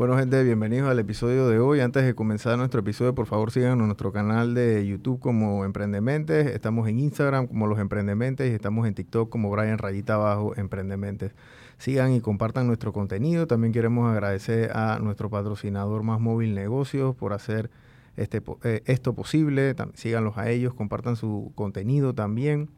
Bueno, 0.00 0.16
gente, 0.16 0.42
bienvenidos 0.42 0.88
al 0.88 0.98
episodio 0.98 1.46
de 1.46 1.58
hoy. 1.58 1.80
Antes 1.80 2.06
de 2.06 2.14
comenzar 2.14 2.56
nuestro 2.56 2.80
episodio, 2.80 3.14
por 3.14 3.26
favor 3.26 3.50
síganos 3.50 3.86
nuestro 3.86 4.12
canal 4.12 4.54
de 4.54 4.86
YouTube 4.86 5.20
como 5.20 5.62
Emprendementes. 5.66 6.46
Estamos 6.46 6.88
en 6.88 7.00
Instagram 7.00 7.46
como 7.46 7.66
Los 7.66 7.78
Emprendementes 7.78 8.50
y 8.50 8.54
estamos 8.54 8.88
en 8.88 8.94
TikTok 8.94 9.28
como 9.28 9.50
Brian 9.50 9.76
Rayita 9.76 10.14
Abajo 10.14 10.56
Emprendementes. 10.56 11.32
Sigan 11.76 12.14
y 12.14 12.22
compartan 12.22 12.66
nuestro 12.66 12.94
contenido. 12.94 13.46
También 13.46 13.74
queremos 13.74 14.10
agradecer 14.10 14.74
a 14.74 15.00
nuestro 15.00 15.28
patrocinador 15.28 16.02
Más 16.02 16.18
Móvil 16.18 16.54
Negocios 16.54 17.14
por 17.14 17.34
hacer 17.34 17.70
este, 18.16 18.42
eh, 18.64 18.80
esto 18.86 19.12
posible. 19.12 19.76
síganlos 19.92 20.38
a 20.38 20.48
ellos, 20.48 20.72
compartan 20.72 21.16
su 21.16 21.52
contenido 21.54 22.14
también. 22.14 22.70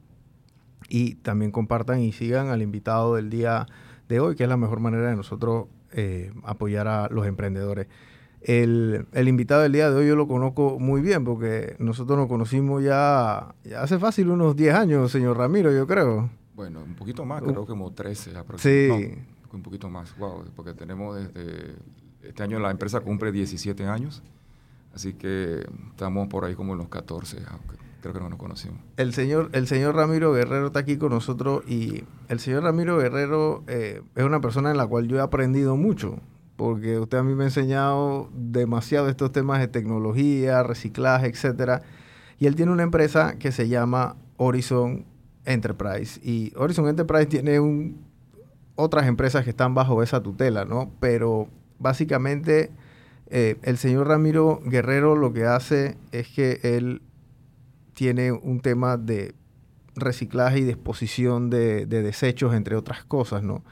Y 0.88 1.14
también 1.14 1.52
compartan 1.52 2.00
y 2.00 2.10
sigan 2.10 2.48
al 2.48 2.62
invitado 2.62 3.14
del 3.14 3.30
día 3.30 3.68
de 4.08 4.18
hoy, 4.18 4.34
que 4.34 4.42
es 4.42 4.48
la 4.48 4.56
mejor 4.56 4.80
manera 4.80 5.08
de 5.08 5.14
nosotros 5.14 5.66
eh, 5.92 6.32
apoyar 6.44 6.88
a 6.88 7.08
los 7.08 7.26
emprendedores. 7.26 7.86
El, 8.40 9.06
invitado 9.14 9.62
del 9.62 9.72
día 9.72 9.88
de 9.88 9.96
hoy 9.96 10.08
yo 10.08 10.16
lo 10.16 10.26
conozco 10.26 10.78
muy 10.80 11.00
bien 11.00 11.24
porque 11.24 11.76
nosotros 11.78 12.18
nos 12.18 12.26
conocimos 12.26 12.82
ya, 12.82 13.54
hace 13.78 13.98
fácil 13.98 14.30
unos 14.30 14.56
10 14.56 14.74
años, 14.74 15.12
señor 15.12 15.38
Ramiro, 15.38 15.70
yo 15.70 15.86
creo. 15.86 16.28
Bueno, 16.54 16.82
un 16.82 16.94
poquito 16.94 17.24
más, 17.24 17.42
creo 17.42 17.64
que 17.64 17.70
como 17.70 17.92
13 17.92 18.36
aproximadamente. 18.36 19.14
Sí. 19.16 19.46
un 19.52 19.62
poquito 19.62 19.88
más, 19.88 20.16
wow, 20.18 20.44
porque 20.56 20.74
tenemos 20.74 21.16
desde, 21.16 21.76
este 22.22 22.42
año 22.42 22.58
la 22.58 22.70
empresa 22.70 23.00
cumple 23.00 23.30
17 23.30 23.86
años, 23.86 24.22
así 24.92 25.14
que 25.14 25.64
estamos 25.90 26.26
por 26.28 26.44
ahí 26.44 26.54
como 26.54 26.72
en 26.72 26.78
los 26.78 26.88
14, 26.88 27.38
aunque 27.48 27.76
creo 28.02 28.12
que 28.12 28.20
no 28.20 28.28
nos 28.28 28.38
conocimos. 28.38 28.80
El 28.98 29.14
señor, 29.14 29.48
el 29.52 29.66
señor 29.66 29.94
Ramiro 29.94 30.32
Guerrero 30.32 30.66
está 30.66 30.80
aquí 30.80 30.98
con 30.98 31.10
nosotros 31.10 31.62
y 31.66 32.04
el 32.28 32.40
señor 32.40 32.64
Ramiro 32.64 32.98
Guerrero 32.98 33.62
eh, 33.68 34.02
es 34.14 34.24
una 34.24 34.40
persona 34.40 34.70
en 34.70 34.76
la 34.76 34.86
cual 34.86 35.08
yo 35.08 35.16
he 35.16 35.20
aprendido 35.20 35.76
mucho, 35.76 36.18
porque 36.56 36.98
usted 36.98 37.18
a 37.18 37.22
mí 37.22 37.34
me 37.34 37.44
ha 37.44 37.46
enseñado 37.46 38.28
demasiado 38.34 39.08
estos 39.08 39.32
temas 39.32 39.60
de 39.60 39.68
tecnología, 39.68 40.62
reciclaje, 40.62 41.28
etcétera. 41.28 41.82
Y 42.38 42.46
él 42.46 42.56
tiene 42.56 42.72
una 42.72 42.82
empresa 42.82 43.38
que 43.38 43.52
se 43.52 43.68
llama 43.68 44.16
Horizon 44.36 45.06
Enterprise. 45.44 46.20
Y 46.22 46.52
Horizon 46.56 46.88
Enterprise 46.88 47.26
tiene 47.26 47.60
un, 47.60 48.04
otras 48.74 49.06
empresas 49.06 49.44
que 49.44 49.50
están 49.50 49.74
bajo 49.74 50.02
esa 50.02 50.22
tutela, 50.22 50.64
¿no? 50.64 50.90
Pero 50.98 51.48
básicamente 51.78 52.70
eh, 53.28 53.56
el 53.62 53.78
señor 53.78 54.08
Ramiro 54.08 54.60
Guerrero 54.64 55.14
lo 55.14 55.32
que 55.32 55.44
hace 55.46 55.96
es 56.10 56.28
que 56.28 56.58
él 56.64 57.00
tiene 57.94 58.32
un 58.32 58.60
tema 58.60 58.96
de 58.96 59.34
reciclaje 59.94 60.60
y 60.60 60.64
disposición 60.64 61.50
de, 61.50 61.86
desechos, 61.86 62.54
entre 62.54 62.76
otras 62.76 63.04
cosas, 63.04 63.42
¿no? 63.42 63.62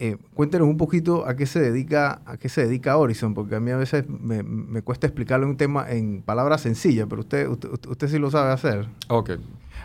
Eh, 0.00 0.16
cuéntenos 0.34 0.68
un 0.68 0.76
poquito 0.76 1.26
a 1.26 1.34
qué 1.34 1.44
se 1.44 1.60
dedica, 1.60 2.20
a 2.24 2.36
qué 2.36 2.48
se 2.48 2.64
dedica 2.64 2.96
Horizon, 2.96 3.34
porque 3.34 3.56
a 3.56 3.60
mí 3.60 3.72
a 3.72 3.76
veces 3.76 4.04
me, 4.08 4.82
cuesta 4.82 5.08
explicarle 5.08 5.46
un 5.46 5.56
tema 5.56 5.90
en 5.90 6.22
palabras 6.22 6.60
sencillas, 6.60 7.06
pero 7.10 7.22
usted, 7.22 7.48
usted, 7.48 8.08
sí 8.08 8.18
lo 8.18 8.30
sabe 8.30 8.52
hacer. 8.52 8.88
Ok. 9.08 9.30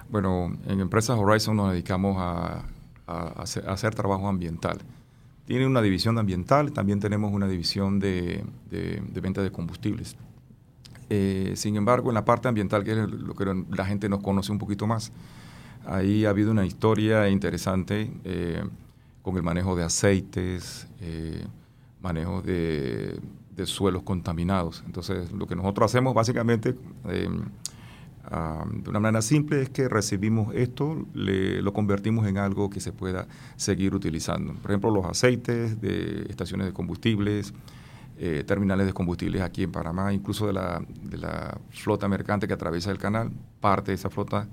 Bueno, 0.09 0.55
en 0.67 0.79
Empresas 0.79 1.17
Horizon 1.17 1.57
nos 1.57 1.71
dedicamos 1.71 2.17
a, 2.19 2.63
hacer, 3.07 3.95
trabajo 3.95 4.27
ambiental. 4.27 4.77
Tiene 5.45 5.65
una 5.65 5.81
división 5.81 6.17
ambiental, 6.19 6.71
también 6.73 6.99
tenemos 6.99 7.33
una 7.33 7.47
división 7.47 7.99
de, 7.99 8.43
de 8.69 9.21
venta 9.21 9.41
de 9.41 9.51
combustibles. 9.51 10.15
Eh, 11.09 11.53
sin 11.55 11.75
embargo, 11.75 12.09
en 12.09 12.15
la 12.15 12.25
parte 12.25 12.47
ambiental, 12.47 12.83
que 12.83 12.91
es 12.91 12.97
lo 12.97 13.33
que 13.35 13.45
la 13.69 13.85
gente 13.85 14.09
nos 14.09 14.21
conoce 14.21 14.51
un 14.51 14.59
poquito 14.59 14.87
más, 14.87 15.11
ahí 15.85 16.25
ha 16.25 16.29
habido 16.29 16.51
una 16.51 16.65
historia 16.65 17.29
interesante 17.29 18.11
eh, 18.23 18.63
con 19.21 19.35
el 19.35 19.43
manejo 19.43 19.75
de 19.75 19.83
aceites, 19.83 20.87
eh, 21.01 21.45
manejo 22.01 22.41
de, 22.41 23.19
suelos 23.65 24.03
contaminados. 24.03 24.83
Entonces, 24.85 25.31
lo 25.31 25.47
que 25.47 25.55
nosotros 25.55 25.91
hacemos 25.91 26.13
básicamente, 26.13 26.75
ah, 28.25 28.65
de 28.67 28.89
una 28.89 28.99
manera 28.99 29.21
simple, 29.21 29.61
es 29.61 29.69
que 29.69 29.87
recibimos 29.87 30.53
esto, 30.55 31.05
lo 31.13 31.73
convertimos 31.73 32.27
en 32.27 32.39
algo 32.39 32.69
que 32.69 32.79
se 32.79 32.91
pueda 32.91 33.27
seguir 33.55 33.93
utilizando. 33.93 34.53
Por 34.53 34.71
ejemplo, 34.71 34.89
los 34.89 35.05
aceites 35.05 35.79
de 35.79 36.25
estaciones 36.29 36.67
de 36.67 36.73
combustibles, 36.73 37.53
eh, 38.17 38.43
terminales 38.45 38.85
de 38.85 38.93
combustibles 38.93 39.41
aquí 39.41 39.63
en 39.63 39.71
Panamá, 39.71 40.13
incluso 40.13 40.47
de 40.47 40.53
la, 40.53 40.81
de 41.01 41.17
la, 41.17 41.57
flota 41.71 42.07
mercante 42.07 42.47
que 42.47 42.53
atraviesa 42.53 42.91
el 42.91 42.97
canal. 42.97 43.31
Parte 43.59 43.91
de 43.91 43.95
esa 43.95 44.09
flota, 44.09 44.47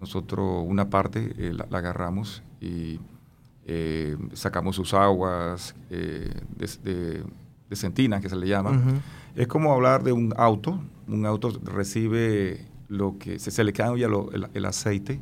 nosotros 0.00 0.64
una 0.66 0.90
parte 0.90 1.34
eh, 1.38 1.52
la, 1.52 1.78
agarramos 1.78 2.42
y 2.60 3.00
eh, 3.66 4.16
sacamos 4.34 4.76
sus 4.76 4.94
aguas 4.94 5.74
de, 5.88 6.34
de, 6.82 7.76
centinas, 7.76 8.20
que 8.20 8.28
se 8.28 8.36
le 8.36 8.48
llama. 8.48 8.82
Es 9.34 9.46
como 9.46 9.72
hablar 9.72 10.02
de 10.02 10.12
un 10.12 10.34
auto. 10.36 10.80
Un 11.06 11.24
auto 11.24 11.58
recibe 11.64 12.66
lo 12.88 13.16
que 13.18 13.38
se, 13.38 13.50
se 13.50 13.64
le 13.64 13.72
cambia 13.72 14.08
el, 14.08 14.48
el, 14.52 14.64
aceite 14.64 15.20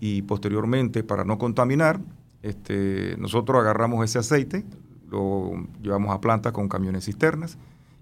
y 0.00 0.22
posteriormente, 0.22 1.02
para 1.02 1.24
no 1.24 1.38
contaminar, 1.38 2.00
este, 2.42 3.16
nosotros 3.18 3.60
agarramos 3.60 4.04
ese 4.04 4.18
aceite, 4.18 4.64
lo 5.10 5.66
llevamos 5.82 6.14
a 6.14 6.20
planta 6.20 6.52
con 6.52 6.68
camiones 6.68 7.04
cisternas 7.04 7.58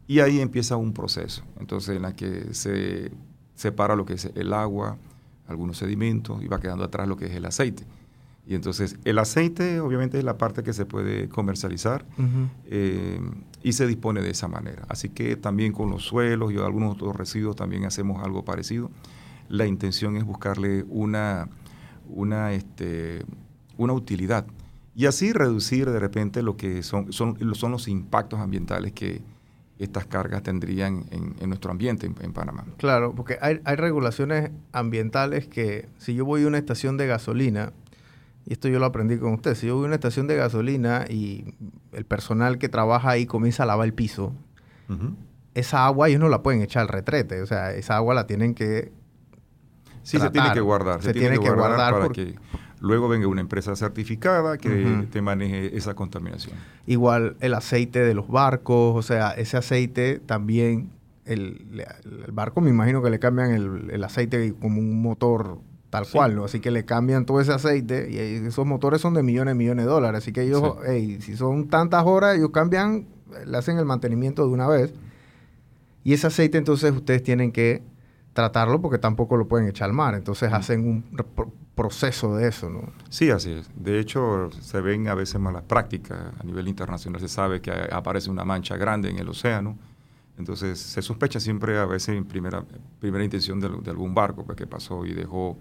y 0.06 0.20
ahí 0.20 0.40
empieza 0.40 0.76
un 0.76 0.92
proceso. 0.92 1.42
Entonces, 1.58 1.96
en 1.96 2.02
la 2.02 2.14
que 2.14 2.52
se 2.54 3.10
separa 3.54 3.96
lo 3.96 4.04
que 4.04 4.14
es 4.14 4.30
el 4.34 4.52
agua, 4.52 4.96
algunos 5.46 5.78
sedimentos 5.78 6.42
y 6.42 6.48
va 6.48 6.60
quedando 6.60 6.84
atrás 6.84 7.08
lo 7.08 7.16
que 7.16 7.26
es 7.26 7.32
el 7.32 7.44
aceite. 7.44 7.84
Y 8.46 8.54
entonces 8.54 8.98
el 9.04 9.18
aceite 9.18 9.80
obviamente 9.80 10.18
es 10.18 10.24
la 10.24 10.36
parte 10.36 10.62
que 10.62 10.74
se 10.74 10.84
puede 10.84 11.30
comercializar 11.30 12.04
eh, 12.66 13.18
y 13.62 13.72
se 13.72 13.86
dispone 13.86 14.20
de 14.20 14.30
esa 14.30 14.48
manera. 14.48 14.84
Así 14.88 15.08
que 15.08 15.36
también 15.36 15.72
con 15.72 15.90
los 15.90 16.04
suelos 16.04 16.52
y 16.52 16.58
algunos 16.58 16.94
otros 16.94 17.16
residuos 17.16 17.56
también 17.56 17.86
hacemos 17.86 18.22
algo 18.22 18.44
parecido. 18.44 18.90
La 19.48 19.66
intención 19.66 20.16
es 20.16 20.24
buscarle 20.24 20.84
una, 20.88 21.48
una, 22.08 22.52
este, 22.52 23.24
una 23.78 23.94
utilidad 23.94 24.46
y 24.96 25.06
así 25.06 25.32
reducir 25.32 25.90
de 25.90 25.98
repente 25.98 26.42
lo 26.42 26.56
que 26.56 26.82
son, 26.82 27.12
son, 27.12 27.36
son 27.54 27.72
los 27.72 27.88
impactos 27.88 28.40
ambientales 28.40 28.92
que 28.92 29.22
estas 29.78 30.06
cargas 30.06 30.42
tendrían 30.42 31.06
en, 31.10 31.48
nuestro 31.48 31.72
ambiente 31.72 32.06
en, 32.06 32.32
Panamá. 32.32 32.64
Claro, 32.76 33.12
porque 33.14 33.38
hay, 33.40 33.58
regulaciones 33.76 34.50
ambientales 34.72 35.48
que 35.48 35.88
si 35.98 36.14
yo 36.14 36.24
voy 36.24 36.44
a 36.44 36.46
una 36.46 36.58
estación 36.58 36.96
de 36.96 37.08
gasolina, 37.08 37.72
y 38.46 38.52
esto 38.52 38.68
yo 38.68 38.78
lo 38.78 38.86
aprendí 38.86 39.18
con 39.18 39.34
usted, 39.34 39.56
si 39.56 39.66
yo 39.66 39.74
voy 39.74 39.84
a 39.84 39.86
una 39.86 39.94
estación 39.96 40.28
de 40.28 40.36
gasolina 40.36 41.06
y 41.08 41.54
el 41.92 42.04
personal 42.04 42.58
que 42.58 42.68
trabaja 42.68 43.10
ahí 43.10 43.26
comienza 43.26 43.64
a 43.64 43.66
lavar 43.66 43.86
el 43.86 43.94
piso, 43.94 44.32
esa 45.54 45.86
agua 45.86 46.08
ellos 46.08 46.20
no 46.20 46.28
la 46.28 46.42
pueden 46.42 46.62
echar 46.62 46.82
al 46.82 46.88
retrete, 46.88 47.42
o 47.42 47.46
sea, 47.46 47.72
esa 47.72 47.96
agua 47.96 48.14
la 48.14 48.26
tienen 48.26 48.54
que... 48.54 48.92
Sí, 50.04 50.18
se 50.20 50.30
tiene 50.30 50.52
que 50.52 50.60
guardar. 50.60 51.02
Se, 51.02 51.14
tiene, 51.14 51.38
que, 51.38 51.50
guardar, 51.50 51.94
para 51.94 52.08
que 52.10 52.34
luego 52.84 53.08
venga 53.08 53.26
una 53.26 53.40
empresa 53.40 53.74
certificada 53.76 54.58
que 54.58 55.06
te 55.10 55.22
maneje 55.22 55.76
esa 55.76 55.94
contaminación. 55.94 56.56
Igual 56.86 57.36
el 57.40 57.54
aceite 57.54 58.00
de 58.00 58.12
los 58.12 58.28
barcos, 58.28 58.94
o 58.94 59.02
sea, 59.02 59.30
ese 59.30 59.56
aceite 59.56 60.20
también, 60.24 60.90
el, 61.24 61.86
barco 62.30 62.60
me 62.60 62.68
imagino 62.68 63.02
que 63.02 63.08
le 63.08 63.18
cambian 63.18 63.52
el, 63.90 64.04
aceite 64.04 64.54
como 64.60 64.80
un 64.80 65.00
motor 65.00 65.58
tal 65.88 66.06
cual, 66.12 66.36
¿no? 66.36 66.44
Así 66.44 66.60
que 66.60 66.70
le 66.70 66.84
cambian 66.84 67.24
todo 67.24 67.40
ese 67.40 67.52
aceite 67.52 68.10
y 68.10 68.18
esos 68.46 68.66
motores 68.66 69.00
son 69.00 69.14
de 69.14 69.22
millones 69.22 69.54
y 69.54 69.58
millones 69.58 69.86
de 69.86 69.90
dólares. 69.90 70.18
Así 70.18 70.32
que 70.32 70.42
ellos, 70.42 70.76
si 71.20 71.36
son 71.36 71.68
tantas 71.68 72.04
horas, 72.04 72.36
ellos 72.36 72.50
cambian, 72.50 73.06
le 73.46 73.56
hacen 73.56 73.78
el 73.78 73.86
mantenimiento 73.86 74.46
de 74.46 74.52
una 74.52 74.68
vez. 74.68 74.92
Y 76.02 76.12
ese 76.12 76.26
aceite 76.26 76.58
entonces 76.58 76.92
ustedes 76.92 77.22
tienen 77.22 77.50
que 77.50 77.82
tratarlo 78.34 78.82
porque 78.82 78.98
tampoco 78.98 79.38
lo 79.38 79.48
pueden 79.48 79.68
echar 79.68 79.88
al 79.88 79.94
mar. 79.94 80.14
Entonces 80.14 80.52
hacen 80.52 80.86
un 80.86 81.04
proceso 81.74 82.36
de 82.36 82.48
eso, 82.48 82.70
¿no? 82.70 82.92
Sí, 83.08 83.30
así 83.30 83.52
es. 83.52 83.68
De 83.74 83.98
hecho, 83.98 84.50
se 84.60 84.80
ven 84.80 85.08
a 85.08 85.14
veces 85.14 85.40
malas 85.40 85.62
prácticas. 85.62 86.18
A 86.38 86.44
nivel 86.44 86.68
internacional 86.68 87.20
se 87.20 87.28
sabe 87.28 87.60
que 87.60 87.70
aparece 87.70 88.30
una 88.30 88.44
mancha 88.44 88.76
grande 88.76 89.10
en 89.10 89.18
el 89.18 89.28
océano. 89.28 89.76
Entonces, 90.38 90.78
se 90.78 91.02
sospecha 91.02 91.40
siempre 91.40 91.78
a 91.78 91.84
veces 91.84 92.16
en 92.16 92.24
primera, 92.24 92.64
primera 93.00 93.24
intención 93.24 93.60
de, 93.60 93.90
algún 93.90 94.14
barco 94.14 94.44
pues, 94.44 94.56
que 94.56 94.66
pasó 94.66 95.04
y 95.06 95.12
dejó 95.12 95.56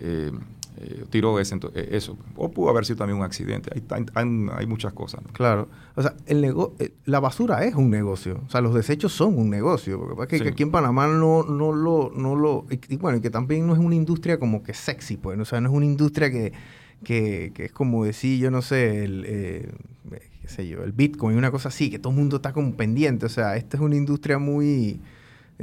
eh, 0.00 0.32
eh, 0.80 1.04
tiró 1.10 1.40
ese, 1.40 1.56
eh, 1.74 1.88
eso. 1.92 2.16
O 2.36 2.50
pudo 2.50 2.70
haber 2.70 2.84
sido 2.84 2.98
también 2.98 3.18
un 3.18 3.24
accidente. 3.24 3.70
Hay, 3.90 4.06
hay, 4.14 4.66
muchas 4.66 4.92
cosas. 4.92 5.20
Claro. 5.32 5.68
O 5.96 6.02
sea, 6.02 6.14
el 6.26 6.44
eh, 6.44 6.92
la 7.04 7.18
basura 7.18 7.64
es 7.64 7.74
un 7.74 7.90
negocio. 7.90 8.40
O 8.46 8.50
sea, 8.50 8.60
los 8.60 8.74
desechos 8.74 9.12
son 9.12 9.36
un 9.38 9.50
negocio. 9.50 10.00
Porque 10.14 10.40
que, 10.40 10.48
aquí 10.48 10.62
en 10.62 10.70
Panamá 10.70 11.08
no, 11.08 11.42
no 11.42 11.72
lo... 11.72 12.12
No 12.14 12.36
lo 12.36 12.66
y, 12.70 12.96
bueno, 12.96 13.20
que 13.20 13.30
también 13.30 13.66
no 13.66 13.72
es 13.72 13.80
una 13.80 13.96
industria 13.96 14.38
como 14.38 14.62
que 14.62 14.72
sexy, 14.72 15.16
pues. 15.16 15.38
O 15.40 15.44
sea, 15.44 15.60
no 15.60 15.68
es 15.68 15.74
una 15.74 15.86
industria 15.86 16.30
que, 16.30 16.52
que, 17.02 17.52
es 17.56 17.72
como 17.72 18.04
decir, 18.04 18.38
yo 18.38 18.50
no 18.50 18.62
sé, 18.62 19.04
el... 19.04 19.22
qué 20.42 20.48
sé 20.48 20.68
yo, 20.68 20.84
el 20.84 20.92
Bitcoin, 20.92 21.36
una 21.36 21.50
cosa 21.50 21.70
así, 21.70 21.90
que 21.90 21.98
todo 21.98 22.12
el 22.12 22.18
mundo 22.18 22.36
está 22.36 22.52
como 22.52 22.76
pendiente. 22.76 23.26
O 23.26 23.30
sea, 23.30 23.56
esta 23.56 23.76
es 23.76 23.82
una 23.82 23.96
industria 23.96 24.38
muy, 24.38 25.00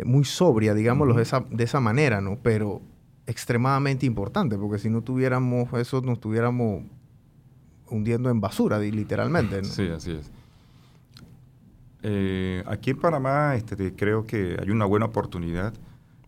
muy 0.03 0.25
sobria, 0.25 0.73
digámoslo 0.73 1.13
de, 1.13 1.23
esa, 1.23 1.45
de 1.49 1.63
esa 1.63 1.79
manera, 1.79 2.19
¿no? 2.19 2.37
Pero 2.43 2.81
extremadamente 3.27 4.05
importante, 4.05 4.57
porque 4.57 4.79
si 4.79 4.89
no 4.89 5.01
tuviéramos 5.01 5.71
eso, 5.73 6.01
nos 6.01 6.13
estuviéramos 6.13 6.83
hundiendo 7.89 8.29
en 8.29 8.41
basura, 8.41 8.79
literalmente. 8.79 9.63
Sí, 9.63 9.87
así 9.87 10.11
es. 10.11 10.31
Eh, 12.03 12.63
aquí 12.67 12.91
en 12.91 12.99
Panamá 12.99 13.55
este, 13.55 13.95
creo 13.95 14.27
que 14.27 14.57
hay 14.61 14.69
una 14.69 14.85
buena 14.85 15.07
oportunidad 15.07 15.73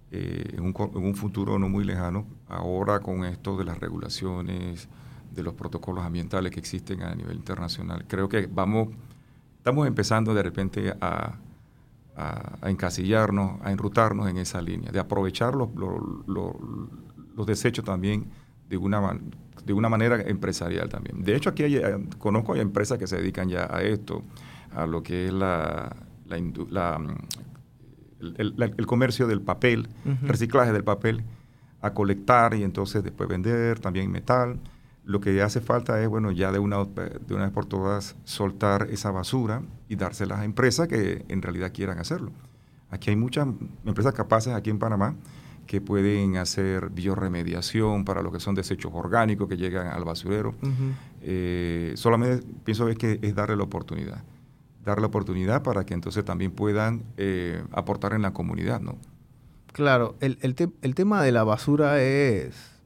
eh, 0.10 0.56
en, 0.58 0.64
un, 0.64 1.16
futuro 1.16 1.60
no 1.60 1.70
muy 1.70 1.84
lejano, 1.84 2.26
ahora 2.48 3.00
con 3.00 3.26
esto 3.26 3.58
de 3.58 3.66
las 3.66 3.78
regulaciones, 3.80 4.88
de 5.36 5.44
los 5.44 5.54
protocolos 5.54 6.04
ambientales 6.04 6.52
que 6.52 6.60
existen 6.60 7.04
a 7.04 7.14
nivel 7.14 7.38
internacional. 7.38 8.06
Creo 8.08 8.28
que 8.28 8.48
vamos, 8.48 8.88
estamos 9.58 9.86
empezando 9.86 10.34
de 10.34 10.42
repente 10.42 10.96
a, 11.00 11.36
encasillarnos, 12.64 13.62
a 13.62 13.72
enrutarnos 13.72 14.28
en 14.30 14.38
esa 14.38 14.62
línea, 14.62 14.92
de 14.92 15.00
aprovechar 15.00 15.56
los, 15.56 15.70
los, 15.76 17.46
desechos 17.46 17.86
también 17.86 18.26
de 18.68 18.78
una, 18.78 19.20
de 19.64 19.74
una 19.74 19.90
manera 19.90 20.22
empresarial 20.22 20.90
también. 20.90 21.24
De 21.24 21.36
hecho, 21.36 21.50
aquí 21.52 21.64
eh, 21.64 22.08
conozco 22.18 22.54
hay 22.54 22.62
empresas 22.62 22.98
que 22.98 23.06
se 23.06 23.18
dedican 23.18 23.50
ya 23.50 23.68
a 23.72 23.84
esto, 23.84 24.24
a 24.76 24.88
lo 24.88 25.04
que 25.04 25.28
es 25.28 25.34
la, 25.34 25.96
la, 26.28 27.00
el, 28.20 28.86
comercio 28.88 29.28
del 29.28 29.42
papel, 29.42 29.88
reciclaje 30.24 30.74
del 30.74 30.84
papel, 30.84 31.24
a 31.82 31.94
colectar 31.94 32.56
y 32.56 32.64
entonces 32.64 33.04
después 33.04 33.30
vender 33.30 33.80
también 33.80 34.12
metal. 34.12 34.60
Lo 35.08 35.20
que 35.20 35.42
hace 35.42 35.62
falta 35.62 36.00
es, 36.02 36.08
bueno, 36.08 36.32
ya 36.32 36.52
de 36.52 36.60
una, 36.60 36.84
de 36.84 37.34
una 37.34 37.46
vez 37.46 37.52
por 37.52 37.66
todas 37.66 38.16
soltar 38.26 38.90
esa 38.92 39.10
basura 39.10 39.64
y 39.90 39.96
dárselas 39.96 40.40
a 40.40 40.46
empresas 40.46 40.88
que 40.88 41.26
en 41.30 41.42
realidad 41.42 41.72
quieran 41.74 41.98
hacerlo. 41.98 42.32
Aquí 42.92 43.10
hay 43.10 43.16
muchas 43.16 43.48
empresas 43.86 44.14
capaces 44.14 44.54
aquí 44.54 44.70
en 44.70 44.80
Panamá 44.80 45.16
que 45.66 45.82
pueden 45.82 46.38
hacer 46.38 46.90
bioremediación 46.90 48.06
para 48.06 48.22
lo 48.22 48.32
que 48.32 48.40
son 48.40 48.54
desechos 48.54 48.92
orgánicos 48.94 49.48
que 49.50 49.58
llegan 49.58 49.88
al 49.88 50.04
basurero. 50.06 50.54
Eh, 51.22 51.94
solamente 51.96 52.46
pienso 52.64 52.86
que 52.96 53.20
es 53.22 53.34
darle 53.34 53.56
la 53.56 53.64
oportunidad 53.64 54.24
dar 54.88 55.02
la 55.02 55.08
oportunidad 55.08 55.62
para 55.62 55.86
que 55.86 55.94
entonces 55.94 56.24
también 56.26 56.52
puedan 56.52 57.04
eh, 57.18 57.62
aportar 57.72 58.14
en 58.14 58.24
la 58.24 58.32
comunidad, 58.32 58.80
¿no? 58.80 58.98
Claro, 59.74 60.16
el, 60.22 60.40
el, 60.42 60.96
tema 60.96 61.22
de 61.22 61.32
la 61.32 61.44
basura 61.44 62.02
es, 62.02 62.77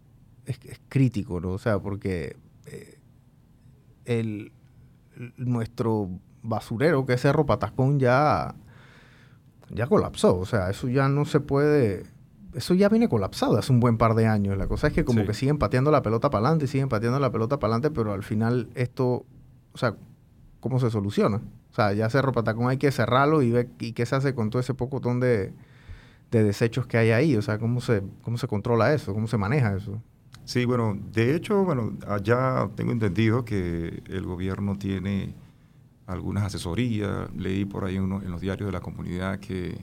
es, 0.46 0.60
crítico, 0.90 1.40
¿no? 1.40 1.52
O 1.52 1.58
sea, 1.58 1.80
porque 1.80 2.38
eh, 2.66 3.00
el, 4.06 4.52
nuestro 5.38 6.10
basurero, 6.44 7.06
que 7.06 7.14
es 7.14 7.22
Cerro 7.22 7.46
Patacón, 7.46 8.00
ya, 8.00 8.56
ya 9.70 9.88
colapsó. 9.88 10.38
O 10.38 10.46
sea, 10.46 10.70
eso 10.70 10.88
ya 10.90 11.08
no 11.08 11.26
se 11.26 11.40
puede... 11.40 12.04
Eso 12.54 12.74
ya 12.74 12.90
viene 12.90 13.08
colapsado 13.08 13.58
hace 13.58 13.72
un 13.72 13.80
buen 13.80 13.98
par 13.98 14.14
de 14.14 14.28
años. 14.28 14.58
La 14.58 14.68
cosa 14.68 14.88
es 14.88 14.94
que 14.94 15.06
como 15.06 15.26
que 15.26 15.34
siguen 15.34 15.58
pateando 15.58 15.90
la 15.90 16.02
pelota 16.02 16.30
para 16.30 16.48
adelante, 16.48 16.68
siguen 16.68 16.90
pateando 16.90 17.18
la 17.18 17.32
pelota 17.32 17.60
para 17.60 17.76
adelante, 17.76 17.96
pero 17.96 18.12
al 18.12 18.24
final 18.24 18.68
esto, 18.76 19.26
o 19.72 19.78
sea, 19.78 19.96
¿cómo 20.60 20.78
se 20.78 20.90
soluciona? 20.90 21.38
O 21.38 21.74
sea, 21.74 21.94
ya 21.94 22.10
Cerro 22.10 22.34
Patacón 22.34 22.68
hay 22.68 22.76
que 22.76 22.92
cerrarlo 22.92 23.42
y 23.42 23.52
ver 23.52 23.70
y 23.80 23.94
qué 23.94 24.06
se 24.06 24.18
hace 24.18 24.36
con 24.36 24.50
todo 24.50 24.60
ese 24.60 24.74
pocotón 24.74 25.22
de, 25.22 25.54
de 26.32 26.44
desechos 26.44 26.88
que 26.88 26.98
hay 26.98 27.12
ahí. 27.12 27.38
O 27.38 27.42
sea, 27.42 27.58
¿cómo 27.58 27.80
se, 27.80 28.04
cómo 28.22 28.38
se 28.38 28.48
controla 28.48 28.94
eso? 28.94 29.14
¿Cómo 29.14 29.28
se 29.28 29.38
maneja 29.38 29.74
eso? 29.78 30.02
Sí, 30.52 30.66
bueno, 30.66 30.98
de 31.14 31.34
hecho, 31.34 31.64
bueno, 31.64 31.94
allá 32.06 32.70
tengo 32.76 32.92
entendido 32.92 33.46
que 33.46 34.04
el 34.10 34.24
gobierno 34.26 34.78
tiene 34.78 35.34
algunas 36.08 36.44
asesorías. 36.44 37.34
Leí 37.38 37.64
por 37.64 37.86
ahí 37.86 37.98
uno, 37.98 38.22
en 38.22 38.32
los 38.32 38.42
diarios 38.42 38.68
de 38.68 38.74
la 38.74 38.82
comunidad 38.82 39.40
que 39.40 39.78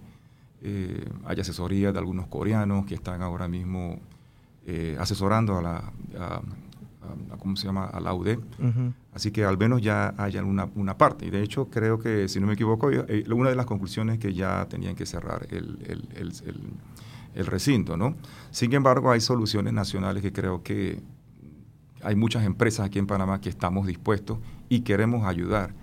eh, 0.61 1.09
hay 1.25 1.41
asesorías 1.41 1.95
de 1.95 1.99
algunos 1.99 2.27
coreanos 2.27 2.85
que 2.85 2.97
están 2.97 3.23
ahora 3.23 3.49
mismo 3.49 3.99
eh, 4.67 4.95
asesorando 5.01 5.57
a 5.57 5.63
la, 5.63 5.93
¿cómo 7.39 7.57
se 7.57 7.67
llama?, 7.67 7.87
a 7.87 7.99
la 7.99 8.13
UD. 8.13 8.37
Así 9.15 9.31
que 9.31 9.47
al 9.47 9.57
menos 9.57 9.81
ya 9.81 10.13
haya 10.19 10.45
una, 10.45 10.69
una, 10.75 10.99
parte. 10.99 11.25
Y 11.25 11.31
de 11.31 11.43
hecho 11.43 11.71
creo 11.71 11.99
que, 11.99 12.29
si 12.29 12.41
no 12.41 12.47
me 12.47 12.53
equivoco, 12.53 12.91
eh, 12.93 13.25
una 13.31 13.49
de 13.49 13.57
las 13.57 13.65
conclusiones 13.65 14.17
es 14.17 14.21
que 14.21 14.35
ya 14.35 14.67
tenían 14.69 14.95
que 14.97 15.07
cerrar 15.07 15.47
el, 15.49 15.79
el, 15.87 16.09
el, 16.15 16.33
el, 16.45 16.61
recinto, 17.35 17.97
¿no? 17.97 18.17
Sin 18.51 18.73
embargo, 18.73 19.11
hay 19.11 19.21
soluciones 19.21 19.73
nacionales 19.73 20.23
que 20.23 20.33
creo 20.33 20.63
que 20.63 21.01
hay 22.03 22.17
muchas 22.17 22.45
empresas 22.45 22.87
aquí 22.87 22.99
en 22.99 23.07
Panamá 23.07 23.41
que 23.41 23.49
estamos 23.49 23.87
dispuestos 23.87 24.39
y 24.69 24.81
queremos 24.81 25.27
ayudar 25.27 25.75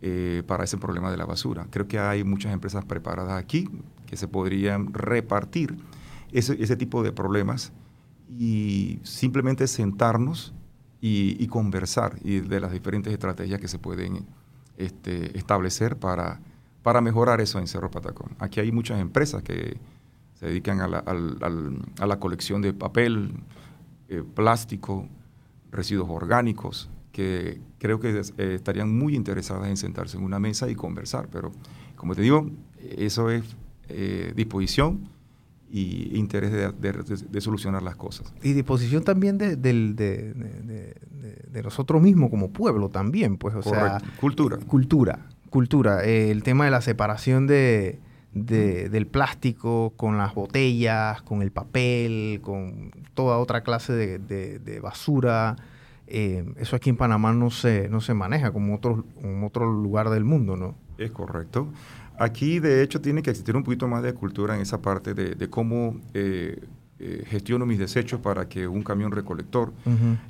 eh, 0.00 0.42
para 0.46 0.64
ese 0.64 0.78
problema 0.78 1.10
de 1.10 1.16
la 1.16 1.24
basura. 1.24 1.66
Creo 1.70 1.88
que 1.88 1.98
hay 1.98 2.24
muchas 2.24 2.52
empresas 2.52 2.84
preparadas 2.84 3.40
aquí 3.40 3.68
que 4.06 4.16
se 4.16 4.28
podrían 4.28 4.92
repartir 4.92 5.76
ese, 6.32 6.56
ese 6.62 6.76
tipo 6.76 7.02
de 7.02 7.12
problemas 7.12 7.72
y 8.28 9.00
simplemente 9.02 9.66
sentarnos 9.66 10.54
y, 11.00 11.46
conversar 11.46 12.18
y 12.22 12.40
de 12.40 12.60
las 12.60 12.72
diferentes 12.72 13.12
estrategias 13.12 13.60
que 13.60 13.68
se 13.68 13.78
pueden 13.78 14.26
este, 14.76 15.36
establecer 15.38 15.96
para, 15.96 16.40
para 16.82 17.00
mejorar 17.00 17.40
eso 17.40 17.58
en 17.58 17.66
Cerro 17.66 17.90
Patacón. 17.90 18.34
Aquí 18.38 18.60
hay 18.60 18.72
muchas 18.72 19.00
empresas 19.00 19.42
que 19.42 19.78
se 20.38 20.46
dedican 20.46 20.80
a 20.80 20.88
la, 20.88 20.98
a 20.98 22.06
la 22.06 22.20
colección 22.20 22.62
de 22.62 22.72
papel, 22.72 23.32
eh, 24.08 24.22
plástico, 24.22 25.08
residuos 25.72 26.08
orgánicos, 26.08 26.88
que 27.10 27.60
creo 27.78 27.98
que 27.98 28.20
eh, 28.20 28.54
estarían 28.54 28.96
muy 28.96 29.16
interesadas 29.16 29.68
en 29.68 29.76
sentarse 29.76 30.16
en 30.16 30.22
una 30.22 30.38
mesa 30.38 30.70
y 30.70 30.76
conversar. 30.76 31.28
Pero, 31.32 31.50
como 31.96 32.14
te 32.14 32.22
digo, 32.22 32.48
eso 32.78 33.30
es 33.30 33.56
eh, 33.88 34.32
disposición 34.36 35.08
y 35.70 36.16
interés 36.16 36.52
de, 36.52 37.40
solucionar 37.40 37.82
las 37.82 37.96
cosas. 37.96 38.32
Y 38.42 38.52
disposición 38.52 39.02
también 39.02 39.36
de, 39.38 40.94
nosotros 41.62 42.00
mismos 42.00 42.30
como 42.30 42.50
pueblo 42.50 42.88
también, 42.88 43.36
pues, 43.36 43.56
o 43.56 43.62
sea... 43.62 44.00
Cultura. 44.20 44.56
Cultura, 44.56 45.26
cultura. 45.50 46.04
El 46.04 46.44
tema 46.44 46.64
de 46.64 46.70
la 46.70 46.80
separación 46.80 47.46
de, 47.46 47.98
del 48.46 49.06
plástico 49.06 49.92
con 49.96 50.18
las 50.18 50.34
botellas, 50.34 51.22
con 51.22 51.42
el 51.42 51.50
papel, 51.50 52.40
con 52.42 52.90
toda 53.14 53.38
otra 53.38 53.62
clase 53.62 53.92
de, 53.92 54.80
basura. 54.80 55.56
Eh, 56.06 56.44
eso 56.56 56.76
aquí 56.76 56.88
en 56.88 56.96
Panamá 56.96 57.32
no 57.32 57.50
se, 57.50 57.88
no 57.88 58.00
se 58.00 58.14
maneja 58.14 58.50
como 58.50 58.74
otro, 58.74 59.04
en 59.22 59.44
otro 59.44 59.70
lugar 59.70 60.08
del 60.08 60.24
mundo, 60.24 60.56
¿no? 60.56 60.74
Es 60.96 61.10
correcto. 61.10 61.68
Aquí, 62.18 62.58
de 62.58 62.82
hecho, 62.82 63.00
tiene 63.00 63.22
que 63.22 63.30
existir 63.30 63.54
un 63.54 63.62
poquito 63.62 63.86
más 63.86 64.02
de 64.02 64.12
cultura 64.12 64.56
en 64.56 64.60
esa 64.60 64.82
parte 64.82 65.14
de, 65.14 65.50
cómo 65.50 66.00
eh, 66.14 66.60
eh, 66.98 67.24
gestiono 67.28 67.64
mis 67.64 67.78
desechos 67.78 68.18
para 68.18 68.48
que 68.48 68.66
un 68.66 68.82
camión 68.82 69.12
recolector 69.12 69.72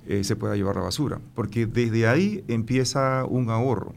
eh, 0.06 0.22
se 0.22 0.36
pueda 0.36 0.54
llevar 0.54 0.76
la 0.76 0.82
basura. 0.82 1.18
Porque 1.34 1.66
desde 1.66 2.06
ahí 2.06 2.44
empieza 2.46 3.24
un 3.24 3.48
ahorro. 3.48 3.94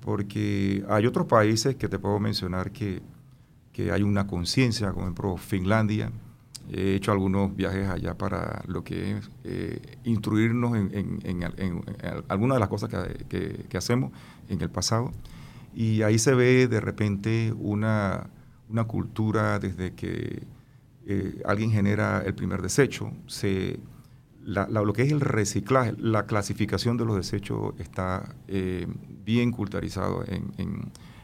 Porque 0.00 0.84
hay 0.88 1.06
otros 1.06 1.26
países 1.26 1.74
que 1.74 1.88
te 1.88 1.98
puedo 1.98 2.20
mencionar 2.20 2.70
que, 2.70 3.02
hay 3.92 4.02
una 4.02 4.26
conciencia, 4.26 4.92
como 4.92 5.04
ejemplo 5.04 5.36
Finlandia. 5.36 6.10
He 6.70 6.94
hecho 6.94 7.12
algunos 7.12 7.54
viajes 7.54 7.88
allá 7.88 8.16
para 8.16 8.62
lo 8.66 8.82
que 8.82 9.18
es 9.18 9.30
instruirnos 10.04 10.74
en, 10.76 11.44
algunas 12.28 12.56
de 12.56 12.60
las 12.60 12.68
cosas 12.70 12.88
que 13.28 13.76
hacemos 13.76 14.12
en 14.48 14.62
el 14.62 14.70
pasado. 14.70 15.12
Y 15.74 16.02
ahí 16.02 16.18
se 16.18 16.34
ve 16.34 16.68
de 16.68 16.80
repente 16.80 17.52
una, 17.58 18.28
cultura 18.86 19.58
desde 19.58 19.94
que 19.94 20.42
eh, 21.06 21.42
alguien 21.44 21.70
genera 21.70 22.22
el 22.24 22.34
primer 22.34 22.62
desecho, 22.62 23.12
se, 23.26 23.78
lo 24.44 24.92
que 24.92 25.02
es 25.02 25.12
el 25.12 25.20
reciclaje, 25.20 25.94
la 25.98 26.26
clasificación 26.26 26.96
de 26.96 27.04
los 27.04 27.16
desechos 27.16 27.74
está 27.78 28.34
eh, 28.48 28.86
bien 29.24 29.50
culturizado 29.50 30.24
en, 30.26 30.52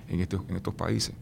en, 0.09 0.21
estos, 0.21 0.42
en 0.49 0.57
estos 0.57 0.75
países. 0.75 1.14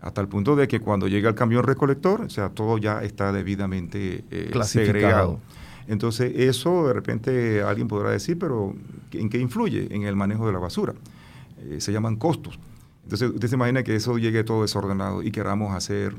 Hasta 0.00 0.20
el 0.20 0.28
punto 0.28 0.56
de 0.56 0.66
que 0.66 0.80
cuando 0.80 1.08
llega 1.08 1.28
el 1.28 1.34
camión 1.34 1.62
recolector, 1.62 2.22
o 2.22 2.30
sea, 2.30 2.48
todo 2.48 2.78
ya 2.78 3.02
está 3.02 3.32
debidamente 3.32 4.24
eh, 4.30 4.50
segregado. 4.64 5.40
Entonces, 5.88 6.32
eso 6.36 6.86
de 6.86 6.92
repente 6.92 7.62
alguien 7.62 7.88
podrá 7.88 8.10
decir, 8.10 8.38
pero 8.38 8.74
¿en 9.12 9.28
qué 9.28 9.38
influye 9.38 9.94
en 9.94 10.04
el 10.04 10.16
manejo 10.16 10.46
de 10.46 10.52
la 10.52 10.58
basura? 10.58 10.94
Eh, 11.58 11.80
se 11.80 11.92
llaman 11.92 12.16
costos. 12.16 12.58
Entonces, 13.02 13.30
usted 13.30 13.48
se 13.48 13.56
imagina 13.56 13.82
que 13.82 13.96
eso 13.96 14.16
llegue 14.18 14.44
todo 14.44 14.62
desordenado 14.62 15.22
y 15.22 15.30
queramos 15.32 15.74
hacer, 15.74 16.14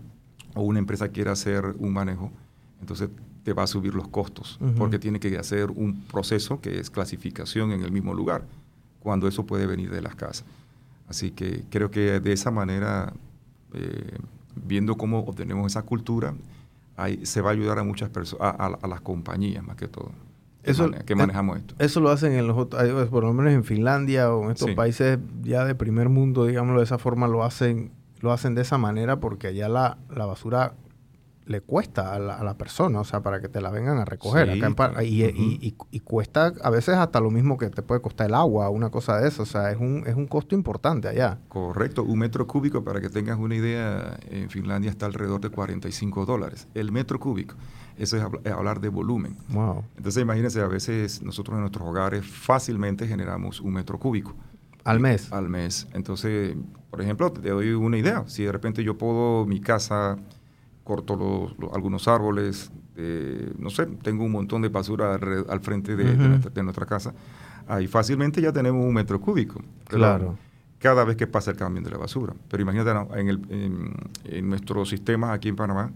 o 0.56 0.62
una 0.62 0.80
empresa 0.80 1.08
quiera 1.08 1.32
hacer 1.32 1.64
un 1.80 1.94
manejo, 1.94 2.32
entonces 2.82 3.10
te 3.44 3.54
va 3.54 3.64
a 3.64 3.68
subir 3.68 3.96
los 3.96 4.08
costos, 4.08 4.60
porque 4.78 5.00
tiene 5.00 5.20
que 5.20 5.38
hacer 5.38 5.72
un 5.72 6.02
proceso 6.04 6.62
que 6.62 6.80
es 6.80 6.90
clasificación 6.90 7.72
en 7.72 7.82
el 7.82 7.92
mismo 7.92 8.14
lugar, 8.14 8.46
cuando 9.00 9.28
eso 9.28 9.46
puede 9.46 9.66
venir 9.66 9.90
de 9.90 10.02
las 10.02 10.16
casas. 10.16 10.46
Así 11.08 11.32
que 11.32 11.64
creo 11.70 11.90
que 11.90 12.20
de 12.20 12.34
esa 12.34 12.52
manera, 12.52 13.14
eh, 13.74 14.18
viendo 14.56 14.96
cómo 14.96 15.20
obtenemos 15.20 15.72
esa 15.72 15.84
cultura, 15.84 16.34
se 17.24 17.42
va 17.42 17.50
a 17.50 17.54
ayudar 17.54 17.80
a 17.80 17.84
muchas 17.84 18.10
personas, 18.10 18.56
a 18.60 18.88
las 18.88 19.01
compañías 19.01 19.63
más 19.63 19.75
que 19.75 19.88
todo 19.88 20.12
eso, 20.63 20.92
que 21.06 21.16
manejamos 21.16 21.58
esto. 21.58 21.75
Eso 21.80 22.00
lo 22.00 22.10
hacen 22.10 22.34
en 22.34 22.48
los 22.48 22.58
otros, 22.58 23.10
por 23.10 23.24
lo 23.24 23.34
menos 23.34 23.54
en 23.54 23.63
Finlandia 23.63 24.32
o 24.34 24.46
en 24.46 24.51
estos 24.51 24.72
países 24.72 25.20
ya 25.42 25.66
de 25.66 25.75
primer 25.75 26.10
mundo, 26.10 26.46
digámoslo 26.46 26.80
de 26.80 26.86
esa 26.86 26.98
forma, 26.98 27.28
lo 27.28 27.44
hacen, 27.44 27.92
lo 28.20 28.32
hacen 28.32 28.56
de 28.56 28.62
esa 28.62 28.78
manera 28.78 29.20
porque 29.20 29.48
allá 29.48 29.70
la, 29.70 29.98
la 30.16 30.25
basura 30.25 30.74
le 31.46 31.62
cuesta 31.62 32.14
a 32.14 32.20
la, 32.20 32.54
persona, 32.58 33.00
o 33.00 33.04
sea, 33.04 33.22
para 33.22 33.42
que 33.42 33.50
te 33.50 33.62
la 33.62 33.72
vengan 33.72 33.98
a 33.98 34.06
recoger. 34.06 34.50
y, 35.02 36.02
cuesta 36.04 36.54
a 36.62 36.70
veces 36.70 36.96
hasta 36.96 37.20
lo 37.20 37.32
mismo 37.32 37.58
que 37.58 37.70
te 37.70 37.82
puede 37.82 38.02
costar 38.02 38.28
el 38.28 38.36
agua, 38.36 38.70
una 38.70 38.90
cosa 38.90 39.18
de 39.20 39.28
eso. 39.28 39.44
O 39.44 39.46
sea, 39.46 39.72
es 39.72 39.80
un, 39.80 40.04
es 40.06 40.16
un 40.16 40.28
costo 40.28 40.56
importante 40.56 41.08
allá. 41.08 41.40
Correcto. 41.50 42.04
Un 42.04 42.20
metro 42.20 42.48
cúbico, 42.48 42.84
para 42.84 43.02
que 43.02 43.10
tengas 43.10 43.38
una 43.38 43.56
idea, 43.56 44.18
en 44.30 44.50
Finlandia 44.50 44.90
está 44.90 45.06
alrededor 45.06 45.42
de 45.42 45.50
45 45.50 46.26
dólares. 46.26 46.68
El 46.74 46.92
metro 46.92 47.20
cúbico. 47.20 47.56
Eso 47.98 48.18
es 48.18 48.52
hablar 48.52 48.80
de 48.80 48.90
volumen. 48.90 49.38
Wow. 49.50 49.84
Entonces, 49.98 50.22
imagínense, 50.22 50.62
a 50.62 50.68
veces 50.68 51.22
nosotros 51.22 51.56
en 51.56 51.62
nuestros 51.62 51.88
hogares 51.88 52.26
fácilmente 52.26 53.08
generamos 53.08 53.60
un 53.62 53.74
metro 53.74 54.00
cúbico. 54.00 54.36
¿Al 54.84 55.00
mes? 55.00 55.32
Al 55.32 55.50
mes. 55.50 55.88
Entonces, 55.94 56.56
por 56.90 57.02
ejemplo, 57.02 57.32
te 57.32 57.50
doy 57.50 57.72
una 57.72 57.98
idea. 57.98 58.24
Si 58.28 58.44
de 58.44 58.52
repente 58.52 58.84
yo 58.84 58.98
puedo 58.98 59.46
mi 59.46 59.62
casa 59.62 60.18
corto 60.92 61.16
los, 61.58 61.74
algunos 61.74 62.06
árboles, 62.10 62.70
eh, 62.98 63.54
no 63.58 63.70
sé, 63.70 63.86
tengo 64.04 64.26
un 64.26 64.32
montón 64.34 64.62
de 64.62 64.68
basura 64.68 65.16
al, 65.16 65.60
frente 65.62 65.96
de, 65.96 66.16
nuestra, 66.64 66.86
casa, 66.86 67.14
ahí 67.66 67.88
fácilmente 67.88 68.42
ya 68.42 68.52
tenemos 68.52 68.86
un 68.86 68.94
metro 68.94 69.22
cúbico. 69.22 69.62
Claro. 69.86 70.38
Cada 70.80 71.06
vez 71.06 71.16
que 71.16 71.28
pasa 71.28 71.52
el 71.52 71.58
cambio 71.58 71.82
de 71.82 71.92
la 71.92 71.98
basura. 71.98 72.34
Pero 72.50 72.62
imagínate, 72.62 72.92
en, 73.18 73.30
el, 73.30 73.40
en, 74.26 74.50
nuestro 74.50 74.84
sistema 74.84 75.32
aquí 75.32 75.48
en 75.48 75.56
Panamá, 75.56 75.92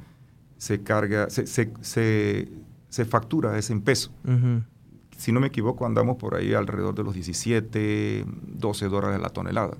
se 0.57 0.81
carga, 0.81 1.29
se, 1.29 1.45
se, 1.45 2.47
se, 2.87 3.05
factura 3.05 3.57
ese 3.57 3.73
en 3.73 3.81
peso. 3.81 4.11
Si 5.17 5.33
no 5.33 5.41
me 5.41 5.47
equivoco, 5.47 5.85
andamos 5.85 6.15
por 6.15 6.35
ahí 6.35 6.53
alrededor 6.53 6.95
de 6.95 7.03
los 7.03 7.13
17, 7.15 8.25
12 8.59 8.87
dólares 8.87 9.19
la 9.19 9.29
tonelada. 9.29 9.75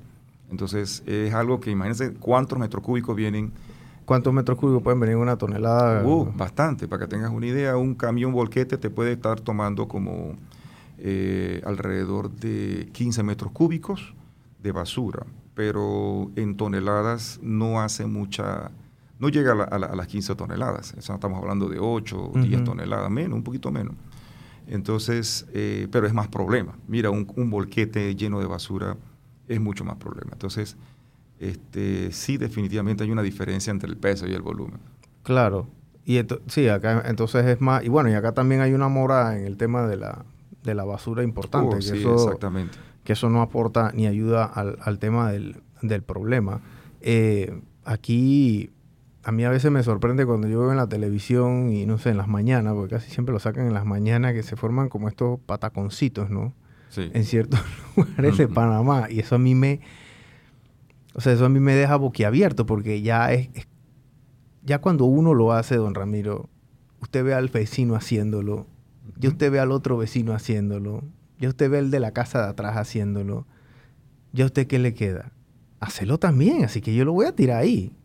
Entonces, 0.52 1.04
es 1.06 1.34
algo 1.34 1.62
que 1.62 1.72
imagínense 1.72 2.16
cuántos 2.16 2.60
metros 2.60 2.84
cúbicos 2.84 3.16
vienen 3.16 3.54
¿Cuántos 4.06 4.32
metros 4.34 4.58
cúbicos 4.58 4.84
pueden 4.84 5.00
venir 5.00 5.16
una 5.16 5.36
tonelada? 5.36 6.06
Uh, 6.06 6.32
bastante. 6.36 6.88
Para 6.88 7.02
que 7.02 7.08
tengas 7.08 7.32
una 7.32 7.48
idea, 7.48 7.76
un 7.76 7.96
camión 7.96 8.32
volquete 8.32 8.78
te 8.78 8.90
puede 8.92 9.14
estar 9.14 9.42
tomando 9.42 9.88
como 9.88 10.36
eh, 11.00 11.62
alrededor 11.66 12.32
de 12.32 12.90
15 12.94 13.24
metros 13.24 13.52
cúbicos 13.52 14.14
de 14.62 14.72
basura, 14.72 15.26
pero 15.56 16.32
en 16.36 16.56
toneladas 16.56 17.40
no 17.42 17.82
hace 17.82 18.06
mucha, 18.06 18.72
no 19.20 19.30
llega 19.30 19.54
a, 19.54 19.78
las 19.78 20.08
15 20.08 20.36
toneladas. 20.36 20.94
estamos 20.94 21.40
hablando 21.42 21.68
de 21.68 21.80
8 21.80 22.32
o 22.34 22.40
10 22.40 22.64
toneladas, 22.64 23.10
menos, 23.10 23.36
un 23.36 23.44
poquito 23.44 23.72
menos. 23.72 23.96
Entonces, 24.68 25.48
eh, 25.54 25.88
pero 25.92 26.08
es 26.08 26.14
más 26.14 26.28
problema. 26.28 26.78
Mira, 26.88 27.10
un, 27.10 27.32
un 27.36 27.50
volquete 27.50 28.16
lleno 28.16 28.40
de 28.40 28.46
basura 28.46 28.98
es 29.48 29.60
mucho 29.60 29.84
más 29.84 29.98
problema. 29.98 30.32
Entonces, 30.34 30.78
este, 31.40 32.12
sí 32.12 32.38
definitivamente 32.38 33.04
hay 33.04 33.12
una 33.12 33.22
diferencia 33.22 33.72
entre 33.72 33.90
el 33.90 33.98
peso 33.98 34.28
y 34.28 34.34
el 34.34 34.42
volumen. 34.42 34.80
Claro. 35.24 35.68
Y 36.06 36.20
sí, 36.48 36.70
acá 36.70 37.04
entonces 37.08 37.46
es 37.46 37.62
más, 37.62 37.84
y 37.84 37.90
bueno, 37.90 38.10
y 38.10 38.14
acá 38.14 38.32
también 38.32 38.62
hay 38.62 38.74
una 38.74 38.88
mora 38.88 39.38
en 39.38 39.46
el 39.46 39.58
tema 39.58 39.88
de 39.88 39.98
la, 39.98 40.24
de 40.64 40.76
la 40.76 40.84
basura 40.84 41.24
importante. 41.24 41.78
Oh, 41.78 41.82
sí, 41.82 42.04
exactamente. 42.04 42.78
Que 43.04 43.14
eso 43.14 43.30
no 43.30 43.42
aporta 43.42 43.92
ni 43.94 44.08
ayuda 44.08 44.46
al, 44.46 45.00
tema 45.00 45.32
del, 45.32 46.04
problema. 46.06 46.62
Eh, 47.02 47.60
aquí, 47.84 48.72
a 49.24 49.32
mí 49.32 49.44
a 49.46 49.50
veces 49.50 49.72
me 49.72 49.82
sorprende 49.84 50.26
cuando 50.26 50.48
yo 50.48 50.60
veo 50.60 50.72
en 50.72 50.78
la 50.78 50.88
televisión 50.88 51.72
y 51.72 51.86
no 51.86 51.98
sé, 51.98 52.12
en 52.12 52.18
las 52.18 52.28
mañanas, 52.28 52.74
porque 52.74 52.96
casi 52.96 53.12
siempre 53.12 53.34
lo 53.34 53.40
sacan 53.40 53.68
en 53.68 53.74
las 53.74 53.86
mañanas, 53.86 54.34
que 54.34 54.44
se 54.44 54.56
forman 54.56 54.90
como 54.90 55.08
estos 55.08 55.40
pataconcitos, 55.40 56.30
¿no? 56.30 56.54
Sí. 56.90 57.10
En 57.14 57.26
ciertos 57.26 57.60
lugares 57.96 58.38
de 58.38 58.48
Panamá. 58.48 59.08
Y 59.10 59.20
eso 59.20 59.36
a 59.36 59.40
mí 59.40 59.56
me 59.56 59.82
o 61.16 61.22
sea, 61.22 61.32
eso 61.32 61.46
a 61.46 61.50
mí 61.50 61.62
me 61.62 61.74
deja 61.74 61.96
boquiabierto 61.96 62.66
porque 62.66 63.02
ya 63.02 63.32
es, 63.32 63.50
ya 64.64 64.80
cuando 64.80 65.06
uno 65.06 65.34
lo 65.34 65.54
hace, 65.54 65.78
don 65.78 65.96
Ramiro, 65.96 66.50
usted 67.02 67.24
ve 67.24 67.34
al 67.34 67.48
vecino 67.48 67.96
haciéndolo, 67.96 68.68
ya 69.18 69.30
usted 69.30 69.50
ve 69.50 69.62
al 69.62 69.72
otro 69.72 69.98
vecino 69.98 70.34
haciéndolo, 70.34 71.04
ya 71.40 71.48
usted 71.48 71.70
ve 71.70 71.78
al 71.78 71.90
de 71.90 72.02
la 72.02 72.12
casa 72.12 72.44
de 72.44 72.50
atrás 72.50 72.76
haciéndolo, 72.76 73.48
ya 74.34 74.44
usted 74.44 74.68
qué 74.68 74.78
le 74.78 74.94
queda? 74.94 75.32
Hacelo 75.80 76.18
también, 76.18 76.66
así 76.66 76.82
que 76.82 76.94
yo 76.94 77.06
lo 77.06 77.14
voy 77.14 77.28
a 77.28 77.32
tirar 77.34 77.60
ahí. 77.60 77.96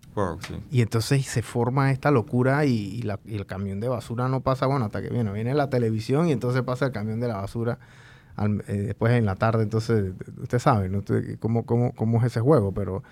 Y 0.70 0.82
entonces 0.82 1.26
se 1.26 1.42
forma 1.42 1.90
esta 1.90 2.12
locura 2.12 2.64
y, 2.64 3.02
el 3.26 3.46
camión 3.46 3.80
de 3.80 3.88
basura 3.88 4.28
no 4.28 4.40
pasa, 4.40 4.66
bueno, 4.66 4.84
hasta 4.84 5.02
que 5.02 5.08
viene, 5.08 5.32
viene 5.32 5.54
la 5.54 5.68
televisión 5.68 6.28
y 6.28 6.32
entonces 6.32 6.62
pasa 6.62 6.86
el 6.86 6.92
camión 6.92 7.18
de 7.18 7.26
la 7.26 7.38
basura 7.38 7.78
eh, 8.46 8.72
después 8.72 9.12
en 9.12 9.26
la 9.26 9.36
tarde, 9.36 9.62
entonces 9.62 10.12
usted 10.40 10.58
sabe 10.58 10.88
¿no? 10.88 11.02
cómo, 11.38 11.64
cómo, 11.64 11.92
cómo, 11.92 12.18
es 12.18 12.24
ese 12.24 12.40
juego, 12.40 12.72
pero 12.72 13.02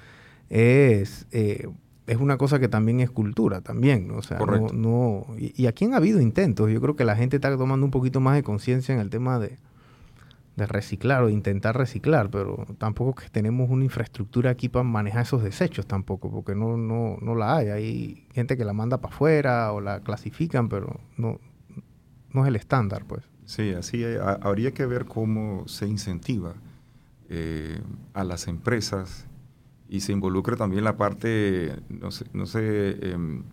es, 0.48 1.26
eh, 1.32 1.68
es 2.06 2.16
una 2.16 2.38
cosa 2.38 2.58
que 2.58 2.68
también 2.68 3.00
es 3.00 3.10
cultura, 3.10 3.60
también, 3.60 4.08
¿no? 4.08 4.16
O 4.16 4.22
sea, 4.22 4.38
no, 4.72 5.26
y, 5.36 5.66
aquí 5.66 5.84
han 5.84 5.94
habido 5.94 6.20
intentos, 6.20 6.70
yo 6.70 6.80
creo 6.80 6.96
que 6.96 7.04
la 7.04 7.16
gente 7.16 7.36
está 7.36 7.56
tomando 7.56 7.84
un 7.84 7.90
poquito 7.90 8.20
más 8.20 8.34
de 8.36 8.42
conciencia 8.42 8.94
en 8.94 9.00
el 9.00 9.10
tema 9.10 9.38
de, 9.38 9.58
de 10.56 10.66
reciclar 10.66 11.22
o 11.22 11.26
de 11.26 11.32
intentar 11.32 11.76
reciclar, 11.76 12.30
pero 12.30 12.66
tampoco 12.78 13.14
que 13.22 13.28
tenemos 13.28 13.70
una 13.70 13.84
infraestructura 13.84 14.50
aquí 14.50 14.68
para 14.68 14.82
manejar 14.82 15.22
esos 15.22 15.42
desechos 15.42 15.86
tampoco, 15.86 16.30
porque 16.30 16.54
no, 16.54 16.76
no, 16.76 17.16
no 17.20 17.34
la 17.34 17.56
hay. 17.56 17.68
Hay 17.68 18.26
gente 18.32 18.56
que 18.56 18.64
la 18.64 18.72
manda 18.72 18.98
para 18.98 19.14
afuera 19.14 19.72
o 19.72 19.80
la 19.80 20.00
clasifican, 20.00 20.68
pero 20.68 21.00
no, 21.16 21.38
no 22.32 22.42
es 22.42 22.48
el 22.48 22.56
estándar, 22.56 23.04
pues. 23.06 23.22
Sí, 23.48 23.72
así 23.72 24.04
habría 24.42 24.72
que 24.72 24.84
ver 24.84 25.06
cómo 25.06 25.66
se 25.66 25.88
incentiva 25.88 26.52
eh, 27.30 27.80
a 28.12 28.22
las 28.22 28.46
empresas 28.46 29.26
y 29.88 30.00
se 30.00 30.12
involucra 30.12 30.54
también 30.56 30.84
la 30.84 30.98
parte, 30.98 31.74
no 31.88 32.10
sé, 32.10 32.26
no 32.34 32.44
sé 32.44 32.98
em, 33.10 33.44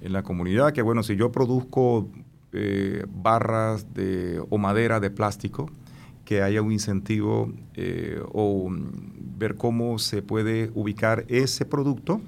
en 0.00 0.12
la 0.12 0.24
comunidad, 0.24 0.72
que 0.72 0.82
bueno, 0.82 1.04
si 1.04 1.14
yo 1.14 1.30
produzco 1.30 2.08
eh, 2.52 3.06
barras 3.08 3.94
de, 3.94 4.42
o 4.50 4.58
madera 4.58 4.98
de 4.98 5.10
plástico, 5.10 5.70
que 6.24 6.42
haya 6.42 6.60
un 6.60 6.72
incentivo 6.72 7.52
eh, 7.74 8.20
o 8.32 8.68
ver 9.38 9.54
cómo 9.54 10.00
se 10.00 10.22
puede 10.22 10.72
ubicar 10.74 11.24
ese 11.28 11.64
producto 11.64 12.20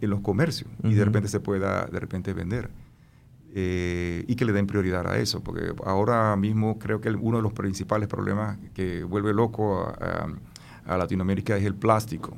en 0.00 0.08
los 0.08 0.20
comercios 0.20 0.70
y 0.82 0.94
de 0.94 1.04
repente 1.04 1.28
se 1.28 1.40
pueda 1.40 1.84
de 1.84 2.00
repente 2.00 2.32
vender. 2.32 2.70
Eh, 3.56 4.24
y 4.26 4.34
que 4.34 4.44
le 4.44 4.52
den 4.52 4.66
prioridad 4.66 5.06
a 5.06 5.16
eso, 5.18 5.40
porque 5.40 5.72
ahora 5.84 6.34
mismo 6.34 6.76
creo 6.76 7.00
que 7.00 7.08
uno 7.10 7.36
de 7.36 7.42
los 7.44 7.52
principales 7.52 8.08
problemas 8.08 8.58
que 8.74 9.04
vuelve 9.04 9.32
loco 9.32 9.86
a, 9.86 10.96
Latinoamérica 10.96 11.56
es 11.56 11.64
el 11.64 11.76
plástico. 11.76 12.36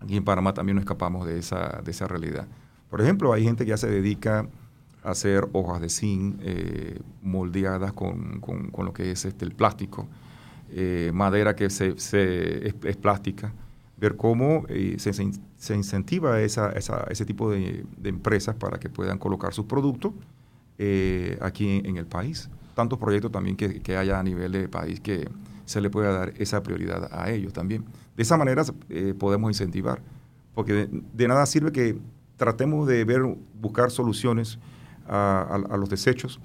Aquí 0.00 0.14
en 0.14 0.24
Panamá 0.24 0.52
también 0.52 0.76
no 0.76 0.80
escapamos 0.80 1.26
de 1.26 1.38
esa, 1.38 1.80
de 1.82 1.90
esa 1.90 2.06
realidad. 2.06 2.46
Por 2.90 3.00
ejemplo, 3.00 3.32
hay 3.32 3.44
gente 3.44 3.64
que 3.64 3.70
ya 3.70 3.78
se 3.78 3.88
dedica 3.88 4.46
a 5.02 5.10
hacer 5.12 5.48
hojas 5.52 5.80
de 5.80 5.88
zinc 5.88 6.36
eh, 6.42 7.00
moldeadas 7.22 7.94
con, 7.94 8.38
con, 8.40 8.68
con, 8.70 8.84
lo 8.84 8.92
que 8.92 9.10
es 9.10 9.24
este, 9.24 9.46
el 9.46 9.52
plástico, 9.52 10.06
eh, 10.70 11.12
madera 11.14 11.56
que 11.56 11.70
se, 11.70 11.98
se 11.98 12.68
es, 12.68 12.96
plástica, 12.98 13.54
ver 13.96 14.16
cómo 14.16 14.66
se, 14.68 15.14
se, 15.56 15.74
incentiva 15.74 16.42
esa, 16.42 16.72
esa, 16.72 17.06
ese 17.08 17.24
tipo 17.24 17.50
de 17.50 17.86
empresas 18.04 18.54
para 18.54 18.78
que 18.78 18.90
puedan 18.90 19.16
colocar 19.16 19.54
sus 19.54 19.64
productos 19.64 20.12
eh, 20.84 21.38
aquí 21.40 21.80
en, 21.84 21.96
el 21.96 22.06
país. 22.06 22.50
Tantos 22.74 22.98
proyectos 22.98 23.30
también 23.30 23.56
que, 23.56 23.80
que, 23.80 23.96
haya 23.96 24.18
a 24.18 24.22
nivel 24.24 24.50
de 24.50 24.68
país 24.68 24.98
que 24.98 25.28
se 25.64 25.80
le 25.80 25.90
pueda 25.90 26.10
dar 26.10 26.32
esa 26.38 26.60
prioridad 26.64 27.08
a 27.12 27.30
ellos 27.30 27.52
también. 27.52 27.84
De 28.16 28.24
esa 28.24 28.36
manera 28.36 28.64
eh, 28.88 29.14
podemos 29.16 29.48
incentivar, 29.48 30.02
porque 30.56 30.88
de, 30.90 31.28
nada 31.28 31.46
sirve 31.46 31.70
que 31.70 31.98
tratemos 32.36 32.88
de 32.88 33.04
ver, 33.04 33.22
buscar 33.60 33.92
soluciones 33.92 34.58
a, 35.06 35.76
los 35.78 35.88
desechos 35.88 36.40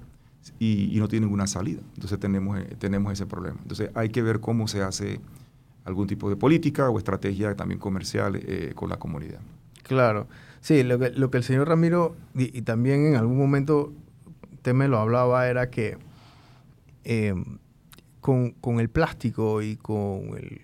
y, 0.60 0.94
no 1.00 1.08
tienen 1.08 1.26
ninguna 1.26 1.48
salida. 1.48 1.80
Entonces 1.94 2.20
tenemos, 2.20 2.60
eh, 2.60 2.76
tenemos 2.78 3.12
ese 3.12 3.26
problema. 3.26 3.58
Entonces 3.62 3.90
hay 3.94 4.10
que 4.10 4.22
ver 4.22 4.38
cómo 4.38 4.68
se 4.68 4.82
hace 4.82 5.20
algún 5.84 6.06
tipo 6.06 6.30
de 6.30 6.36
política 6.36 6.88
o 6.88 6.98
estrategia 6.98 7.56
también 7.56 7.80
comercial 7.80 8.40
con 8.76 8.88
la 8.88 9.00
comunidad. 9.00 9.40
Claro. 9.82 10.28
Sí, 10.60 10.84
lo 10.84 10.96
que, 11.00 11.10
lo 11.10 11.28
que 11.30 11.38
el 11.38 11.44
señor 11.44 11.66
Ramiro, 11.66 12.14
y, 12.36 12.62
también 12.62 13.04
en 13.04 13.16
algún 13.16 13.36
momento 13.36 13.92
usted 14.58 14.74
me 14.74 14.88
lo 14.88 14.98
hablaba 14.98 15.48
era 15.48 15.70
que 15.70 15.96
eh, 17.04 17.32
con, 18.20 18.80
el 18.80 18.90
plástico 18.90 19.62
y 19.62 19.76
con 19.76 20.36
el 20.36 20.60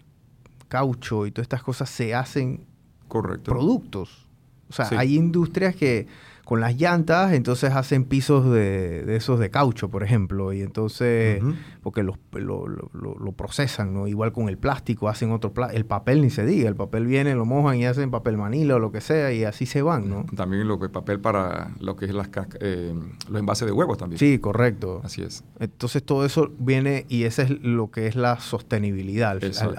caucho 0.68 1.26
y 1.26 1.30
todas 1.30 1.44
estas 1.44 1.62
cosas 1.62 1.88
se 1.88 2.12
hacen 2.12 2.66
productos. 3.08 4.26
O 4.68 4.72
sea, 4.72 4.88
hay 4.98 5.14
industrias 5.14 5.76
que 5.76 6.08
con 6.44 6.60
las 6.60 6.76
llantas, 6.76 7.32
entonces 7.32 7.72
hacen 7.72 8.04
pisos 8.04 8.50
de, 8.50 9.16
esos 9.16 9.38
de 9.38 9.50
caucho, 9.50 9.88
por 9.90 10.02
ejemplo, 10.02 10.52
y 10.52 10.60
entonces, 10.60 11.42
porque 11.82 12.02
lo, 12.02 12.18
lo, 12.32 13.32
procesan, 13.32 13.94
¿no? 13.94 14.06
Igual 14.06 14.32
con 14.32 14.48
el 14.48 14.58
plástico, 14.58 15.08
hacen 15.08 15.32
otro 15.32 15.52
plástico, 15.52 15.78
el 15.78 15.86
papel 15.86 16.20
ni 16.22 16.30
se 16.30 16.44
diga, 16.44 16.68
el 16.68 16.76
papel 16.76 17.06
viene, 17.06 17.34
lo 17.34 17.44
mojan 17.46 17.76
y 17.76 17.86
hacen 17.86 18.10
papel 18.10 18.36
manila 18.36 18.76
o 18.76 18.78
lo 18.78 18.92
que 18.92 19.00
sea, 19.00 19.32
y 19.32 19.44
así 19.44 19.66
se 19.66 19.82
van, 19.82 20.08
¿no? 20.08 20.26
También 20.36 20.68
lo 20.68 20.78
que 20.78 20.88
papel 20.88 21.18
para 21.18 21.70
lo 21.80 21.96
que 21.96 22.04
es 22.04 22.14
las 22.14 22.28
eh, 22.60 22.94
los 23.28 23.40
envases 23.40 23.66
de 23.66 23.72
huevos 23.72 23.98
también. 23.98 24.18
Sí, 24.18 24.38
correcto. 24.38 25.00
Así 25.02 25.22
es. 25.22 25.44
Entonces 25.58 26.02
todo 26.02 26.24
eso 26.24 26.52
viene, 26.58 27.06
y 27.08 27.24
ese 27.24 27.42
es 27.42 27.50
lo 27.62 27.90
que 27.90 28.06
es 28.06 28.16
la 28.16 28.38
sostenibilidad. 28.38 29.42
esa, 29.42 29.70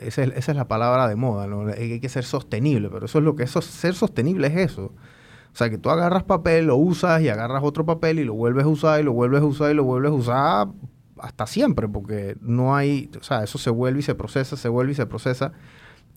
es, 0.00 0.48
la 0.48 0.68
palabra 0.68 1.08
de 1.08 1.16
moda, 1.16 1.46
¿no? 1.46 1.68
Hay 1.68 2.00
que 2.00 2.08
ser 2.08 2.24
sostenible, 2.24 2.88
pero 2.90 3.06
eso 3.06 3.18
es 3.18 3.24
lo 3.24 3.36
que 3.36 3.44
eso, 3.44 3.62
ser 3.62 3.94
sostenible 3.94 4.48
es 4.48 4.56
eso. 4.56 4.92
O 5.56 5.58
sea, 5.58 5.70
que 5.70 5.78
tú 5.78 5.88
agarras 5.88 6.22
papel, 6.24 6.66
lo 6.66 6.76
usas 6.76 7.22
y 7.22 7.30
agarras 7.30 7.62
otro 7.64 7.86
papel 7.86 8.18
y 8.18 8.24
lo 8.24 8.34
vuelves 8.34 8.66
a 8.66 8.68
usar 8.68 9.00
y 9.00 9.04
lo 9.04 9.14
vuelves 9.14 9.40
a 9.40 9.46
usar 9.46 9.70
y 9.70 9.74
lo 9.74 9.84
vuelves 9.84 10.10
a 10.10 10.14
usar 10.14 10.68
hasta 11.18 11.46
siempre, 11.46 11.88
porque 11.88 12.36
no 12.42 12.76
hay, 12.76 13.10
o 13.18 13.22
sea, 13.22 13.42
eso 13.42 13.56
se 13.56 13.70
vuelve 13.70 14.00
y 14.00 14.02
se 14.02 14.14
procesa, 14.14 14.58
se 14.58 14.68
vuelve 14.68 14.92
y 14.92 14.94
se 14.94 15.06
procesa 15.06 15.52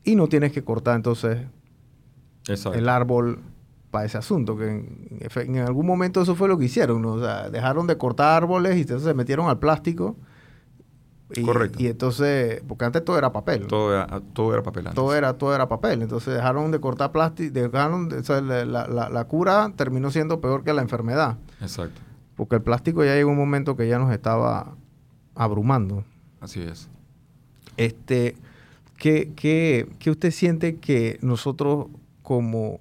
y 0.04 0.18
no 0.18 0.28
tienes 0.28 0.52
que 0.52 0.62
cortar 0.66 0.98
entonces 0.98 1.38
el 2.50 2.90
árbol 2.90 3.40
para 3.92 4.04
ese 4.04 4.18
asunto, 4.18 4.58
que 4.58 4.68
en, 4.68 5.58
algún 5.60 5.86
momento 5.86 6.22
eso 6.22 6.36
fue 6.36 6.50
lo 6.50 6.58
que 6.58 6.66
hicieron, 6.66 7.02
¿no? 7.02 7.14
O 7.14 7.22
sea, 7.22 7.50
dejaron 7.50 7.88
de 7.88 7.98
cortar 7.98 8.44
árboles 8.44 8.76
y 8.76 8.82
entonces 8.82 9.08
se 9.08 9.14
metieron 9.14 9.48
al 9.48 9.58
plástico 9.58 10.18
y, 11.36 11.44
Correcto. 11.44 11.82
Y 11.82 11.88
entonces, 11.88 12.62
porque 12.68 12.86
antes 12.86 13.06
todo 13.06 13.18
era 13.18 13.32
papel. 13.32 13.68
Todo 13.68 13.94
era, 13.94 14.22
todo 14.34 14.54
era 14.54 14.64
papel 14.64 14.86
Todo 14.96 15.14
era, 15.14 15.38
todo 15.38 15.54
era 15.54 15.68
papel. 15.68 16.02
Entonces 16.02 16.34
dejaron 16.34 16.72
de 16.72 16.80
cortar 16.80 17.12
plástico, 17.12 17.54
dejaron, 17.54 18.12
o 18.12 18.24
sea, 18.24 18.42
la, 18.42 18.66
la, 18.66 19.10
la, 19.10 19.24
cura 19.26 19.72
terminó 19.76 20.10
siendo 20.10 20.42
peor 20.42 20.64
que 20.64 20.74
la 20.74 20.82
enfermedad. 20.82 21.38
Exacto. 21.62 22.02
Porque 22.36 22.56
el 22.56 22.62
plástico 22.64 23.04
ya 23.04 23.14
llegó 23.14 23.30
un 23.30 23.38
momento 23.38 23.76
que 23.76 23.88
ya 23.88 24.00
nos 24.00 24.12
estaba 24.12 24.76
abrumando. 25.36 26.04
Así 26.42 26.62
es. 26.62 26.90
Este, 27.78 28.36
¿qué, 28.98 29.32
qué, 29.36 29.88
qué 30.00 30.10
usted 30.10 30.32
siente 30.32 30.78
que 30.78 31.20
nosotros 31.22 31.88
como, 32.24 32.80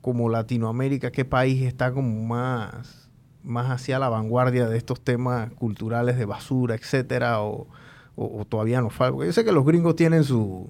como 0.00 0.30
Latinoamérica, 0.30 1.10
qué 1.10 1.24
país 1.24 1.62
está 1.62 1.92
como 1.92 2.24
más 2.24 3.05
más 3.46 3.70
hacia 3.70 3.98
la 3.98 4.08
vanguardia 4.08 4.68
de 4.68 4.76
estos 4.76 5.00
temas 5.00 5.50
culturales 5.52 6.18
de 6.18 6.24
basura, 6.24 6.74
etcétera, 6.74 7.40
o, 7.40 7.66
todavía 8.48 8.80
nos 8.80 8.92
falta. 8.92 9.24
Yo 9.24 9.32
sé 9.32 9.44
que 9.44 9.52
los 9.52 9.64
gringos 9.64 9.96
tienen 9.96 10.24
su... 10.24 10.68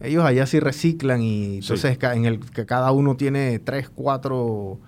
Ellos 0.00 0.24
allá 0.24 0.46
sí 0.46 0.58
reciclan 0.58 1.22
y 1.22 1.58
entonces 1.58 1.96
en 2.02 2.24
el 2.24 2.40
que 2.40 2.66
cada 2.66 2.90
uno 2.90 3.16
tiene 3.16 3.58
tres, 3.60 3.88
cuatro 3.88 4.78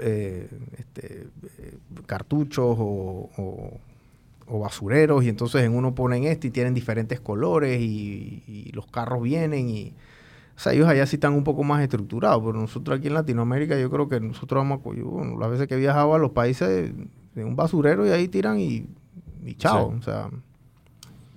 eh, 0.00 0.48
este, 0.78 1.26
eh, 1.58 1.78
cartuchos 2.06 2.76
o, 2.78 3.80
basureros 4.48 5.24
y 5.24 5.28
entonces 5.28 5.62
en 5.62 5.74
uno 5.74 5.94
ponen 5.94 6.24
este 6.24 6.48
y 6.48 6.50
tienen 6.50 6.72
diferentes 6.72 7.20
colores 7.20 7.78
y 7.80 8.70
los 8.72 8.86
carros 8.86 9.22
vienen 9.22 9.68
y 9.68 9.92
o 10.58 10.60
sea, 10.60 10.72
ellos 10.72 10.88
allá 10.88 11.06
sí 11.06 11.14
están 11.14 11.34
un 11.34 11.44
poco 11.44 11.62
más 11.62 11.80
estructurados, 11.82 12.42
pero 12.44 12.60
nosotros 12.60 12.98
aquí 12.98 13.06
en 13.06 13.14
Latinoamérica 13.14 13.78
yo 13.78 13.88
creo 13.90 14.08
que 14.08 14.18
nosotros 14.18 14.58
vamos 14.58 14.80
a... 14.80 15.04
Bueno, 15.04 15.38
las 15.38 15.50
veces 15.50 15.68
que 15.68 15.76
he 15.76 15.78
viajado 15.78 16.16
a 16.16 16.18
los 16.18 16.32
países 16.32 16.92
de 17.36 17.44
un 17.44 17.54
basurero 17.54 18.04
y 18.04 18.10
ahí 18.10 18.26
tiran 18.26 18.58
y, 18.58 18.88
chao. 19.56 19.94
O 19.96 20.02
sea... 20.02 20.28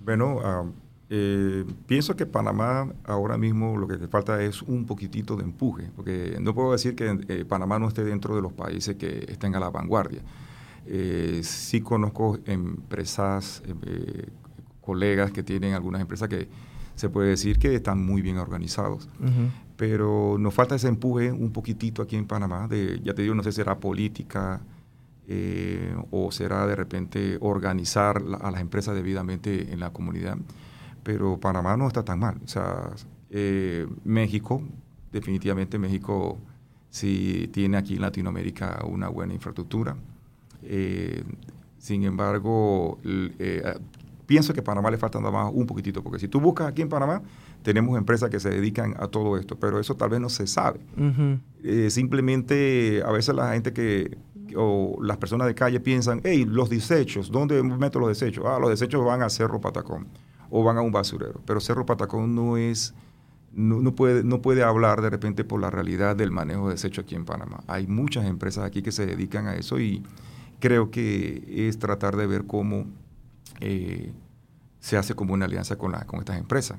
Bueno, 0.04 0.40
ah, 0.42 0.64
eh, 1.08 1.64
pienso 1.86 2.16
que 2.16 2.26
Panamá 2.26 2.92
ahora 3.04 3.38
mismo 3.38 3.76
lo 3.76 3.86
que 3.86 3.96
le 3.96 4.08
falta 4.08 4.42
es 4.42 4.60
un 4.60 4.86
poquitito 4.86 5.36
de 5.36 5.44
empuje, 5.44 5.88
porque 5.94 6.36
no 6.40 6.52
puedo 6.52 6.72
decir 6.72 6.96
que 6.96 7.16
eh, 7.28 7.44
Panamá 7.44 7.78
no 7.78 7.86
esté 7.86 8.02
dentro 8.02 8.34
de 8.34 8.42
los 8.42 8.52
países 8.52 8.96
que 8.96 9.24
estén 9.28 9.54
a 9.54 9.60
la 9.60 9.70
vanguardia. 9.70 10.22
Eh, 10.84 11.42
sí 11.44 11.80
conozco 11.80 12.40
empresas, 12.44 13.62
colegas 14.80 15.30
que 15.30 15.44
tienen 15.44 15.74
algunas 15.74 16.00
empresas 16.00 16.28
que 16.28 16.48
se 17.02 17.10
puede 17.10 17.30
decir 17.30 17.58
que 17.58 17.74
están 17.74 18.06
muy 18.06 18.22
bien 18.22 18.38
organizados. 18.38 19.08
Pero 19.76 20.36
nos 20.38 20.54
falta 20.54 20.76
ese 20.76 20.86
empuje 20.86 21.32
un 21.32 21.50
poquitito 21.50 22.00
aquí 22.00 22.14
en 22.14 22.28
Panamá, 22.28 22.68
de, 22.68 23.00
ya 23.02 23.12
te 23.12 23.22
digo, 23.22 23.34
no 23.34 23.42
sé 23.42 23.50
si 23.50 23.56
será 23.56 23.80
política 23.80 24.60
eh, 25.26 25.96
o 26.12 26.30
será 26.30 26.64
de 26.64 26.76
repente 26.76 27.38
organizar 27.40 28.22
a 28.40 28.52
las 28.52 28.60
empresas 28.60 28.94
debidamente 28.94 29.72
en 29.72 29.80
la 29.80 29.90
comunidad. 29.90 30.38
Pero 31.02 31.40
Panamá 31.40 31.76
no 31.76 31.88
está 31.88 32.04
tan 32.04 32.20
mal. 32.20 32.36
O 32.44 32.46
sea, 32.46 32.92
eh, 33.30 33.88
México, 34.04 34.62
definitivamente 35.10 35.80
México 35.80 36.38
sí 36.88 37.50
tiene 37.52 37.78
aquí 37.78 37.96
en 37.96 38.02
Latinoamérica 38.02 38.80
una 38.86 39.08
buena 39.08 39.34
infraestructura. 39.34 39.96
Eh, 40.62 41.24
sin 41.78 42.04
embargo, 42.04 43.00
pienso 44.32 44.54
que 44.54 44.60
a 44.60 44.64
Panamá 44.64 44.90
le 44.90 44.96
falta 44.96 45.18
nada 45.18 45.30
más 45.30 45.52
un 45.52 45.66
poquitito, 45.66 46.02
porque 46.02 46.18
si 46.18 46.26
tú 46.26 46.40
buscas 46.40 46.66
aquí 46.66 46.80
en 46.80 46.88
Panamá, 46.88 47.20
tenemos 47.62 47.98
empresas 47.98 48.30
que 48.30 48.40
se 48.40 48.48
dedican 48.48 48.94
a 48.98 49.06
todo 49.06 49.36
esto, 49.36 49.58
pero 49.58 49.78
eso 49.78 49.94
tal 49.94 50.08
vez 50.08 50.20
no 50.20 50.30
se 50.30 50.46
sabe. 50.46 50.80
Eh, 51.62 51.90
simplemente 51.90 53.02
a 53.04 53.12
veces 53.12 53.34
la 53.34 53.52
gente 53.52 53.74
que, 53.74 54.16
o 54.56 54.96
las 55.02 55.18
personas 55.18 55.48
de 55.48 55.54
calle 55.54 55.80
piensan, 55.80 56.22
hey, 56.24 56.46
los 56.48 56.70
desechos, 56.70 57.30
¿dónde 57.30 57.62
meto 57.62 57.98
los 57.98 58.08
desechos? 58.08 58.46
Ah, 58.48 58.58
los 58.58 58.70
desechos 58.70 59.04
van 59.04 59.20
a 59.20 59.28
Cerro 59.28 59.60
Patacón 59.60 60.06
o 60.48 60.64
van 60.64 60.78
a 60.78 60.80
un 60.80 60.92
basurero, 60.92 61.42
pero 61.44 61.60
Cerro 61.60 61.84
Patacón 61.84 62.34
no 62.34 62.56
es... 62.56 62.94
No, 63.52 63.94
puede, 63.94 64.24
no 64.24 64.40
puede 64.40 64.62
hablar 64.62 65.02
de 65.02 65.10
repente 65.10 65.44
por 65.44 65.60
la 65.60 65.68
realidad 65.68 66.16
del 66.16 66.30
manejo 66.30 66.68
de 66.68 66.74
desechos 66.76 67.04
aquí 67.04 67.16
en 67.16 67.26
Panamá. 67.26 67.62
Hay 67.66 67.86
muchas 67.86 68.24
empresas 68.24 68.64
aquí 68.64 68.80
que 68.80 68.92
se 68.92 69.04
dedican 69.04 69.46
a 69.46 69.56
eso 69.56 69.78
y 69.78 70.02
creo 70.58 70.90
que 70.90 71.68
es 71.68 71.78
tratar 71.78 72.16
de 72.16 72.26
ver 72.26 72.46
cómo 72.46 72.86
eh, 73.60 74.12
se 74.80 74.96
hace 74.96 75.14
como 75.14 75.34
una 75.34 75.44
alianza 75.44 75.76
con, 75.76 75.92
la, 75.92 76.04
con 76.06 76.20
estas 76.20 76.38
empresas. 76.38 76.78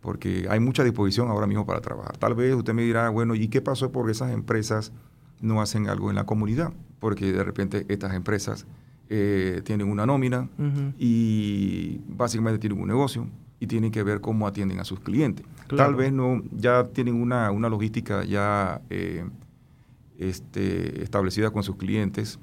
Porque 0.00 0.46
hay 0.50 0.60
mucha 0.60 0.82
disposición 0.82 1.28
ahora 1.28 1.46
mismo 1.46 1.64
para 1.64 1.80
trabajar. 1.80 2.16
Tal 2.16 2.34
vez 2.34 2.54
usted 2.54 2.74
me 2.74 2.82
dirá, 2.82 3.08
bueno, 3.08 3.34
¿y 3.34 3.48
qué 3.48 3.60
pasó 3.60 3.92
porque 3.92 4.12
esas 4.12 4.32
empresas 4.32 4.92
no 5.40 5.62
hacen 5.62 5.88
algo 5.88 6.10
en 6.10 6.16
la 6.16 6.24
comunidad? 6.24 6.72
Porque 6.98 7.32
de 7.32 7.44
repente 7.44 7.86
estas 7.88 8.14
empresas 8.14 8.66
eh, 9.08 9.62
tienen 9.64 9.88
una 9.88 10.06
nómina 10.06 10.48
y 10.98 12.00
básicamente 12.08 12.58
tienen 12.58 12.80
un 12.80 12.88
negocio 12.88 13.28
y 13.60 13.66
tienen 13.66 13.92
que 13.92 14.02
ver 14.02 14.20
cómo 14.20 14.46
atienden 14.46 14.80
a 14.80 14.84
sus 14.84 15.00
clientes. 15.00 15.46
Tal 15.76 15.94
vez 15.94 16.12
no, 16.12 16.42
ya 16.50 16.88
tienen 16.88 17.14
una, 17.14 17.50
una 17.50 17.68
logística 17.68 18.24
ya 18.24 18.82
eh, 18.90 19.24
este, 20.18 21.02
establecida 21.02 21.50
con 21.50 21.62
sus 21.62 21.76
clientes 21.76 22.38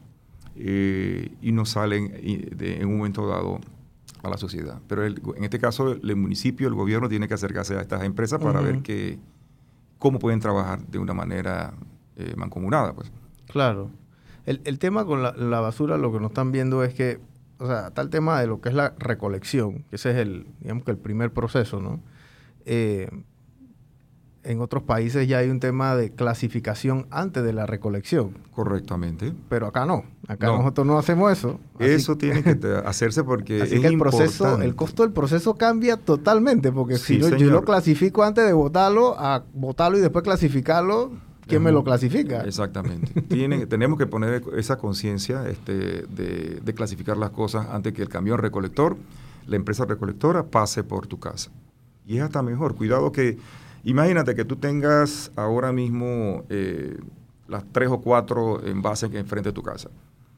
eh, 0.62 1.32
y 1.42 1.52
no 1.54 1.66
salen 1.66 2.12
en 2.22 2.86
un 2.86 2.98
momento 2.98 3.26
dado 3.28 3.60
a 4.24 4.30
la 4.30 4.38
sociedad. 4.38 4.82
Pero 4.88 5.06
en 5.06 5.44
este 5.44 5.60
caso, 5.60 5.94
el 5.94 6.16
municipio, 6.16 6.68
el 6.68 6.74
gobierno 6.74 7.08
tiene 7.08 7.28
que 7.28 7.34
acercarse 7.34 7.76
a 7.76 7.82
estas 7.82 8.04
empresas 8.04 8.42
para 8.42 8.60
ver 8.60 8.82
que, 8.82 9.18
cómo 9.98 10.20
pueden 10.20 10.40
trabajar 10.40 10.86
de 10.88 11.00
una 11.00 11.14
manera 11.14 11.74
eh, 12.18 12.34
mancomunada. 12.36 12.94
Pues. 12.94 13.12
Claro. 13.48 13.92
El, 14.46 14.62
el 14.66 14.80
tema 14.80 15.06
con 15.06 15.24
la, 15.24 15.34
la, 15.34 15.62
basura, 15.62 15.98
lo 15.98 16.12
que 16.12 16.20
nos 16.20 16.32
están 16.32 16.52
viendo 16.52 16.84
es 16.84 16.94
que, 16.94 17.20
o 17.60 17.68
sea, 17.68 17.88
está 17.88 18.02
el 18.02 18.10
tema 18.10 18.42
de 18.42 18.48
lo 18.48 18.60
que 18.60 18.70
es 18.70 18.76
la 18.76 18.96
recolección, 18.98 19.84
que 19.90 19.96
ese 19.96 20.12
es 20.12 20.18
el, 20.18 20.48
digamos 20.60 20.84
que 20.84 20.92
el 20.92 20.98
primer 20.98 21.32
proceso, 21.32 21.80
¿no? 21.80 22.02
Eh, 22.66 23.10
en 24.44 24.62
otros 24.62 24.84
países 24.84 25.28
ya 25.28 25.40
hay 25.40 25.50
un 25.50 25.60
tema 25.60 25.96
de 25.96 26.12
clasificación 26.12 27.08
antes 27.12 27.44
de 27.44 27.54
la 27.54 27.66
recolección. 27.66 28.38
Correctamente. 28.52 29.34
Pero 29.50 29.68
acá 29.68 29.86
no. 29.86 30.04
Acá 30.28 30.48
nosotros 30.48 30.88
no 30.88 30.98
hacemos 30.98 31.32
eso. 31.32 31.60
Eso 31.80 32.18
tiene 32.18 32.44
que 32.44 32.58
hacerse 32.86 33.24
porque 33.24 33.62
así 33.62 33.82
que 33.82 33.88
el 33.88 33.98
proceso, 33.98 34.62
el 34.62 34.76
costo 34.76 35.04
del 35.04 35.12
proceso 35.12 35.56
cambia 35.56 35.98
totalmente, 35.98 36.72
porque 36.72 36.98
si 36.98 37.20
yo, 37.20 37.30
lo 37.30 37.64
clasifico 37.64 38.24
antes 38.24 38.46
de 38.46 38.54
votarlo, 38.54 39.20
a 39.20 39.44
votarlo 39.54 39.98
y 39.98 40.02
después 40.02 40.24
clasificarlo, 40.24 41.12
¿quién 41.46 41.64
me 41.64 41.72
lo 41.72 41.84
clasifica? 41.84 42.42
Exactamente. 42.42 43.22
Tiene, 43.28 43.66
tenemos 43.66 43.98
que 44.00 44.08
poner 44.08 44.44
esa 44.56 44.78
conciencia 44.78 45.48
este, 45.50 46.04
de, 46.08 46.60
de 46.64 46.74
clasificar 46.74 47.18
las 47.18 47.32
cosas 47.32 47.68
antes 47.72 47.94
que 47.94 48.02
el 48.02 48.10
camión 48.10 48.38
recolector, 48.38 48.96
la 49.48 49.56
empresa 49.56 49.86
recolectora, 49.86 50.44
pase 50.44 50.84
por 50.84 51.08
tu 51.08 51.20
casa. 51.20 51.52
Y 52.06 52.18
es 52.18 52.24
hasta 52.24 52.42
mejor. 52.42 52.76
Cuidado 52.76 53.12
que 53.12 53.38
Imagínate 53.84 54.36
que 54.36 54.46
tú 54.46 54.56
tengas 54.56 55.32
ahora 55.36 55.72
mismo 55.72 56.46
eh, 56.50 56.98
las 57.48 57.64
tres 57.72 57.90
o 57.90 58.02
cuatro 58.02 58.66
envases 58.66 59.10
que 59.10 59.20
enfrente 59.20 59.50
de 59.50 59.54
tu 59.54 59.64
casa. 59.64 59.90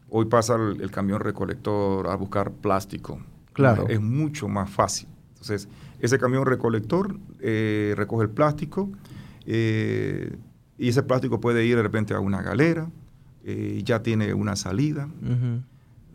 Hoy 0.09 0.25
pasa 0.25 0.55
el, 0.55 0.91
camión 0.91 1.19
recolector 1.19 2.07
a 2.07 2.15
buscar 2.15 2.51
plástico. 2.51 3.19
Claro. 3.53 3.87
Es 3.87 4.01
mucho 4.01 4.47
más 4.47 4.69
fácil. 4.69 5.07
Entonces, 5.31 5.67
ese 5.99 6.19
camión 6.19 6.45
recolector 6.45 7.17
eh, 7.39 7.93
recoge 7.97 8.23
el 8.23 8.29
plástico 8.29 8.89
eh, 9.45 10.35
y 10.77 10.89
ese 10.89 11.03
plástico 11.03 11.39
puede 11.39 11.65
ir 11.65 11.77
de 11.77 11.83
repente 11.83 12.13
a 12.13 12.19
una 12.19 12.41
galera, 12.41 12.89
ya 13.83 14.03
tiene 14.03 14.35
una 14.35 14.55
salida. 14.55 15.09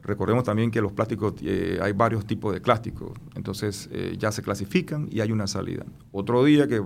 Recordemos 0.06 0.44
también 0.44 0.70
que 0.70 0.80
los 0.80 0.92
plásticos, 0.92 1.34
eh, 1.42 1.80
hay 1.82 1.92
varios 1.92 2.24
tipos 2.24 2.54
de 2.54 2.60
plásticos, 2.60 3.10
entonces 3.34 3.88
eh, 3.90 4.14
ya 4.16 4.30
se 4.30 4.40
clasifican 4.40 5.08
y 5.10 5.18
hay 5.18 5.32
una 5.32 5.48
salida. 5.48 5.84
Otro 6.12 6.44
día 6.44 6.68
que 6.68 6.80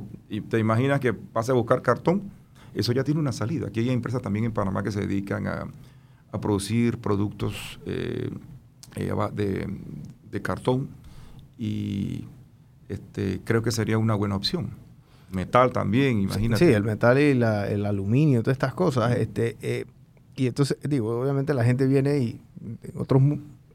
te 0.48 0.58
imaginas 0.58 1.00
que 1.00 1.14
vas 1.34 1.50
a 1.50 1.52
buscar 1.52 1.82
cartón, 1.82 2.30
eso 2.74 2.92
ya 2.92 3.04
tiene 3.04 3.20
una 3.20 3.32
salida. 3.32 3.66
Aquí 3.66 3.80
hay 3.80 3.90
empresas 3.90 4.22
también 4.22 4.46
en 4.46 4.52
Panamá 4.52 4.82
que 4.82 4.90
se 4.90 5.00
dedican 5.00 5.46
a, 5.46 5.68
producir 6.40 6.96
productos 6.96 7.78
eh, 7.84 8.30
de, 8.94 10.42
cartón 10.42 10.88
y 11.58 12.24
este, 12.88 13.40
creo 13.44 13.62
que 13.62 13.70
sería 13.70 13.98
una 13.98 14.14
buena 14.14 14.34
opción. 14.34 14.70
Metal 15.30 15.72
también, 15.72 16.20
imagínate. 16.20 16.64
Sí, 16.64 16.72
el 16.72 16.84
metal 16.84 17.18
y 17.18 17.32
el 17.32 17.84
aluminio, 17.84 18.42
todas 18.42 18.54
estas 18.54 18.72
cosas. 18.72 19.16
Este, 19.16 19.86
y 20.36 20.46
entonces, 20.46 20.78
digo, 20.88 21.20
obviamente 21.20 21.52
la 21.52 21.64
gente 21.64 21.86
viene 21.86 22.18
y 22.18 22.40
otros 22.94 23.22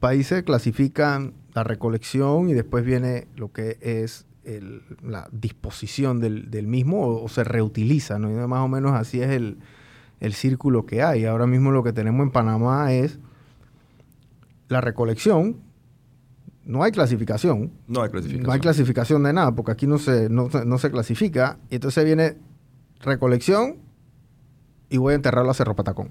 países 0.00 0.42
clasifican 0.42 1.34
la 1.54 1.64
recolección 1.64 2.48
y 2.48 2.54
después 2.54 2.84
viene 2.84 3.26
lo 3.36 3.52
que 3.52 3.78
es 3.80 4.26
la 5.02 5.28
disposición 5.32 6.20
del, 6.20 6.66
mismo 6.66 7.06
o, 7.06 7.28
se 7.28 7.42
reutiliza, 7.42 8.18
¿no? 8.18 8.28
más 8.46 8.60
o 8.60 8.68
menos 8.68 8.92
así 8.92 9.20
es 9.20 9.30
el, 9.30 9.58
el 10.20 10.34
círculo 10.34 10.86
que 10.86 11.02
hay. 11.02 11.24
Ahora 11.24 11.46
mismo 11.46 11.72
lo 11.72 11.82
que 11.82 11.92
tenemos 11.92 12.24
en 12.24 12.30
Panamá 12.30 12.92
es 12.92 13.18
la 14.68 14.80
recolección. 14.80 15.56
No 16.64 16.82
hay 16.82 16.92
clasificación. 16.92 17.72
No 17.86 18.02
hay 18.02 18.10
clasificación. 18.10 18.46
No 18.46 18.52
hay 18.52 18.60
clasificación 18.60 19.22
de 19.22 19.32
nada, 19.32 19.54
porque 19.54 19.72
aquí 19.72 19.86
no 19.86 19.98
se, 19.98 20.28
no, 20.28 20.78
se 20.78 20.90
clasifica. 20.90 21.58
Y 21.70 21.76
entonces 21.76 22.04
viene 22.04 22.36
recolección 23.00 23.76
y 24.88 24.96
voy 24.96 25.12
a 25.12 25.16
enterrarlo 25.16 25.50
a 25.50 25.54
Cerro 25.54 25.76
Patacón. 25.76 26.10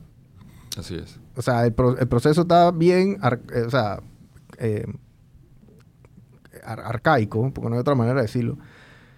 Así 0.77 0.95
es. 0.95 1.19
O 1.35 1.41
sea, 1.41 1.65
el, 1.65 1.73
proceso 1.73 2.41
está 2.41 2.71
bien, 2.71 3.17
eh, 3.53 3.61
o 3.61 3.69
sea, 3.69 4.01
eh, 4.57 4.85
arcaico, 6.63 7.51
porque 7.53 7.69
no 7.69 7.75
hay 7.75 7.81
otra 7.81 7.95
manera 7.95 8.15
de 8.15 8.23
decirlo. 8.23 8.57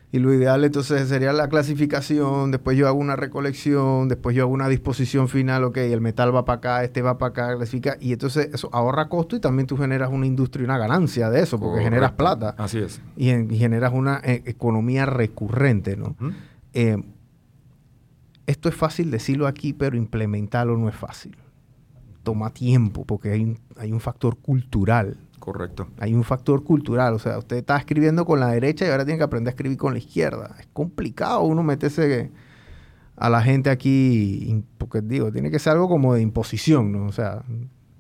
Y 0.10 0.20
lo 0.20 0.34
ideal 0.34 0.64
entonces 0.64 1.10
sería 1.10 1.34
la 1.34 1.50
clasificación, 1.50 2.50
después 2.50 2.78
yo 2.78 2.88
hago 2.88 2.98
una 2.98 3.18
recolección, 3.18 4.08
después 4.08 4.36
yo 4.36 4.44
hago 4.44 4.54
una 4.54 4.70
disposición 4.70 5.28
final, 5.28 5.66
ok, 5.66 5.78
el 5.78 6.00
metal 6.00 6.34
va 6.34 6.46
para 6.46 6.58
acá, 6.58 6.84
este 6.86 7.02
va 7.02 7.18
para 7.18 7.32
acá, 7.32 7.58
clasifica, 7.58 7.98
y 8.00 8.14
entonces 8.14 8.50
eso 8.54 8.70
ahorra 8.72 9.10
costo 9.10 9.36
y 9.36 9.42
también 9.42 9.68
tú 9.68 9.76
generas 9.76 10.10
una 10.10 10.26
industria 10.26 10.62
y 10.62 10.66
una 10.66 10.78
ganancia 10.78 11.30
de 11.30 11.42
eso, 11.42 11.60
porque 11.60 11.84
generas 11.84 12.14
plata. 12.14 12.56
Así 12.58 12.80
es. 12.80 13.02
Y, 13.18 13.26
generas 13.58 13.92
una 13.94 14.22
eh, 14.24 14.44
economía 14.46 15.06
recurrente, 15.06 15.98
¿no? 15.98 16.16
Eh, 16.74 17.04
esto 18.46 18.70
es 18.70 18.76
fácil 18.76 19.12
decirlo 19.12 19.46
aquí, 19.46 19.74
pero 19.74 19.98
implementarlo 19.98 20.78
no 20.78 20.88
es 20.88 20.96
fácil. 20.96 21.36
Toma 22.28 22.50
tiempo, 22.50 23.06
porque 23.06 23.32
hay, 23.32 23.58
hay 23.78 23.94
un 23.94 24.02
factor 24.02 24.36
cultural 24.36 25.18
Correcto. 25.40 25.88
Hay 26.00 26.14
un 26.14 26.26
factor 26.26 26.62
cultural, 26.62 27.14
o 27.14 27.20
sea, 27.20 27.38
usted 27.38 27.56
está 27.56 27.78
escribiendo 27.78 28.26
con 28.26 28.42
la 28.42 28.48
derecha 28.50 28.86
y 28.86 28.90
ahora 28.90 29.06
tiene 29.06 29.18
que 29.18 29.24
aprender 29.24 29.52
a 29.52 29.56
escribir 29.56 29.78
con 29.78 29.94
la 29.94 30.00
izquierda. 30.00 30.58
Es 30.60 30.68
complicado 30.74 31.44
uno 31.44 31.64
meterse 31.64 32.32
a 33.16 33.30
la 33.30 33.42
gente 33.42 33.70
aquí, 33.70 34.62
porque 34.78 35.00
digo, 35.00 35.32
tiene 35.32 35.50
que 35.50 35.58
ser 35.58 35.72
algo 35.72 35.88
como 35.88 36.14
de 36.16 36.22
imposición, 36.22 36.92
¿no? 36.92 37.06
O 37.06 37.14
sea, 37.14 37.44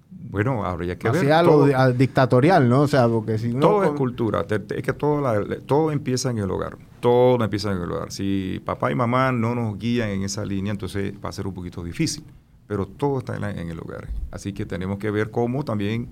bueno, 0.09 0.65
habría 0.65 0.97
que 0.97 1.09
ver. 1.09 1.31
algo 1.31 1.67
dictatorial, 1.93 2.67
¿no? 2.67 2.81
O 2.81 2.87
sea, 2.89 3.07
porque 3.07 3.37
si 3.37 3.53
Todo 3.53 3.85
es 3.85 3.91
cultura. 3.91 4.45
Es 4.49 4.83
que 4.83 4.91
todo, 4.91 5.23
todo 5.65 5.93
empieza 5.93 6.31
en 6.31 6.39
el 6.39 6.51
hogar. 6.51 6.77
Todo 6.99 7.41
empieza 7.41 7.71
en 7.71 7.81
el 7.81 7.89
hogar. 7.89 8.11
Si 8.11 8.61
papá 8.65 8.91
y 8.91 8.95
mamá 8.95 9.31
no 9.31 9.55
nos 9.55 9.77
guían 9.77 10.09
en 10.09 10.23
esa 10.23 10.43
línea, 10.43 10.71
entonces 10.71 11.13
va 11.23 11.29
a 11.29 11.31
ser 11.31 11.47
un 11.47 11.53
poquito 11.53 11.81
difícil. 11.81 12.25
Pero 12.67 12.85
todo 12.85 13.19
está 13.19 13.35
en 13.35 13.69
el 13.69 13.79
hogar. 13.79 14.09
Así 14.29 14.53
que 14.53 14.65
tenemos 14.65 14.99
que 14.99 15.09
ver 15.09 15.31
cómo 15.31 15.63
también 15.63 16.09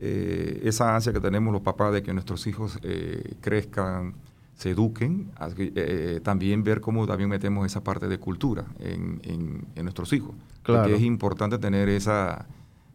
eh, 0.00 0.60
esa 0.62 0.94
ansia 0.94 1.12
que 1.12 1.20
tenemos 1.20 1.52
los 1.52 1.62
papás 1.62 1.92
de 1.92 2.02
que 2.02 2.12
nuestros 2.12 2.46
hijos 2.46 2.78
eh, 2.82 3.34
crezcan, 3.40 4.14
se 4.54 4.70
eduquen, 4.70 5.32
eh, 5.58 6.20
también 6.22 6.62
ver 6.62 6.80
cómo 6.80 7.06
también 7.06 7.28
metemos 7.28 7.66
esa 7.66 7.82
parte 7.82 8.06
de 8.06 8.18
cultura 8.18 8.64
en, 8.78 9.20
en, 9.24 9.84
nuestros 9.84 10.12
hijos. 10.12 10.34
Claro. 10.62 10.82
Porque 10.82 10.96
es 10.96 11.02
importante 11.02 11.58
tener 11.58 11.88
esa, 11.88 12.46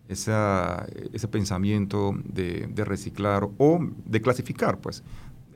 esa, 0.08 0.86
ese 1.12 1.28
pensamiento 1.28 2.16
de, 2.24 2.68
de, 2.68 2.86
reciclar 2.86 3.50
o 3.58 3.80
de 4.06 4.22
clasificar, 4.22 4.80
pues. 4.80 5.04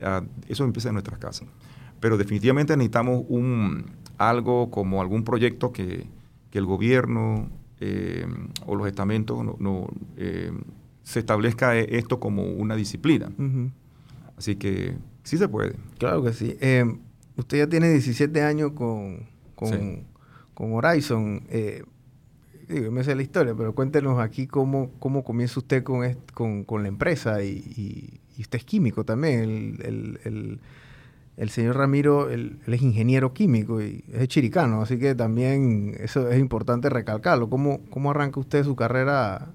Ah, 0.02 0.22
eso 0.48 0.64
empieza 0.64 0.88
en 0.88 0.94
nuestras 0.94 1.18
casas. 1.18 1.48
Pero 2.00 2.16
definitivamente 2.16 2.76
necesitamos 2.76 3.24
un, 3.28 3.86
algo 4.18 4.70
como 4.70 5.00
algún 5.00 5.24
proyecto 5.24 5.72
que, 5.72 6.06
que 6.50 6.58
el 6.58 6.66
gobierno 6.66 7.50
o 8.66 8.74
los 8.74 8.88
estamentos 8.88 9.44
no, 9.44 9.56
no 9.60 9.88
se 11.08 11.20
establezca 11.20 11.74
esto 11.74 12.20
como 12.20 12.42
una 12.42 12.76
disciplina. 12.76 13.30
Así 14.36 14.56
que 14.56 14.94
sí 15.22 15.38
se 15.38 15.48
puede. 15.48 15.74
Claro 15.96 16.22
que 16.22 16.34
sí. 16.34 16.54
Eh, 16.60 16.84
usted 17.36 17.58
ya 17.58 17.66
tiene 17.66 17.90
17 17.90 18.42
años 18.42 18.72
con, 18.72 19.26
con, 19.54 20.04
Horizon. 20.54 21.44
Eh, 21.48 21.82
digo, 22.68 22.92
me 22.92 23.04
sé 23.04 23.14
la 23.14 23.22
historia, 23.22 23.54
pero 23.56 23.74
cuéntenos 23.74 24.20
aquí 24.20 24.46
cómo, 24.46 24.90
cómo 24.98 25.24
comienza 25.24 25.58
usted 25.60 25.82
con, 25.82 26.64
con, 26.64 26.82
la 26.82 26.88
empresa 26.88 27.42
y, 27.42 28.20
usted 28.38 28.58
es 28.58 28.64
químico 28.66 29.04
también. 29.04 29.78
El, 29.82 30.60
señor 31.50 31.76
Ramiro, 31.76 32.30
él, 32.30 32.58
es 32.66 32.82
ingeniero 32.82 33.32
químico 33.32 33.80
y 33.80 34.04
es 34.12 34.26
chiricano, 34.26 34.82
así 34.82 34.98
que 34.98 35.14
también 35.14 35.94
eso 36.00 36.28
es 36.28 36.38
importante 36.40 36.90
recalcarlo. 36.90 37.48
¿Cómo, 37.48 37.80
cómo 37.90 38.10
arranca 38.10 38.40
usted 38.40 38.64
su 38.64 38.74
carrera 38.74 39.52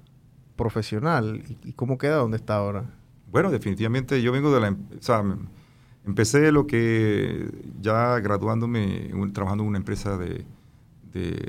profesional 0.56 1.42
y, 1.62 1.72
cómo 1.72 1.98
queda 1.98 2.16
donde 2.16 2.38
está 2.38 2.56
ahora? 2.56 2.86
Bueno, 3.30 3.50
definitivamente 3.50 4.22
yo 4.22 4.32
vengo 4.32 4.52
de 4.54 4.60
la... 4.60 4.68
Em, 4.68 4.76
o 4.98 5.02
sea, 5.02 5.22
empecé 6.06 6.52
lo 6.52 6.66
que 6.66 7.50
ya 7.80 8.18
graduándome, 8.20 9.10
trabajando 9.34 9.64
en 9.64 9.68
una 9.68 9.78
empresa 9.78 10.16
de, 10.16 10.46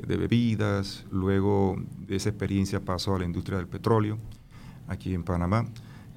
bebidas, 0.06 1.06
luego 1.10 1.76
de 2.06 2.16
esa 2.16 2.28
experiencia 2.28 2.80
pasó 2.80 3.16
a 3.16 3.18
la 3.18 3.24
industria 3.24 3.56
del 3.58 3.68
petróleo 3.68 4.18
aquí 4.86 5.14
en 5.14 5.24
Panamá. 5.24 5.66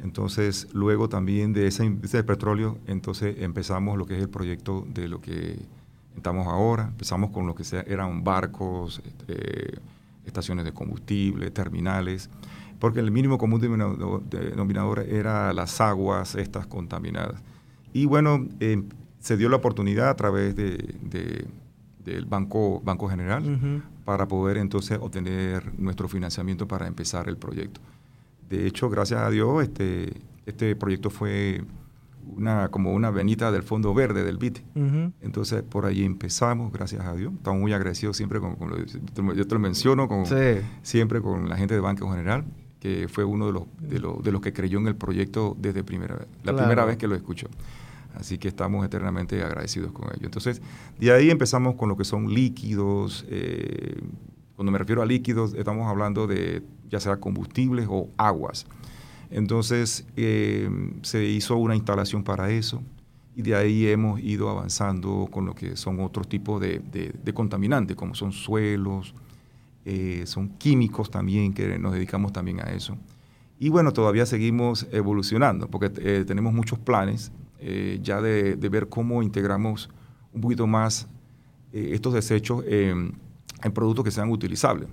Entonces, 0.02 0.68
luego 0.74 1.10
también 1.10 1.54
de 1.54 1.68
esa 1.68 1.84
industria 1.84 2.20
del 2.20 2.26
petróleo, 2.26 2.78
entonces 2.88 3.38
empezamos 3.40 3.98
lo 3.98 4.06
que 4.06 4.16
es 4.16 4.22
el 4.22 4.30
proyecto 4.30 4.86
de 4.94 5.08
lo 5.08 5.22
que 5.22 5.60
estamos 6.16 6.48
ahora. 6.48 6.88
Empezamos 6.90 7.32
con 7.32 7.48
lo 7.48 7.56
que 7.56 7.64
sea, 7.64 7.82
eran 7.82 8.24
barcos, 8.24 9.02
este, 9.06 9.80
estaciones 10.26 10.66
de 10.66 10.74
combustible, 10.74 11.52
terminales 11.52 12.30
porque 12.80 13.02
el 13.02 13.12
mínimo 13.12 13.38
común 13.38 13.62
denominador 14.30 15.00
era 15.00 15.54
las 15.54 15.80
aguas 15.82 16.36
estas 16.36 16.66
contaminadas. 16.66 17.42
Y 17.94 18.06
bueno, 18.06 18.48
eh, 18.60 18.82
se 19.20 19.38
dio 19.38 19.50
la 19.50 19.58
oportunidad 19.58 20.10
a 20.10 20.16
través 20.16 20.56
de, 20.56 21.46
del 22.06 22.26
Banco, 22.26 22.82
Banco 22.84 23.10
General 23.10 23.84
para 24.06 24.28
poder 24.28 24.58
entonces 24.58 24.98
obtener 25.00 25.78
nuestro 25.78 26.08
financiamiento 26.08 26.68
para 26.68 26.88
empezar 26.88 27.28
el 27.28 27.38
proyecto. 27.38 27.82
De 28.50 28.68
hecho, 28.68 28.90
gracias 28.90 29.22
a 29.22 29.30
Dios, 29.30 29.64
este, 29.64 30.22
este 30.46 30.76
proyecto 30.76 31.10
fue 31.10 31.64
una, 32.36 32.70
como 32.70 32.94
una 32.94 33.12
venita 33.12 33.52
del 33.52 33.64
Fondo 33.64 33.94
Verde 33.94 34.24
del 34.24 34.38
BIT. 34.38 34.60
Entonces, 35.22 35.64
por 35.64 35.86
ahí 35.86 36.04
empezamos, 36.04 36.72
gracias 36.72 37.06
a 37.06 37.14
Dios. 37.14 37.34
Estamos 37.34 37.62
muy 37.62 37.74
agradecidos 37.74 38.18
siempre, 38.18 38.40
con, 38.40 38.58
yo 39.36 39.48
te 39.48 39.54
lo 39.54 39.60
menciono, 39.60 40.08
con, 40.08 40.26
siempre 40.82 41.22
con 41.22 41.48
la 41.50 41.58
gente 41.58 41.74
de 41.76 41.80
Banco 41.80 42.10
General 42.10 42.46
que 42.80 43.08
fue 43.10 43.26
uno 43.26 43.48
de 43.48 43.54
los, 43.54 43.64
de, 43.82 44.00
los, 44.00 44.24
de 44.24 44.32
los 44.32 44.42
que 44.42 44.54
creyó 44.54 44.80
en 44.80 44.88
el 44.88 44.96
proyecto 44.96 45.56
desde 45.60 45.84
primera 45.84 46.16
vez, 46.16 46.28
la 46.44 46.56
primera 46.56 46.86
vez 46.86 46.98
que 46.98 47.08
lo 47.08 47.16
escuchó. 47.16 47.48
Así 48.16 48.38
que 48.38 48.48
estamos 48.48 48.86
eternamente 48.86 49.44
agradecidos 49.44 49.92
con 49.92 50.08
ello. 50.08 50.26
Entonces, 50.26 50.62
de 50.98 51.12
ahí 51.12 51.30
empezamos 51.30 51.76
con 51.76 51.90
lo 51.90 51.98
que 51.98 52.06
son 52.06 52.34
líquidos. 52.34 53.26
Eh, 53.30 54.02
cuando 54.60 54.74
me 54.74 54.78
refiero 54.78 55.02
a 55.02 55.06
líquidos, 55.06 55.54
estamos 55.54 55.88
hablando 55.88 56.28
de 56.28 56.62
ya 56.90 57.00
sea 57.00 57.16
combustibles 57.16 57.88
o 57.90 58.10
aguas. 58.18 58.66
Entonces, 59.32 60.06
eh, 60.18 60.70
se 61.02 61.24
hizo 61.24 61.56
una 61.56 61.78
instalación 61.78 62.26
para 62.26 62.50
eso 62.50 62.82
y 63.38 63.42
de 63.42 63.56
ahí 63.56 63.88
hemos 63.88 64.20
ido 64.20 64.50
avanzando 64.50 65.30
con 65.32 65.46
lo 65.46 65.56
que 65.56 65.78
son 65.78 66.02
otros 66.02 66.28
tipos 66.28 66.60
de, 66.60 66.82
de 66.82 67.34
contaminantes, 67.34 67.96
como 67.96 68.16
son 68.16 68.34
suelos, 68.34 69.16
eh, 69.86 70.24
son 70.26 70.50
químicos 70.50 71.10
también, 71.10 71.54
que 71.54 71.80
nos 71.80 71.94
dedicamos 71.94 72.34
también 72.34 72.60
a 72.60 72.64
eso. 72.64 72.98
Y 73.60 73.70
bueno, 73.70 73.94
todavía 73.94 74.26
seguimos 74.26 74.88
evolucionando, 74.92 75.70
porque 75.70 75.90
eh, 76.02 76.26
tenemos 76.28 76.52
muchos 76.52 76.80
planes 76.80 77.32
ya 78.02 78.20
de, 78.20 78.56
ver 78.56 78.90
cómo 78.90 79.24
integramos 79.24 79.90
un 80.34 80.42
poquito 80.42 80.68
más 80.68 81.08
estos 81.72 82.14
desechos 82.14 82.66
en 82.68 83.29
productos 83.74 84.06
que 84.06 84.12
sean 84.12 84.30
utilizables. 84.30 84.90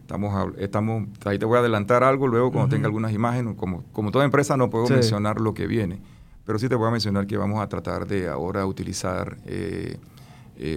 Estamos, 0.00 0.54
estamos, 0.58 1.08
ahí 1.24 1.38
te 1.38 1.44
voy 1.44 1.56
a 1.56 1.60
adelantar 1.60 2.02
algo, 2.02 2.26
luego 2.26 2.50
cuando 2.50 2.68
tenga 2.68 2.86
algunas 2.86 3.12
imágenes, 3.12 3.54
como, 3.54 3.84
como 3.92 4.10
toda 4.10 4.24
empresa 4.24 4.56
no 4.56 4.68
puedo 4.68 4.88
mencionar 4.88 5.40
lo 5.40 5.54
que 5.54 5.68
viene, 5.68 6.00
pero 6.44 6.58
sí 6.58 6.68
te 6.68 6.74
voy 6.74 6.88
a 6.88 6.90
mencionar 6.90 7.28
que 7.28 7.36
vamos 7.36 7.60
a 7.60 7.68
tratar 7.68 8.08
de 8.08 8.28
ahora 8.28 8.66
utilizar 8.66 9.38
eh, 9.46 9.98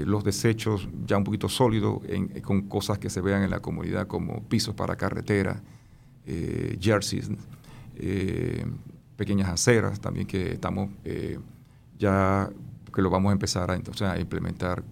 los 0.05 0.23
desechos 0.23 0.87
ya 1.05 1.17
un 1.17 1.23
poquito 1.23 1.49
sólidos 1.49 1.99
con 2.43 2.61
cosas 2.69 2.99
que 2.99 3.09
se 3.09 3.21
vean 3.21 3.41
en 3.41 3.49
la 3.49 3.59
comunidad 3.59 4.05
como 4.05 4.43
pisos 4.43 4.75
para 4.75 4.95
carretera, 4.95 5.61
eh, 6.27 6.77
jerseys, 6.79 7.29
eh, 7.95 8.65
pequeñas 9.17 9.49
aceras 9.49 9.99
también 9.99 10.27
que 10.27 10.53
estamos 10.53 10.89
ya 11.97 12.49
que 12.93 13.01
lo 13.01 13.09
vamos 13.09 13.31
a 13.31 13.33
empezar 13.33 13.71
a, 13.71 13.75
entonces, 13.75 14.07
a 14.07 14.19
implementar 14.19 14.83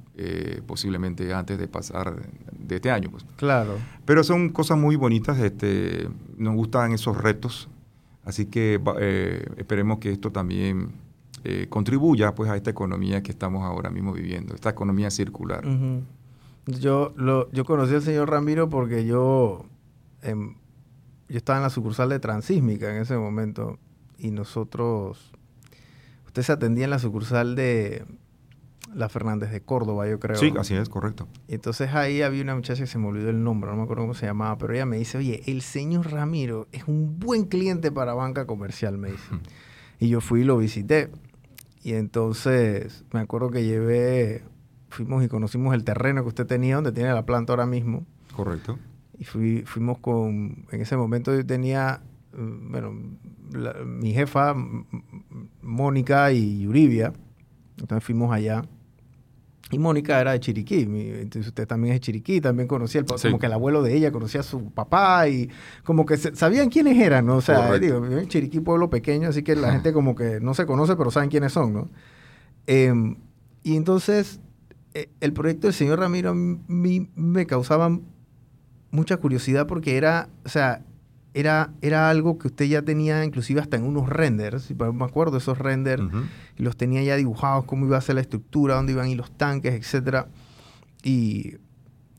posiblemente 0.68 1.34
antes 1.34 1.58
de 1.58 1.68
pasar 1.68 2.16
de 2.52 2.76
este 2.76 2.92
año. 2.92 3.10
Pues. 3.10 3.26
Claro. 3.38 3.78
Pero 4.06 4.24
son 4.24 4.50
cosas 4.50 4.78
muy 4.78 4.96
bonitas, 4.96 5.40
este, 5.40 6.08
nos 6.38 6.56
gustan 6.56 6.92
esos 6.92 7.18
retos, 7.18 7.70
así 8.24 8.46
que 8.46 8.80
esperemos 9.58 10.00
que 10.00 10.12
esto 10.12 10.32
también 10.32 10.94
eh, 11.44 11.66
contribuya 11.70 12.36
pues 12.36 12.52
a 12.52 12.56
esta 12.56 12.70
economía 12.70 13.24
que 13.24 13.32
estamos 13.32 13.64
ahora 13.64 13.90
mismo 13.90 14.14
viviendo, 14.14 14.54
esta 14.54 14.70
economía 14.70 15.10
circular. 15.10 15.66
Yo, 16.68 17.14
lo, 17.16 17.52
yo 17.52 17.66
conocí 17.66 17.96
al 17.96 18.04
señor 18.04 18.30
Ramiro 18.30 18.70
porque 18.70 19.06
yo, 19.06 19.66
em, 20.22 20.54
yo 21.30 21.38
estaba 21.38 21.58
en 21.58 21.64
la 21.64 21.72
sucursal 21.72 22.10
de 22.10 22.20
Transísmica 22.20 22.96
en 22.96 23.02
ese 23.02 23.18
momento 23.18 23.80
y 24.20 24.30
nosotros, 24.30 25.32
usted 26.32 26.44
se 26.44 26.52
atendía 26.54 26.86
en 26.86 26.92
la 26.92 27.00
sucursal 27.00 27.56
de, 27.56 28.06
la 28.96 29.10
Fernández 29.10 29.52
de 29.52 29.62
Córdoba, 29.62 30.08
yo 30.08 30.20
creo. 30.20 30.38
Sí, 30.38 30.54
así 30.58 30.76
es, 30.76 30.90
correcto. 30.90 31.28
Entonces 31.48 31.94
ahí 31.94 32.22
había 32.22 32.42
una 32.42 32.56
muchacha 32.56 32.82
que 32.84 32.88
se 32.88 32.98
me 32.98 33.08
olvidó 33.08 33.30
el 33.30 33.44
nombre, 33.44 33.70
no 33.70 33.78
me 33.78 33.84
acuerdo 33.84 34.04
cómo 34.04 34.14
se 34.14 34.26
llamaba, 34.26 34.58
pero 34.58 34.74
ella 34.74 34.86
me 34.86 34.98
dice, 34.98 35.18
oye, 35.18 35.44
el 35.48 35.62
señor 35.62 36.12
Ramiro 36.12 36.68
es 36.72 36.88
un 36.88 37.20
buen 37.20 37.46
cliente 37.46 37.92
para 37.92 38.14
banca 38.14 38.46
comercial, 38.46 38.98
me 38.98 39.12
dice. 39.12 39.30
Y 40.00 40.10
yo 40.10 40.22
fui 40.22 40.42
y 40.42 40.44
lo 40.44 40.58
visité. 40.58 41.12
Y 41.84 41.94
entonces 41.94 43.04
me 43.12 43.20
acuerdo 43.20 43.50
que 43.50 43.64
llevé, 43.64 44.44
fuimos 44.90 45.24
y 45.24 45.28
conocimos 45.28 45.74
el 45.74 45.84
terreno 45.84 46.22
que 46.22 46.30
usted 46.30 46.46
tenía, 46.46 46.76
donde 46.76 46.92
tiene 46.92 47.14
la 47.14 47.26
planta 47.26 47.54
ahora 47.54 47.66
mismo. 47.66 48.06
Correcto. 48.36 48.78
Y 49.18 49.26
fui, 49.26 49.64
fuimos 49.66 50.00
con, 50.00 50.66
en 50.72 50.82
ese 50.82 50.98
momento 50.98 51.36
yo 51.36 51.46
tenía, 51.46 52.02
bueno, 52.34 52.94
mi 53.86 54.14
jefa, 54.14 54.56
Mónica 55.62 56.32
y 56.32 56.62
Yuribia. 56.62 57.14
Entonces 57.78 58.04
fuimos 58.04 58.34
allá. 58.34 58.64
Y 59.72 59.80
Mónica 59.80 60.20
era 60.20 60.34
de 60.34 60.40
Chiriquí, 60.42 60.82
entonces 60.82 61.48
usted 61.48 61.66
también 61.66 61.94
es 61.94 62.02
de 62.02 62.06
Chiriquí, 62.06 62.42
también 62.42 62.68
conocía 62.68 63.00
el 63.00 63.06
como 63.06 63.40
que 63.40 63.46
el 63.46 63.54
abuelo 63.54 63.82
de 63.82 63.96
ella 63.96 64.12
conocía 64.12 64.42
a 64.42 64.44
su 64.44 64.70
papá 64.72 65.30
y 65.30 65.50
como 65.86 66.06
que 66.06 66.18
sabían 66.18 66.70
quiénes 66.70 66.98
eran, 66.98 67.26
¿no? 67.26 67.38
O 67.38 67.42
sea, 67.42 67.80
digo, 67.80 68.06
en 68.06 68.28
Chiriquí 68.28 68.60
pueblo 68.60 68.90
pequeño, 68.90 69.30
así 69.30 69.44
que 69.44 69.56
la 69.56 69.72
gente 69.72 69.94
como 69.94 70.14
que 70.14 70.42
no 70.42 70.54
se 70.56 70.66
conoce, 70.66 70.98
pero 70.98 71.10
saben 71.10 71.30
quiénes 71.30 71.54
son, 71.54 71.74
¿no? 71.74 71.90
Em, 72.68 73.16
y 73.64 73.78
entonces 73.78 74.42
eh, 74.94 75.10
el 75.22 75.32
proyecto 75.32 75.68
del 75.68 75.74
señor 75.74 76.00
Ramiro 76.00 76.32
a 76.32 76.34
mí 76.34 77.10
me 77.16 77.46
causaba 77.46 77.98
mucha 78.92 79.18
curiosidad 79.18 79.68
porque 79.68 79.96
era, 79.96 80.28
o 80.44 80.50
sea, 80.50 80.84
era, 81.34 81.72
era 81.82 82.10
algo 82.10 82.38
que 82.38 82.48
usted 82.48 82.66
ya 82.66 82.82
tenía 82.82 83.24
inclusive 83.24 83.62
hasta 83.62 83.78
en 83.78 83.84
unos 83.84 84.10
renders, 84.10 84.74
me 84.78 85.06
acuerdo 85.06 85.38
esos 85.38 85.58
renders, 85.58 86.04
los 86.58 86.76
tenía 86.76 87.02
ya 87.04 87.16
dibujados, 87.16 87.66
cómo 87.66 87.86
iba 87.86 87.98
a 87.98 88.02
ser 88.02 88.16
la 88.16 88.22
estructura, 88.22 88.76
dónde 88.76 88.92
iban 88.92 89.06
a 89.06 89.10
ir 89.10 89.18
los 89.18 89.32
tanques, 89.32 89.94
etc. 89.94 90.26
Y, 91.04 91.58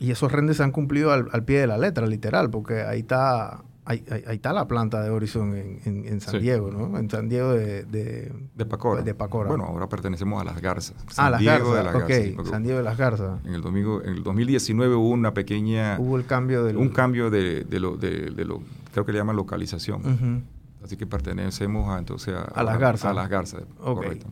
esos 0.00 0.32
renders 0.32 0.56
se 0.56 0.64
han 0.64 0.72
cumplido 0.72 1.12
al, 1.12 1.44
pie 1.44 1.60
de 1.60 1.66
la 1.68 1.78
letra, 1.78 2.06
literal, 2.06 2.50
porque 2.50 2.82
ahí 2.82 3.00
está, 3.00 3.62
ahí, 3.84 4.02
está 4.30 4.52
la 4.52 4.66
planta 4.66 5.00
de 5.00 5.10
Horizon 5.10 5.54
en, 5.54 6.20
San 6.20 6.40
Diego, 6.40 6.72
¿no? 6.72 6.98
En 6.98 7.08
San 7.08 7.28
Diego 7.28 7.52
de... 7.52 7.84
De, 7.84 8.32
de, 8.56 8.66
Pacora. 8.66 9.02
de 9.02 9.14
Pacora. 9.14 9.48
Bueno, 9.48 9.64
ahora 9.64 9.88
pertenecemos 9.88 10.40
a 10.40 10.44
Las 10.44 10.60
Garzas. 10.60 10.96
San 11.08 11.26
ah, 11.26 11.30
Las 11.30 11.40
Diego 11.40 11.70
Garzas, 11.70 12.08
de 12.08 12.34
Las 12.36 12.48
San 12.48 12.64
Diego 12.64 12.78
de 12.78 12.84
Las 12.84 12.98
Garzas. 12.98 13.44
En 13.44 13.54
el, 13.54 13.62
domingo, 13.62 14.02
en 14.02 14.14
el 14.14 14.24
2019 14.24 14.92
hubo 14.96 15.10
una 15.10 15.34
pequeña... 15.34 15.96
Hubo 16.00 16.16
el 16.16 16.26
cambio 16.26 16.64
de... 16.64 16.76
Un 16.76 16.88
cambio 16.88 17.30
de, 17.30 17.62
de, 17.62 17.78
lo, 17.78 17.96
de, 17.96 18.44
lo 18.44 18.60
creo 18.92 19.04
que 19.04 19.12
le 19.12 19.18
llaman 19.18 19.36
localización. 19.36 20.44
Así 20.84 20.96
que 20.96 21.06
pertenecemos 21.06 21.88
a, 21.88 21.98
entonces 21.98 22.34
a, 22.34 22.62
las 22.62 22.78
garzas. 22.78 23.10
A 23.10 23.14
las 23.14 23.28
garzas, 23.28 23.62
correcto. 23.78 24.26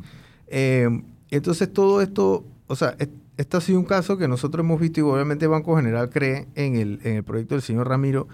Eh, 0.49 0.89
entonces 1.31 1.73
todo 1.73 2.01
esto, 2.03 2.45
o 2.67 2.77
sea, 2.77 2.97
este 3.37 3.57
ha 3.57 3.61
sido 3.61 3.79
un 3.79 3.85
caso 3.85 4.19
que 4.19 4.27
nosotros 4.27 4.65
hemos 4.65 4.81
visto 4.81 5.01
y 5.01 5.03
obviamente 5.03 5.47
Banco 5.47 5.77
General 5.77 6.11
cree 6.11 6.49
en 6.57 6.77
el, 6.77 7.01
en 7.05 7.17
el 7.17 7.25
proyecto 7.25 7.55
del 7.55 7.63
señor 7.63 7.89
Ramiro. 7.89 8.29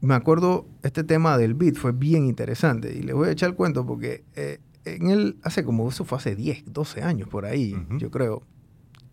Me 0.00 0.14
acuerdo, 0.14 0.66
este 0.82 1.02
tema 1.02 1.38
del 1.38 1.54
BID 1.54 1.76
fue 1.76 1.92
bien 1.92 2.26
interesante 2.26 2.92
y 2.94 3.02
les 3.02 3.14
voy 3.14 3.28
a 3.28 3.32
echar 3.32 3.48
el 3.48 3.56
cuento 3.56 3.86
porque 3.86 4.22
eh, 4.36 4.58
en 4.84 5.08
él, 5.08 5.38
hace 5.42 5.64
como, 5.64 5.88
eso 5.88 6.04
fue 6.04 6.18
hace 6.18 6.36
10, 6.36 6.72
12 6.72 7.02
años 7.02 7.28
por 7.28 7.46
ahí, 7.46 7.74
yo 7.98 8.10
creo, 8.10 8.42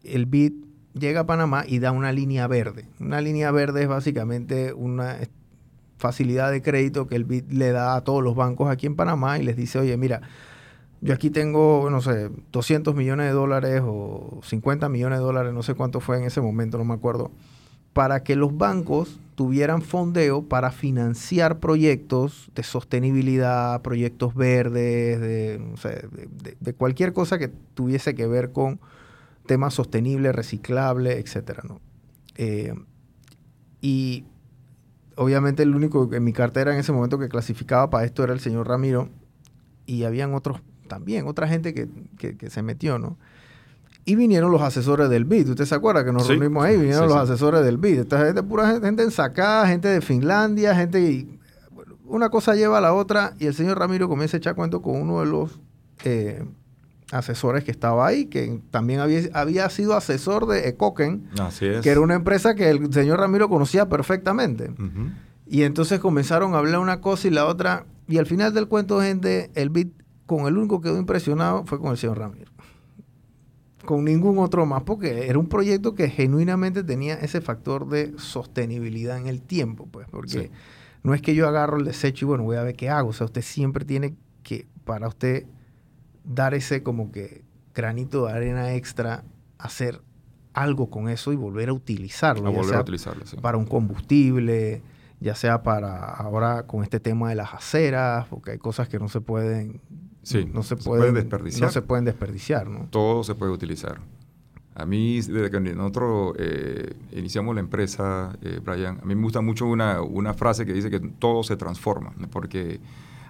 el 0.03 0.25
BID 0.25 0.53
llega 0.93 1.21
a 1.21 1.25
Panamá 1.25 1.63
y 1.65 1.79
da 1.79 1.91
una 1.91 2.11
línea 2.11 2.45
verde. 2.47 2.87
Una 2.99 3.21
línea 3.21 3.51
verde 3.51 3.83
es 3.83 3.87
básicamente 3.87 4.73
una 4.73 5.17
facilidad 6.01 6.51
de 6.51 6.61
crédito 6.61 7.07
que 7.07 7.15
el 7.15 7.23
BID 7.23 7.51
le 7.51 7.71
da 7.71 7.95
a 7.95 8.01
todos 8.01 8.23
los 8.23 8.35
bancos 8.35 8.69
aquí 8.69 8.87
en 8.87 8.95
Panamá 8.95 9.37
y 9.37 9.43
les 9.43 9.55
dice, 9.55 9.79
oye, 9.79 9.95
mira, 9.97 10.21
yo 10.99 11.13
aquí 11.13 11.29
tengo, 11.29 11.89
no 11.89 12.01
sé, 12.01 12.29
200 12.51 12.95
millones 12.95 13.27
de 13.27 13.33
dólares 13.33 13.81
o 13.85 14.41
50 14.43 14.89
millones 14.89 15.19
de 15.19 15.25
dólares, 15.25 15.53
no 15.53 15.63
sé 15.63 15.75
cuánto 15.75 15.99
fue 15.99 16.17
en 16.17 16.23
ese 16.23 16.41
momento, 16.41 16.77
no 16.79 16.85
me 16.85 16.95
acuerdo, 16.95 17.31
para 17.93 18.23
que 18.23 18.35
los 18.35 18.57
bancos 18.57 19.19
tuvieran 19.35 19.81
fondeo 19.83 20.43
para 20.43 20.71
financiar 20.71 21.59
proyectos 21.59 22.49
de 22.55 22.63
sostenibilidad, 22.63 23.81
proyectos 23.83 24.33
verdes, 24.33 25.19
de, 25.21 25.59
no 25.59 25.77
sé, 25.77 26.07
de, 26.59 26.73
cualquier 26.73 27.13
cosa 27.13 27.37
que 27.37 27.49
tuviese 27.73 28.15
que 28.15 28.25
ver 28.25 28.51
con 28.51 28.79
temas 29.45 29.75
sostenibles, 29.75 30.33
reciclables, 30.33 31.17
etcétera, 31.17 31.63
¿no? 31.67 31.79
Eh, 32.37 32.73
y 33.81 34.25
obviamente 35.21 35.63
el 35.63 35.75
único 35.75 36.09
en 36.13 36.23
mi 36.23 36.33
cartera 36.33 36.73
en 36.73 36.79
ese 36.79 36.91
momento 36.91 37.19
que 37.19 37.29
clasificaba 37.29 37.89
para 37.89 38.05
esto 38.05 38.23
era 38.23 38.33
el 38.33 38.39
señor 38.39 38.67
Ramiro 38.67 39.09
y 39.85 40.03
habían 40.03 40.33
otros 40.33 40.61
también, 40.87 41.27
otra 41.27 41.47
gente 41.47 41.73
que, 41.73 42.49
se 42.49 42.61
metió, 42.61 42.99
¿no? 42.99 43.17
Y 44.03 44.15
vinieron 44.15 44.51
los 44.51 44.61
asesores 44.61 45.09
del 45.09 45.25
BID. 45.25 45.49
¿Usted 45.49 45.65
se 45.65 45.75
acuerda 45.75 46.03
que 46.03 46.11
nos 46.11 46.27
reunimos 46.27 46.65
ahí? 46.65 46.75
Vinieron 46.75 47.07
los 47.07 47.17
asesores 47.17 47.63
del 47.63 47.77
BID. 47.77 47.99
Esta 47.99 48.25
gente, 48.25 48.41
pura 48.41 48.79
gente, 48.79 49.03
ensacada, 49.03 49.67
gente 49.67 49.87
de 49.87 50.01
Finlandia, 50.01 50.75
gente... 50.75 50.99
Y, 50.99 51.39
una 52.05 52.29
cosa 52.29 52.55
lleva 52.55 52.79
a 52.79 52.81
la 52.81 52.93
otra 52.93 53.35
y 53.39 53.45
el 53.45 53.53
señor 53.53 53.79
Ramiro 53.79 54.09
comienza 54.09 54.35
a 54.35 54.39
echar 54.39 54.55
cuento 54.55 54.81
con 54.81 54.99
uno 55.01 55.21
de 55.21 55.27
los 55.27 55.61
eh, 56.03 56.43
asesores 57.11 57.63
que 57.63 57.71
estaba 57.71 58.07
ahí, 58.07 58.25
que 58.25 58.61
también 58.71 58.99
había, 58.99 59.21
había 59.33 59.69
sido 59.69 59.95
asesor 59.95 60.47
de 60.47 60.69
Ecoken, 60.69 61.27
que 61.81 61.89
era 61.89 61.99
una 61.99 62.15
empresa 62.15 62.55
que 62.55 62.69
el 62.69 62.93
señor 62.93 63.19
Ramiro 63.19 63.49
conocía 63.49 63.89
perfectamente. 63.89 64.71
Y 65.45 65.63
entonces 65.63 65.99
comenzaron 65.99 66.55
a 66.55 66.59
hablar 66.59 66.79
una 66.79 67.01
cosa 67.01 67.27
y 67.27 67.31
la 67.31 67.45
otra, 67.45 67.85
y 68.07 68.17
al 68.17 68.25
final 68.25 68.53
del 68.53 68.67
cuento, 68.67 69.01
gente, 69.01 69.51
el 69.55 69.69
BIT 69.69 69.93
con 70.25 70.47
el 70.47 70.57
único 70.57 70.79
que 70.79 70.89
quedó 70.89 70.97
impresionado 70.97 71.65
fue 71.65 71.79
con 71.79 71.91
el 71.91 71.97
señor 71.97 72.19
Ramiro. 72.19 72.51
Con 73.85 74.05
ningún 74.05 74.37
otro 74.37 74.65
más, 74.65 74.83
porque 74.83 75.27
era 75.27 75.37
un 75.37 75.49
proyecto 75.49 75.95
que 75.95 76.09
genuinamente 76.09 76.83
tenía 76.83 77.15
ese 77.15 77.41
factor 77.41 77.89
de 77.89 78.13
sostenibilidad 78.17 79.17
en 79.17 79.27
el 79.27 79.41
tiempo, 79.41 79.87
pues, 79.91 80.07
porque 80.09 80.51
no 81.03 81.13
es 81.13 81.21
que 81.21 81.35
yo 81.35 81.47
agarro 81.47 81.77
el 81.77 81.83
desecho 81.83 82.25
y 82.25 82.27
bueno, 82.27 82.43
voy 82.43 82.55
a 82.55 82.63
ver 82.63 82.75
qué 82.75 82.89
hago. 82.89 83.09
O 83.09 83.13
sea, 83.13 83.25
usted 83.25 83.41
siempre 83.41 83.83
tiene 83.83 84.15
que, 84.43 84.67
para 84.85 85.07
usted 85.07 85.45
dar 86.23 86.53
ese 86.53 86.83
como 86.83 87.11
que 87.11 87.43
granito 87.73 88.25
de 88.25 88.33
arena 88.33 88.73
extra, 88.73 89.23
hacer 89.57 90.01
algo 90.53 90.89
con 90.89 91.09
eso 91.09 91.31
y 91.31 91.35
volver 91.35 91.69
a 91.69 91.73
utilizarlo. 91.73 92.51
volver 92.51 92.75
a 92.75 92.81
utilizarlo, 92.81 93.23
Para 93.41 93.57
un 93.57 93.65
combustible, 93.65 94.81
ya 95.19 95.35
sea 95.35 95.63
para 95.63 96.13
ahora 96.13 96.63
con 96.67 96.83
este 96.83 96.99
tema 96.99 97.29
de 97.29 97.35
las 97.35 97.53
aceras, 97.53 98.27
porque 98.27 98.51
hay 98.51 98.57
cosas 98.57 98.89
que 98.89 98.99
no 98.99 99.07
se 99.07 99.21
pueden... 99.21 99.81
no 100.53 100.63
se, 100.63 100.75
pueden, 100.75 101.13
desperdiciar. 101.13 101.67
No 101.67 101.71
se 101.71 101.81
pueden 101.81 102.05
desperdiciar, 102.05 102.67
¿no? 102.67 102.87
Todo 102.89 103.23
se 103.23 103.35
puede 103.35 103.51
utilizar. 103.51 104.01
A 104.73 104.85
mí, 104.85 105.17
desde 105.17 105.51
que 105.51 105.59
nosotros 105.59 106.33
eh, 106.39 106.95
iniciamos 107.11 107.55
la 107.55 107.61
empresa, 107.61 108.37
eh, 108.41 108.59
Brian, 108.63 108.99
a 109.01 109.05
mí 109.05 109.15
me 109.15 109.23
gusta 109.23 109.41
mucho 109.41 109.65
una, 109.65 110.01
una 110.01 110.33
frase 110.33 110.65
que 110.65 110.73
dice 110.73 110.89
que 110.89 110.99
todo 110.99 111.43
se 111.43 111.57
transforma, 111.57 112.13
porque 112.31 112.79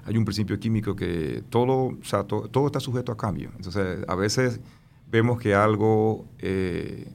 hay 0.05 0.17
un 0.17 0.25
principio 0.25 0.59
químico 0.59 0.95
que 0.95 1.43
todo, 1.49 1.87
o 1.87 2.03
sea, 2.03 2.23
todo 2.23 2.65
está 2.65 2.79
sujeto 2.79 3.11
a 3.11 3.17
cambio. 3.17 3.51
Entonces, 3.55 4.03
a 4.07 4.15
veces 4.15 4.59
vemos 5.11 5.39
que 5.39 5.53
algo 5.53 6.25
eh, 6.39 7.11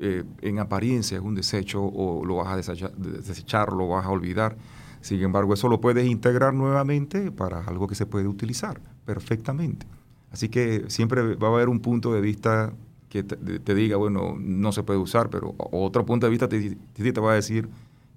eh, 0.00 0.24
en 0.40 0.58
apariencia 0.58 1.18
es 1.18 1.22
un 1.22 1.34
desecho 1.34 1.82
o 1.82 2.24
lo 2.24 2.36
vas 2.36 2.48
a 2.48 2.56
desechar, 2.56 3.72
lo 3.72 3.88
vas 3.88 4.06
a 4.06 4.10
olvidar. 4.10 4.56
Sin 5.02 5.20
embargo, 5.22 5.54
eso 5.54 5.68
lo 5.68 5.80
puedes 5.80 6.06
integrar 6.06 6.54
nuevamente 6.54 7.30
para 7.30 7.64
algo 7.64 7.86
que 7.86 7.94
se 7.94 8.06
puede 8.06 8.26
utilizar 8.26 8.80
perfectamente. 9.04 9.86
Así 10.30 10.48
que 10.48 10.84
siempre 10.88 11.34
va 11.34 11.48
a 11.48 11.52
haber 11.52 11.68
un 11.68 11.80
punto 11.80 12.12
de 12.12 12.20
vista 12.20 12.72
que 13.08 13.24
te, 13.24 13.74
diga, 13.74 13.96
bueno, 13.96 14.36
no 14.38 14.70
se 14.70 14.84
puede 14.84 15.00
usar, 15.00 15.30
pero 15.30 15.54
otro 15.58 16.06
punto 16.06 16.26
de 16.26 16.30
vista 16.30 16.48
te, 16.48 16.76
te 16.94 17.20
va 17.20 17.32
a 17.32 17.34
decir 17.34 17.68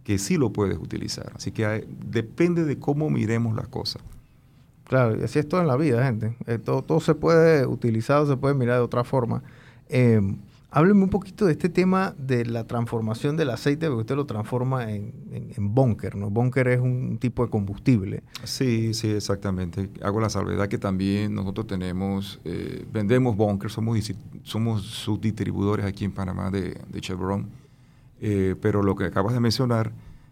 que 0.04 0.18
sí 0.18 0.38
lo 0.38 0.52
puedes 0.52 0.78
utilizar. 0.78 1.32
Así 1.36 1.52
que 1.52 1.88
depende 2.06 2.64
de 2.66 2.78
cómo 2.78 3.10
miremos 3.10 3.56
las 3.56 3.68
cosas. 3.68 4.02
Claro, 4.86 5.20
y 5.20 5.24
así 5.24 5.40
es 5.40 5.48
todo 5.48 5.62
en 5.62 5.68
la 5.68 5.78
vida, 5.78 6.04
gente. 6.04 6.36
Eh, 6.46 6.58
todo, 6.58 6.82
todo, 6.82 7.00
se 7.00 7.16
puede 7.16 7.66
utilizar, 7.66 8.28
se 8.28 8.38
puede 8.38 8.54
mirar 8.54 8.78
de 8.78 8.84
otra 8.84 9.04
forma. 9.04 9.42
Eh, 9.90 10.22
hábleme 10.72 11.04
un 11.04 11.10
poquito 11.10 11.46
de 11.46 11.54
este 11.54 11.70
tema 11.70 12.14
de 12.18 12.46
la 12.46 12.66
transformación 12.66 13.38
del 13.38 13.52
aceite, 13.52 13.88
porque 13.88 14.02
usted 14.02 14.16
lo 14.16 14.26
transforma 14.26 14.92
en, 14.92 15.14
en, 15.32 15.74
bunker, 15.74 16.16
¿no? 16.16 16.30
Bunker 16.30 16.68
es 16.68 16.82
un 16.82 17.18
tipo 17.18 17.46
de 17.46 17.50
combustible. 17.50 18.24
Sí, 18.44 18.94
sí, 18.94 19.10
exactamente. 19.12 19.90
Hago 20.02 20.20
la 20.20 20.30
salvedad 20.30 20.68
que 20.68 20.78
también 20.78 21.34
nosotros 21.34 21.68
tenemos, 21.68 22.42
eh, 22.44 22.86
vendemos 22.92 23.38
bunker, 23.38 23.72
somos, 23.72 24.12
somos 24.44 24.82
subdistribuidores 24.82 25.86
aquí 25.86 26.06
en 26.06 26.12
Panamá 26.12 26.52
de, 26.52 26.78
de 26.90 27.02
Chevron, 27.02 27.48
eh, 28.26 28.56
pero 28.62 28.82
lo 28.82 28.96
que 28.96 29.04
acabas 29.04 29.34
de 29.34 29.42
mencionar 29.42 29.92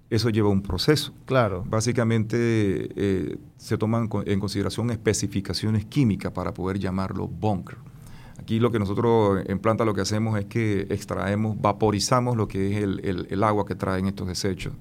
eso 0.09 0.29
lleva 0.29 0.47
un 0.47 0.61
proceso. 0.61 1.13
Claro. 1.25 1.65
Básicamente 1.67 2.37
eh, 2.39 3.37
se 3.57 3.77
toman 3.77 4.09
en 4.25 4.39
consideración 4.39 4.91
especificaciones 4.91 5.83
químicas 5.85 6.31
para 6.31 6.53
poder 6.53 6.79
llamarlo 6.79 7.27
bunker. 7.27 7.77
Aquí 8.39 8.59
lo 8.59 8.71
que 8.71 8.79
nosotros 8.79 9.43
en 9.45 9.59
planta 9.59 9.83
lo 9.83 9.93
que 9.93 9.99
hacemos 9.99 10.39
es 10.39 10.45
que 10.45 10.87
extraemos, 10.89 11.59
vaporizamos 11.61 12.37
lo 12.37 12.47
que 12.47 12.77
es 12.77 12.83
el, 12.83 13.43
agua 13.43 13.65
que 13.65 13.75
traen 13.75 14.07
estos 14.07 14.27
desechos, 14.27 14.73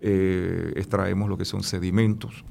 eh, 0.00 0.72
extraemos 0.74 1.28
lo 1.28 1.38
que 1.38 1.44
son 1.44 1.62
sedimentos 1.62 2.44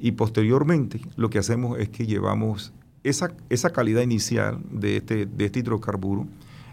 y 0.00 0.12
posteriormente 0.12 1.02
lo 1.16 1.28
que 1.28 1.38
hacemos 1.38 1.78
es 1.78 1.90
que 1.90 2.06
llevamos 2.06 2.72
esa, 3.04 3.34
esa 3.50 3.70
calidad 3.70 4.00
inicial 4.00 4.58
de 4.70 4.96
este, 4.96 5.26
de 5.26 5.44
este 5.44 5.58
hidrocarburo 5.60 6.26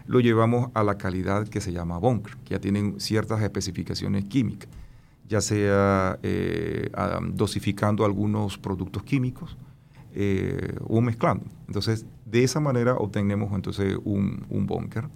lo 0.06 0.20
llevamos 0.20 0.70
a 0.74 0.82
la 0.82 0.98
calidad 0.98 1.48
que 1.48 1.60
se 1.60 1.72
llama 1.72 1.98
bunker, 1.98 2.36
que 2.44 2.54
ya 2.54 2.60
tienen 2.60 3.00
ciertas 3.00 3.42
especificaciones 3.42 4.24
químicas, 4.24 4.68
ya 5.28 5.40
sea 5.40 6.18
eh, 6.22 6.90
dosificando 7.32 8.04
algunos 8.04 8.58
productos 8.58 9.02
químicos 9.02 9.56
eh, 10.14 10.76
o 10.86 11.00
mezclando. 11.00 11.44
Entonces, 11.66 12.04
de 12.26 12.44
esa 12.44 12.60
manera 12.60 12.94
obtenemos 12.94 13.52
entonces 13.54 13.96
un, 14.04 14.44
un 14.48 14.66
bunker 14.66 15.08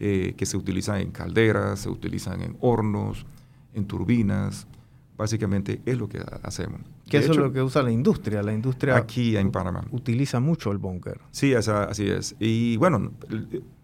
eh, 0.00 0.34
que 0.36 0.46
se 0.46 0.56
utiliza 0.56 1.00
en 1.00 1.10
calderas, 1.10 1.80
se 1.80 1.90
utilizan 1.90 2.40
en 2.42 2.56
hornos, 2.60 3.26
en 3.74 3.84
turbinas. 3.86 4.66
Básicamente 5.16 5.82
es 5.84 5.98
lo 5.98 6.08
que 6.08 6.20
hacemos. 6.44 6.80
Que 7.10 7.18
eso 7.18 7.32
es 7.32 7.38
lo 7.38 7.52
que 7.52 7.60
usa 7.60 7.82
la 7.82 7.90
industria. 7.90 8.40
La 8.42 8.52
industria 8.52 8.96
aquí 8.96 9.36
en 9.36 9.50
Panamá 9.50 9.84
utiliza 9.90 10.38
mucho 10.38 10.70
el 10.70 10.78
búnker. 10.78 11.20
Sí, 11.32 11.54
así 11.54 12.08
es. 12.08 12.36
Y 12.38 12.76
bueno, 12.76 13.10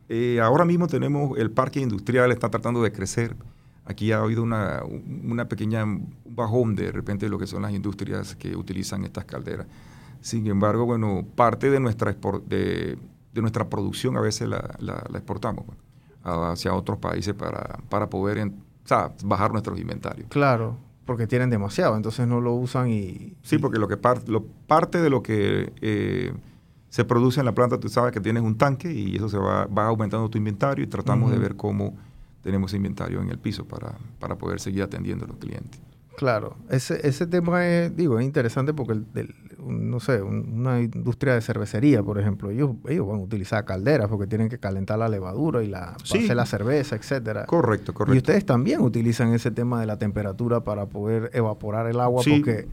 eh, 0.08 0.40
ahora 0.40 0.64
mismo 0.64 0.86
tenemos 0.86 1.38
el 1.38 1.50
parque 1.50 1.80
industrial, 1.80 2.32
está 2.32 2.50
tratando 2.50 2.82
de 2.82 2.92
crecer. 2.92 3.36
Aquí 3.86 4.12
ha 4.12 4.18
habido 4.18 4.42
una, 4.42 4.82
una 5.24 5.46
pequeña 5.48 5.84
bajón 6.24 6.74
de 6.74 6.90
repente 6.90 7.26
de 7.26 7.30
lo 7.30 7.38
que 7.38 7.46
son 7.46 7.62
las 7.62 7.72
industrias 7.72 8.34
que 8.34 8.56
utilizan 8.56 9.04
estas 9.04 9.24
calderas. 9.24 9.66
Sin 10.20 10.46
embargo, 10.46 10.86
bueno, 10.86 11.26
parte 11.34 11.70
de 11.70 11.80
nuestra, 11.80 12.16
de, 12.46 12.96
de 13.34 13.40
nuestra 13.42 13.68
producción 13.68 14.16
a 14.16 14.20
veces 14.20 14.48
la, 14.48 14.74
la, 14.78 15.04
exportamos 15.12 15.66
hacia 16.22 16.72
otros 16.72 16.98
países 16.98 17.34
para, 17.34 17.78
para 17.90 18.08
poder 18.08 18.50
bajar 19.22 19.52
nuestros 19.52 19.78
inventarios. 19.78 20.28
Claro, 20.30 20.78
porque 21.04 21.26
tienen 21.26 21.50
demasiado, 21.50 21.96
entonces 21.96 22.26
no 22.26 22.40
lo 22.40 22.54
usan 22.54 22.88
y... 22.88 23.36
Sí, 23.42 23.58
porque 23.58 23.78
lo 23.78 23.88
que 23.88 23.98
lo, 24.26 24.44
parte 24.66 25.02
de 25.02 25.10
lo 25.10 25.22
que 25.22 25.72
eh, 25.82 26.32
se 26.94 27.04
produce 27.04 27.40
en 27.40 27.46
la 27.46 27.52
planta, 27.52 27.80
tú 27.80 27.88
sabes 27.88 28.12
que 28.12 28.20
tienes 28.20 28.44
un 28.44 28.56
tanque 28.56 28.92
y 28.92 29.16
eso 29.16 29.28
se 29.28 29.36
va, 29.36 29.66
va 29.66 29.86
aumentando 29.86 30.30
tu 30.30 30.38
inventario 30.38 30.84
y 30.84 30.86
tratamos 30.86 31.32
de 31.32 31.38
ver 31.38 31.56
cómo 31.56 31.92
tenemos 32.40 32.72
inventario 32.72 33.20
en 33.20 33.30
el 33.30 33.38
piso 33.40 33.64
para, 33.64 33.94
para 34.20 34.38
poder 34.38 34.60
seguir 34.60 34.84
atendiendo 34.84 35.24
a 35.24 35.28
los 35.28 35.38
clientes. 35.38 35.80
Claro, 36.16 36.54
ese, 36.70 37.04
ese 37.04 37.26
tema 37.26 37.66
es, 37.66 37.96
digo, 37.96 38.20
es 38.20 38.24
interesante 38.24 38.72
porque, 38.72 38.92
el, 38.92 39.34
no 39.58 39.98
sé, 39.98 40.22
una 40.22 40.82
industria 40.82 41.34
de 41.34 41.40
cervecería, 41.40 42.00
por 42.00 42.20
ejemplo, 42.20 42.52
ellos, 42.52 42.76
ellos 42.88 43.08
van 43.08 43.16
a 43.16 43.22
utilizar 43.22 43.64
calderas 43.64 44.06
porque 44.08 44.28
tienen 44.28 44.48
que 44.48 44.60
calentar 44.60 44.96
la 44.96 45.08
levadura 45.08 45.64
y 45.64 45.66
la, 45.66 45.96
hacer 46.00 46.36
la 46.36 46.46
cerveza, 46.46 46.94
etcétera. 46.94 47.46
Correcto, 47.46 47.92
correcto. 47.92 48.14
Y 48.14 48.18
ustedes 48.18 48.46
también 48.46 48.82
utilizan 48.82 49.34
ese 49.34 49.50
tema 49.50 49.80
de 49.80 49.86
la 49.86 49.98
temperatura 49.98 50.62
para 50.62 50.86
poder 50.86 51.28
evaporar 51.32 51.88
el 51.88 51.98
agua 51.98 52.22
porque 52.24 52.68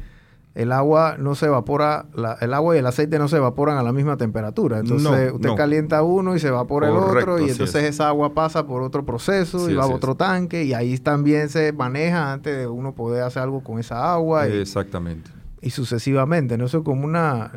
el 0.53 0.73
agua 0.73 1.15
no 1.17 1.33
se 1.35 1.45
evapora, 1.45 2.05
el 2.41 2.53
agua 2.53 2.75
y 2.75 2.79
el 2.79 2.85
aceite 2.85 3.17
no 3.17 3.29
se 3.29 3.37
evaporan 3.37 3.77
a 3.77 3.83
la 3.83 3.93
misma 3.93 4.17
temperatura. 4.17 4.79
Entonces 4.79 5.31
usted 5.31 5.55
calienta 5.55 6.03
uno 6.03 6.35
y 6.35 6.39
se 6.39 6.49
evapora 6.49 6.89
el 6.89 6.97
otro 6.97 7.39
y 7.39 7.49
entonces 7.49 7.83
esa 7.85 8.09
agua 8.09 8.33
pasa 8.33 8.67
por 8.67 8.81
otro 8.81 9.05
proceso 9.05 9.69
y 9.69 9.75
va 9.75 9.83
a 9.83 9.87
otro 9.87 10.15
tanque 10.15 10.63
y 10.63 10.73
ahí 10.73 10.97
también 10.97 11.47
se 11.49 11.71
maneja 11.71 12.33
antes 12.33 12.57
de 12.57 12.67
uno 12.67 12.93
poder 12.93 13.23
hacer 13.23 13.43
algo 13.43 13.63
con 13.63 13.79
esa 13.79 14.11
agua. 14.13 14.47
Exactamente. 14.47 15.31
Y, 15.61 15.69
sucesivamente, 15.69 16.57
¿no? 16.57 16.65
Eso 16.65 16.79
es 16.79 16.83
como 16.83 17.05
una... 17.05 17.51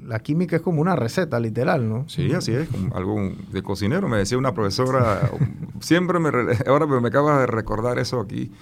La 0.00 0.20
química 0.20 0.56
es 0.56 0.62
como 0.62 0.80
una 0.80 0.96
receta 0.96 1.38
literal, 1.40 1.86
¿no? 1.86 2.08
Sí, 2.08 2.32
así 2.32 2.52
es, 2.52 2.68
como 2.68 2.96
algo 2.96 3.32
de 3.52 3.62
cocinero. 3.62 4.08
Me 4.08 4.16
decía 4.16 4.38
una 4.38 4.54
profesora, 4.54 5.28
siempre 5.80 6.18
me... 6.20 6.30
Ahora 6.66 6.86
me 6.86 7.08
acabas 7.08 7.40
de 7.40 7.46
recordar 7.46 7.98
eso 7.98 8.20
aquí. 8.20 8.52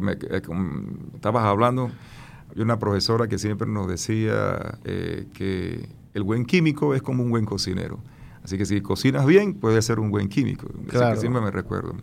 Me, 0.00 0.12
eh, 0.12 0.40
estabas 1.14 1.44
hablando 1.44 1.90
hay 2.54 2.62
una 2.62 2.78
profesora 2.78 3.28
que 3.28 3.38
siempre 3.38 3.68
nos 3.68 3.88
decía 3.88 4.78
eh, 4.84 5.26
que 5.34 5.88
el 6.14 6.22
buen 6.22 6.44
químico 6.44 6.94
es 6.94 7.02
como 7.02 7.22
un 7.22 7.30
buen 7.30 7.44
cocinero. 7.44 7.98
Así 8.42 8.56
que 8.56 8.64
si 8.64 8.80
cocinas 8.80 9.26
bien, 9.26 9.54
puedes 9.54 9.84
ser 9.84 10.00
un 10.00 10.10
buen 10.10 10.28
químico. 10.28 10.68
Claro. 10.88 11.14
que 11.14 11.20
siempre 11.20 11.42
me 11.42 11.50
recuerdo. 11.50 11.94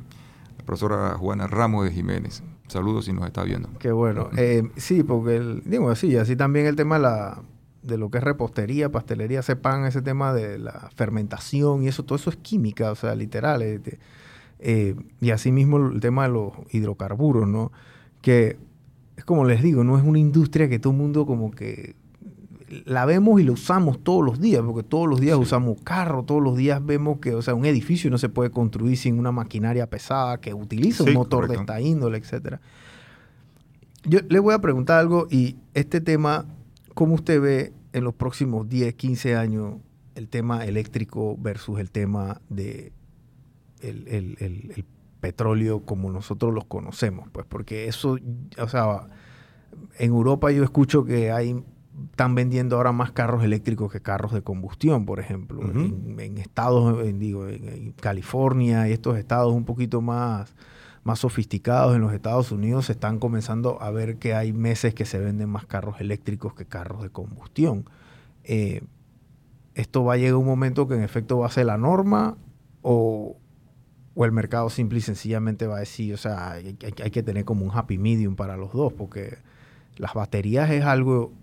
La 0.57 0.65
profesora 0.65 1.15
Juana 1.17 1.47
Ramos 1.47 1.85
de 1.85 1.91
Jiménez. 1.91 2.43
Saludos 2.67 3.05
si 3.05 3.13
nos 3.13 3.25
está 3.25 3.43
viendo. 3.43 3.69
Qué 3.79 3.91
bueno. 3.91 4.29
Eh, 4.37 4.69
sí, 4.75 5.03
porque, 5.03 5.37
el, 5.37 5.63
digo 5.65 5.89
así, 5.89 6.15
así 6.17 6.35
también 6.35 6.65
el 6.65 6.75
tema 6.75 6.95
de, 6.95 7.01
la, 7.01 7.41
de 7.83 7.97
lo 7.97 8.09
que 8.09 8.17
es 8.17 8.23
repostería, 8.23 8.91
pastelería, 8.91 9.41
sepan 9.41 9.85
ese 9.85 10.01
tema 10.01 10.33
de 10.33 10.57
la 10.57 10.89
fermentación 10.95 11.83
y 11.83 11.87
eso, 11.87 12.03
todo 12.03 12.15
eso 12.15 12.29
es 12.29 12.37
química, 12.37 12.91
o 12.91 12.95
sea, 12.95 13.15
literal. 13.15 13.61
Eh, 14.59 14.95
y 15.21 15.29
así 15.31 15.51
mismo 15.51 15.77
el 15.77 15.99
tema 15.99 16.23
de 16.23 16.33
los 16.33 16.53
hidrocarburos, 16.71 17.47
¿no? 17.47 17.71
Que 18.21 18.57
es 19.17 19.23
como 19.23 19.45
les 19.45 19.61
digo, 19.61 19.83
no 19.83 19.97
es 19.97 20.03
una 20.03 20.19
industria 20.19 20.69
que 20.69 20.79
todo 20.79 20.91
el 20.93 20.99
mundo 20.99 21.25
como 21.25 21.51
que 21.51 21.95
la 22.85 23.05
vemos 23.05 23.39
y 23.39 23.43
la 23.43 23.51
usamos 23.51 24.03
todos 24.03 24.25
los 24.25 24.39
días, 24.39 24.61
porque 24.65 24.83
todos 24.83 25.07
los 25.07 25.21
días 25.21 25.37
usamos 25.37 25.77
carro, 25.83 26.23
todos 26.23 26.41
los 26.41 26.57
días 26.57 26.83
vemos 26.85 27.19
que, 27.19 27.33
o 27.33 27.41
sea, 27.41 27.53
un 27.53 27.65
edificio 27.65 28.09
no 28.09 28.17
se 28.17 28.29
puede 28.29 28.49
construir 28.49 28.97
sin 28.97 29.19
una 29.19 29.31
maquinaria 29.31 29.87
pesada 29.89 30.39
que 30.39 30.53
utiliza 30.53 31.03
un 31.03 31.13
motor 31.13 31.47
de 31.47 31.55
esta 31.55 31.79
índole, 31.79 32.17
etcétera. 32.17 32.59
Yo 34.03 34.19
le 34.27 34.39
voy 34.39 34.53
a 34.53 34.59
preguntar 34.59 34.99
algo 34.99 35.27
y 35.29 35.57
este 35.73 36.01
tema, 36.01 36.45
¿cómo 36.93 37.15
usted 37.15 37.41
ve 37.41 37.73
en 37.93 38.03
los 38.03 38.13
próximos 38.13 38.67
10, 38.67 38.93
15 38.95 39.35
años 39.35 39.75
el 40.15 40.27
tema 40.27 40.65
eléctrico 40.65 41.37
versus 41.39 41.79
el 41.79 41.91
tema 41.91 42.41
de 42.49 42.91
el, 43.81 44.07
el, 44.07 44.37
el 44.39 44.85
petróleo 45.25 45.81
como 45.85 46.11
nosotros 46.11 46.53
los 46.53 46.65
conocemos, 46.65 47.27
pues 47.31 47.47
porque 47.49 47.87
eso, 47.87 48.19
o 48.59 48.67
sea, 48.67 49.07
en 49.97 50.11
Europa 50.11 50.51
yo 50.51 50.63
escucho 50.63 51.03
que 51.03 51.31
hay 51.31 51.63
están 52.11 52.35
vendiendo 52.35 52.75
ahora 52.75 52.91
más 52.91 53.11
carros 53.11 53.43
eléctricos 53.43 53.91
que 53.91 54.01
carros 54.01 54.33
de 54.33 54.43
combustión, 54.43 55.05
por 55.07 55.19
ejemplo. 55.19 55.61
en, 55.63 56.37
estados, 56.37 57.03
en, 57.07 57.17
digo, 57.17 57.47
en, 57.47 57.93
California 57.93 58.87
y 58.87 58.91
estos 58.91 59.17
estados 59.17 59.51
un 59.51 59.65
poquito 59.65 59.99
más, 59.99 60.53
más 61.03 61.19
sofisticados 61.19 61.95
en 61.95 62.01
los 62.01 62.13
Estados 62.13 62.51
Unidos 62.51 62.85
se 62.85 62.91
están 62.91 63.17
comenzando 63.17 63.81
a 63.81 63.89
ver 63.89 64.17
que 64.17 64.35
hay 64.35 64.53
meses 64.53 64.93
que 64.93 65.05
se 65.05 65.17
venden 65.17 65.49
más 65.49 65.65
carros 65.65 65.99
eléctricos 66.01 66.53
que 66.53 66.65
carros 66.65 67.01
de 67.01 67.09
combustión. 67.09 67.85
Eh, 68.43 68.83
¿Esto 69.73 70.03
va 70.03 70.13
a 70.13 70.17
llegar 70.17 70.35
un 70.35 70.45
momento 70.45 70.87
que 70.87 70.93
en 70.93 71.01
efecto 71.01 71.39
va 71.39 71.47
a 71.47 71.49
ser 71.49 71.65
la 71.65 71.79
norma 71.79 72.37
o, 72.83 73.37
o 74.15 74.25
el 74.25 74.31
mercado 74.31 74.69
simple 74.69 74.99
y 74.99 75.01
sencillamente 75.01 75.67
va 75.67 75.77
a 75.77 75.79
decir, 75.81 76.13
o 76.13 76.17
sea, 76.17 76.51
hay, 76.51 76.75
que 76.75 77.21
tener 77.21 77.43
como 77.43 77.65
un 77.65 77.71
happy 77.73 77.97
medium 77.97 78.35
para 78.35 78.55
los 78.55 78.71
dos, 78.71 78.93
porque 78.93 79.37
las 79.97 80.13
baterías 80.13 80.71
es 80.71 80.85
algo 80.85 81.33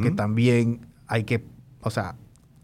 que 0.00 0.12
también 0.12 0.86
hay 1.08 1.24
que, 1.24 1.44
o 1.80 1.90
sea, 1.90 2.14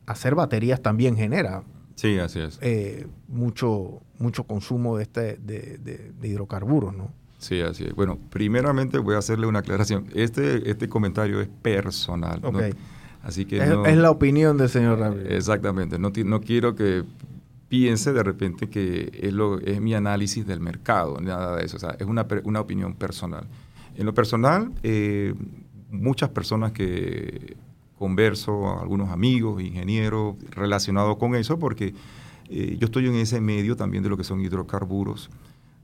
hacer 0.07 0.37
baterías 0.37 0.81
también 0.81 1.17
genera. 1.17 1.65
Sí, 1.97 2.17
así 2.19 2.39
es. 2.39 2.61
Eh, 2.63 3.09
mucho, 3.27 4.01
mucho 4.21 4.45
consumo 4.45 4.97
de, 4.97 5.03
este, 5.03 5.37
de, 5.37 6.13
hidrocarburos, 6.23 6.95
¿no? 6.95 7.11
Sí, 7.39 7.61
así 7.61 7.85
es. 7.85 7.95
Bueno, 7.95 8.19
primeramente 8.31 8.99
voy 8.99 9.17
a 9.17 9.19
hacerle 9.19 9.49
una 9.49 9.59
aclaración. 9.61 10.07
Este, 10.15 10.71
este 10.71 10.89
comentario 10.89 11.41
es 11.41 11.49
personal. 11.49 12.41
Así 13.25 13.47
que 13.47 13.59
es, 13.59 13.97
la 13.97 14.11
opinión 14.13 14.57
del 14.59 14.69
señor 14.69 15.01
Ramírez. 15.01 15.33
Exactamente. 15.33 15.99
No, 15.99 16.13
no 16.25 16.41
quiero 16.41 16.77
que 16.77 17.05
piense 17.69 18.13
de 18.13 18.23
repente 18.23 18.69
que 18.69 19.11
es, 19.13 19.33
lo, 19.33 19.61
es 19.61 19.81
mi 19.81 19.95
análisis 19.95 20.47
del 20.47 20.61
mercado, 20.61 21.21
nada 21.21 21.57
de 21.57 21.65
eso, 21.65 21.77
o 21.77 21.81
sea, 21.81 21.97
es 21.99 22.07
una, 22.07 22.27
una 22.45 22.61
opinión 22.61 22.95
personal. 22.95 23.47
En 23.95 24.07
lo 24.07 24.15
personal, 24.15 24.73
eh, 24.83 25.35
muchas 25.91 26.31
personas 26.31 26.73
que 26.73 27.57
converso, 27.99 28.79
algunos 28.81 29.11
amigos, 29.11 29.61
ingenieros 29.63 30.37
relacionados 30.51 31.17
con 31.17 31.35
eso, 31.35 31.59
porque 31.59 31.95
eh, 32.49 32.77
yo 32.79 32.87
estoy 32.87 33.09
en 33.09 33.17
ese 33.17 33.41
medio 33.41 33.77
también 33.77 34.03
de 34.03 34.09
lo 34.09 34.17
que 34.17 34.25
son 34.25 34.41
hidrocarburos. 34.41 35.29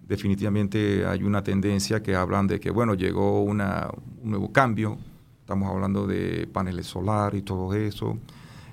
Definitivamente 0.07 1.07
hay 1.07 1.23
una 1.23 1.42
tendencia 1.42 2.03
que 2.03 2.14
hablan 2.14 2.47
de 2.47 2.61
que, 2.61 2.70
bueno, 2.70 2.94
llegó 2.94 3.42
una, 3.42 3.90
un 4.23 4.31
nuevo 4.31 4.53
cambio, 4.53 4.97
estamos 5.40 5.68
hablando 5.68 6.07
de 6.07 6.47
paneles 6.47 6.87
solares 6.87 7.40
y 7.40 7.42
todo 7.42 7.75
eso. 7.75 8.16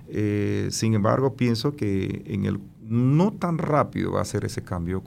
Eh, 0.08 0.68
sin 0.72 0.94
embargo, 0.94 1.36
pienso 1.36 1.76
que 1.76 2.22
en 2.26 2.46
el 2.46 2.60
no 2.92 3.32
tan 3.32 3.58
rápido 3.58 4.12
va 4.12 4.22
a 4.22 4.26
ser 4.26 4.44
ese 4.44 4.64
cambio 4.64 5.02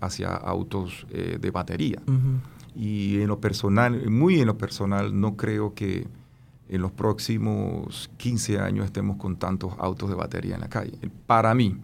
hacia 0.00 0.34
autos 0.34 1.06
eh, 1.10 1.38
de 1.40 1.50
batería. 1.52 2.02
Y 2.74 3.20
en 3.20 3.28
lo 3.28 3.40
personal, 3.40 4.10
muy 4.10 4.40
en 4.40 4.48
lo 4.48 4.58
personal, 4.58 5.18
no 5.18 5.36
creo 5.36 5.72
que 5.72 6.08
en 6.68 6.82
los 6.82 6.90
próximos 6.90 8.10
15 8.16 8.58
años 8.58 8.86
estemos 8.86 9.18
con 9.18 9.36
tantos 9.36 9.72
autos 9.78 10.08
de 10.08 10.16
batería 10.16 10.56
en 10.56 10.62
la 10.62 10.68
calle. 10.68 10.98
Para 11.26 11.54
mí, 11.54 11.78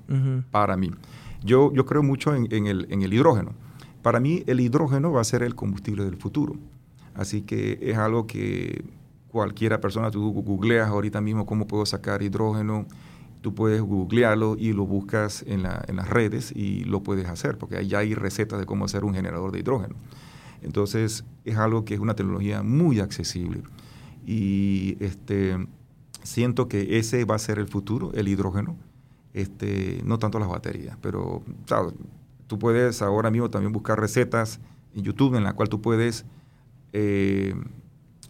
para 0.51 0.77
mí. 0.77 0.91
Yo, 1.45 1.73
yo 1.73 1.87
creo 1.87 2.03
mucho 2.03 2.35
en, 2.35 2.67
el, 2.67 2.89
en 2.91 3.03
el 3.03 3.12
hidrógeno. 3.12 3.53
Para 4.03 4.19
mí 4.19 4.43
el 4.49 4.59
hidrógeno 4.59 5.12
va 5.12 5.21
a 5.21 5.25
ser 5.25 5.45
el 5.45 5.55
combustible 5.55 6.05
del 6.05 6.17
futuro. 6.17 6.57
Así 7.15 7.43
que 7.43 7.79
es 7.81 7.97
algo 7.97 8.27
que 8.27 8.85
cualquiera 9.29 9.81
persona, 9.81 10.11
tú 10.11 10.33
googleas 10.33 10.89
ahorita 10.89 11.21
mismo 11.21 11.47
cómo 11.47 11.69
puedo 11.69 11.87
sacar 11.87 12.23
hidrógeno, 12.23 12.87
tú 13.41 13.55
puedes 13.55 13.80
googlearlo 13.80 14.57
y 14.59 14.72
lo 14.72 14.86
buscas 14.86 15.45
en, 15.47 15.62
las 15.62 16.09
redes 16.09 16.53
y 16.55 16.84
lo 16.84 17.03
puedes 17.03 17.26
hacer, 17.26 17.59
porque 17.59 17.86
ya 17.86 17.99
hay 17.99 18.14
recetas 18.14 18.59
de 18.59 18.66
cómo 18.66 18.84
hacer 18.84 19.05
un 19.05 19.14
generador 19.14 19.53
de 19.53 19.61
hidrógeno. 19.61 19.95
Entonces, 20.62 21.24
es 21.45 21.57
algo 21.57 21.84
que 21.84 21.95
es 21.95 22.01
una 22.01 22.14
tecnología 22.14 22.62
muy 22.62 23.01
accesible. 23.01 23.62
Y 24.26 24.97
este, 25.01 25.57
siento 26.22 26.68
que 26.68 26.99
ese 26.99 27.24
va 27.24 27.36
a 27.36 27.39
ser 27.39 27.59
el 27.59 27.68
futuro, 27.68 28.12
el 28.14 28.28
hidrógeno, 28.28 28.76
este, 29.34 30.01
no 30.05 30.18
tanto 30.18 30.39
las 30.39 30.49
baterías, 30.49 30.97
pero 31.01 31.43
tú 32.47 32.59
puedes 32.59 33.03
ahora 33.03 33.30
mismo 33.30 33.51
también 33.51 33.72
buscar 33.72 34.01
recetas 34.01 34.61
en 34.95 35.05
YouTube 35.05 35.36
en 35.36 35.45
la 35.45 35.53
cual 35.53 35.68
tú 35.68 35.80
puedes 35.80 36.24
eh, 36.93 37.55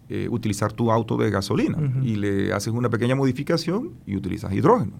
eh, 0.08 0.28
utilizar 0.30 0.72
tu 0.72 0.90
auto 0.90 1.16
de 1.16 1.30
gasolina 1.30 1.78
y 2.02 2.16
le 2.16 2.52
haces 2.52 2.72
una 2.72 2.88
pequeña 2.88 3.14
modificación 3.14 3.94
y 4.06 4.16
utilizas 4.16 4.52
hidrógeno. 4.52 4.94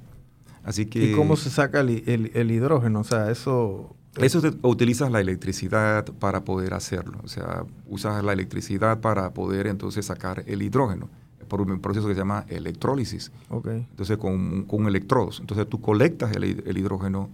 Así 0.65 0.87
que, 0.87 1.13
¿Y 1.13 1.15
cómo 1.15 1.37
se 1.37 1.51
saca 1.51 1.81
el, 1.81 2.51
hidrógeno? 2.51 3.01
O 3.01 3.05
sea, 3.05 3.31
eso... 3.31 3.95
Eso 4.17 4.43
utilizas 4.63 5.13
la 5.13 5.21
electricidad 5.21 6.05
para 6.19 6.45
poder 6.45 6.75
hacerlo. 6.75 7.19
O 7.23 7.29
sea, 7.29 7.65
usas 7.87 8.25
la 8.25 8.33
electricidad 8.33 9.01
para 9.01 9.33
poder 9.33 9.69
entonces 9.69 10.07
sacar 10.07 10.43
el 10.47 10.63
hidrógeno 10.63 11.09
por 11.49 11.61
un 11.61 11.81
proceso 11.81 12.07
que 12.07 12.15
se 12.15 12.21
llama 12.21 12.45
electrólisis. 12.49 13.33
Okay. 13.49 13.87
Entonces, 13.91 14.19
con, 14.19 14.65
con 14.65 14.87
electrodos. 14.87 15.41
Entonces, 15.41 15.67
tú 15.69 15.81
colectas 15.81 16.37
el, 16.37 16.77
hidrógeno 16.77 17.31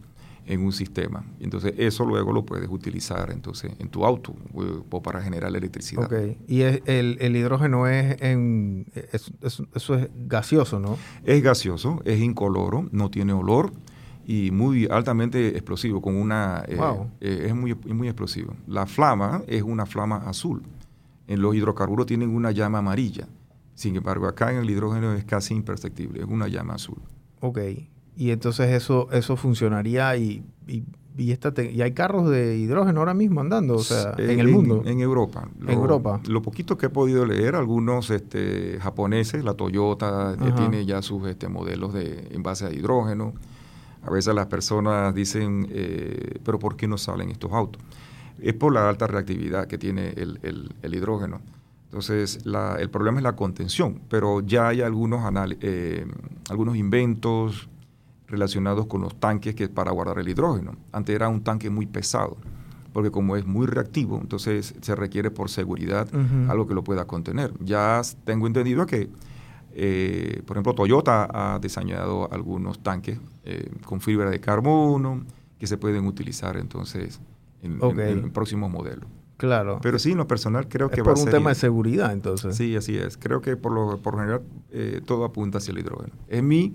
en 0.47 0.64
un 0.64 0.72
sistema. 0.72 1.24
Entonces, 1.40 1.74
eso 1.78 2.05
luego 2.05 2.32
lo 2.32 2.45
puedes 2.45 2.68
utilizar 2.68 3.30
entonces 3.30 3.72
en 3.78 3.88
tu 3.88 4.05
auto 4.05 4.34
eh, 4.55 4.82
o 4.90 5.03
para 5.03 5.22
generar 5.22 5.55
electricidad. 5.55 6.05
Ok. 6.05 6.36
Y 6.47 6.62
el, 6.62 6.82
el, 7.20 7.36
hidrógeno 7.36 7.86
es, 7.86 8.20
en, 8.20 8.86
eso 9.42 9.95
es 9.95 10.09
gaseoso, 10.26 10.80
¿no? 10.80 10.99
Es 11.24 11.42
gaseoso, 11.42 12.03
es 12.05 12.20
incoloro, 12.20 12.88
no 12.92 13.11
tiene 13.11 13.32
olor 13.32 13.72
y 14.26 14.51
muy 14.51 14.86
altamente 14.90 15.49
explosivo, 15.49 16.01
con 16.01 16.16
una... 16.16 16.64
Eh, 16.66 16.78
eh, 17.20 17.47
es 17.49 17.55
muy, 17.55 17.74
muy 17.74 18.09
explosivo. 18.09 18.55
La 18.66 18.86
flama 18.86 19.42
es 19.47 19.62
una 19.62 19.86
flama 19.86 20.16
azul. 20.26 20.62
En 21.26 21.40
los 21.40 21.55
hidrocarburos 21.55 22.07
tienen 22.07 22.34
una 22.34 22.51
llama 22.51 22.78
amarilla. 22.78 23.26
Sin 23.74 23.97
embargo, 23.97 24.26
acá 24.26 24.53
en 24.53 24.59
el 24.59 24.70
hidrógeno 24.70 25.14
es 25.14 25.24
casi 25.24 25.55
imperceptible, 25.55 26.20
es 26.20 26.26
una 26.26 26.49
llama 26.49 26.74
azul. 26.74 27.01
Ok. 27.40 27.59
Y 28.16 28.30
entonces 28.30 28.70
eso, 28.70 29.08
eso 29.10 29.36
funcionaría 29.36 30.16
y, 30.16 30.44
y, 30.68 30.84
y, 31.16 31.80
hay 31.82 31.92
carros 31.92 32.30
de 32.30 32.56
hidrógeno 32.56 33.00
ahora 33.00 33.14
mismo 33.14 33.40
andando, 33.40 33.74
o 33.74 33.82
sea, 33.82 34.14
en, 34.18 34.38
el 34.38 34.48
mundo. 34.48 34.82
En 34.84 35.00
Europa. 35.00 35.48
en 35.60 35.70
Europa. 35.70 36.20
Lo 36.28 36.42
poquito 36.42 36.78
que 36.78 36.86
he 36.86 36.90
podido 36.90 37.26
leer, 37.26 37.56
algunos 37.56 38.10
este, 38.10 38.78
japoneses, 38.80 39.44
la 39.44 39.54
Toyota 39.54 40.36
eh, 40.40 40.52
tiene 40.56 40.86
ya 40.86 41.02
sus 41.02 41.26
este, 41.26 41.48
modelos 41.48 41.92
de, 41.92 42.28
en 42.30 42.42
base 42.42 42.66
a 42.66 42.72
hidrógeno. 42.72 43.34
A 44.02 44.10
veces 44.10 44.34
las 44.34 44.46
personas 44.46 45.14
dicen, 45.14 45.66
eh, 45.70 46.38
pero 46.44 46.58
¿por 46.58 46.76
qué 46.76 46.86
no 46.86 46.98
salen 46.98 47.30
estos 47.30 47.52
autos? 47.52 47.82
Es 48.40 48.54
por 48.54 48.72
la 48.72 48.88
alta 48.88 49.06
reactividad 49.06 49.66
que 49.66 49.78
tiene 49.78 50.10
el, 50.10 50.38
el 50.82 50.94
hidrógeno. 50.94 51.40
Entonces, 51.94 52.40
el 52.80 52.90
problema 52.90 53.18
es 53.18 53.22
la 53.22 53.36
contención, 53.36 54.00
pero 54.08 54.40
ya 54.40 54.66
hay 54.66 54.80
algunos, 54.80 55.22
eh, 55.60 56.04
algunos 56.50 56.74
inventos 56.74 57.68
relacionados 58.26 58.86
con 58.86 59.02
los 59.02 59.14
tanques 59.18 59.54
que 59.54 59.68
para 59.68 59.92
guardar 59.92 60.18
el 60.18 60.28
hidrógeno. 60.28 60.76
Antes 60.92 61.14
era 61.14 61.28
un 61.28 61.42
tanque 61.42 61.70
muy 61.70 61.86
pesado, 61.86 62.36
porque 62.92 63.10
como 63.10 63.36
es 63.36 63.46
muy 63.46 63.66
reactivo, 63.66 64.18
entonces 64.20 64.74
se 64.80 64.94
requiere 64.94 65.30
por 65.30 65.50
seguridad 65.50 66.08
algo 66.48 66.66
que 66.66 66.74
lo 66.74 66.84
pueda 66.84 67.06
contener. 67.06 67.52
Ya 67.60 68.00
tengo 68.24 68.46
entendido 68.46 68.86
que, 68.86 69.10
eh, 69.72 70.42
por 70.46 70.56
ejemplo, 70.56 70.74
Toyota 70.74 71.28
ha 71.32 71.58
diseñado 71.58 72.32
algunos 72.32 72.78
tanques 72.78 73.18
eh, 73.44 73.70
con 73.84 74.00
fibra 74.00 74.30
de 74.30 74.40
carbono 74.40 75.24
que 75.58 75.66
se 75.66 75.76
pueden 75.76 76.06
utilizar 76.06 76.56
entonces 76.56 77.20
en, 77.62 77.78
en 77.98 78.30
próximos 78.30 78.70
modelos. 78.70 79.08
Claro. 79.36 79.80
Pero 79.82 79.98
sí, 79.98 80.12
en 80.12 80.18
lo 80.18 80.28
personal 80.28 80.68
creo 80.68 80.90
que 80.90 81.02
va 81.02 81.12
a 81.12 81.16
ser... 81.16 81.24
por 81.24 81.34
un 81.34 81.38
tema 81.38 81.50
de 81.50 81.56
seguridad, 81.56 82.12
entonces. 82.12 82.56
Sí, 82.56 82.76
así 82.76 82.96
es. 82.96 83.16
Creo 83.16 83.40
que 83.40 83.56
por 83.56 83.72
lo 83.72 83.98
por 83.98 84.16
general 84.16 84.42
eh, 84.70 85.00
todo 85.04 85.24
apunta 85.24 85.58
hacia 85.58 85.72
el 85.72 85.78
hidrógeno. 85.78 86.12
Es 86.28 86.42
mi 86.42 86.74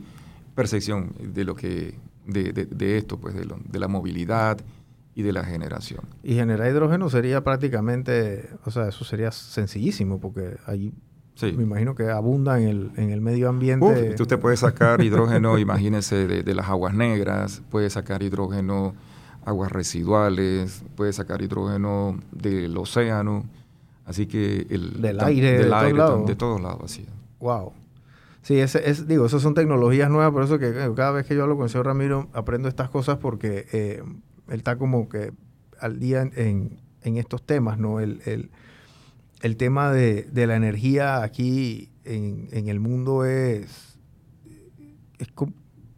percepción 0.59 1.13
de 1.19 1.43
lo 1.43 1.55
que... 1.55 1.95
De, 2.25 2.53
de, 2.53 2.97
esto, 2.97 3.17
pues, 3.17 3.33
de, 3.33 3.47
de 3.47 3.79
la 3.79 3.87
movilidad 3.87 4.59
y 5.15 5.23
de 5.23 5.33
la 5.33 5.43
generación. 5.43 6.01
Y 6.21 6.35
generar 6.35 6.69
hidrógeno 6.69 7.09
sería 7.09 7.43
prácticamente... 7.43 8.49
O 8.65 8.71
sea, 8.71 8.87
eso 8.87 9.03
sería 9.03 9.31
sencillísimo 9.31 10.19
porque 10.19 10.57
ahí 10.65 10.93
Sí. 11.35 11.53
Me 11.53 11.63
imagino 11.63 11.95
que 11.95 12.09
abunda 12.09 12.59
en 12.59 12.67
el, 12.67 12.91
en 12.97 13.11
el 13.11 13.21
medio 13.21 13.47
ambiente. 13.47 14.11
Uf, 14.11 14.19
usted 14.19 14.37
puede 14.39 14.57
sacar 14.57 15.01
hidrógeno, 15.01 15.57
imagínese, 15.67 16.27
de, 16.27 16.43
de, 16.43 16.53
las 16.53 16.67
aguas 16.67 16.93
negras, 16.93 17.61
puede 17.71 17.89
sacar 17.89 18.21
hidrógeno 18.23 18.93
aguas 19.45 19.71
residuales, 19.71 20.83
puede 20.95 21.13
sacar 21.13 21.41
hidrógeno 21.41 22.19
del 22.31 22.77
océano, 22.77 23.45
así 24.05 24.27
que 24.27 24.67
el 24.69 25.01
del 25.01 25.19
aire, 25.21 25.59
del 25.59 25.69
de, 25.69 25.75
aire 25.75 25.97
todos 25.97 26.27
de 26.27 26.35
todos 26.35 26.61
lados, 26.61 26.81
así. 26.83 27.05
Wow. 27.39 27.71
Sí, 28.41 28.59
ese, 28.59 28.89
es, 28.89 29.07
digo, 29.07 29.25
esas 29.25 29.41
son 29.41 29.53
tecnologías 29.53 30.09
nuevas, 30.09 30.31
por 30.31 30.43
eso 30.43 30.59
que 30.59 30.69
eh, 30.69 30.91
cada 30.95 31.11
vez 31.11 31.25
que 31.25 31.35
yo 31.35 31.43
hablo 31.43 31.55
con 31.55 31.65
el 31.65 31.69
señor 31.69 31.87
Ramiro 31.87 32.29
aprendo 32.33 32.67
estas 32.67 32.89
cosas 32.89 33.17
porque 33.17 33.67
eh, 33.73 34.01
él 34.47 34.57
está 34.57 34.77
como 34.77 35.09
que 35.09 35.33
al 35.79 35.99
día 35.99 36.21
en, 36.21 36.79
en 37.03 37.17
estos 37.17 37.45
temas, 37.45 37.77
¿no? 37.77 37.99
El, 37.99 38.21
el, 38.25 38.49
el 39.41 39.57
tema 39.57 39.91
de, 39.91 40.23
de, 40.23 40.47
la 40.47 40.55
energía 40.55 41.23
aquí 41.23 41.89
en, 42.05 42.47
en 42.51 42.67
el 42.67 42.79
mundo 42.79 43.25
es, 43.25 43.97
es, 45.19 45.27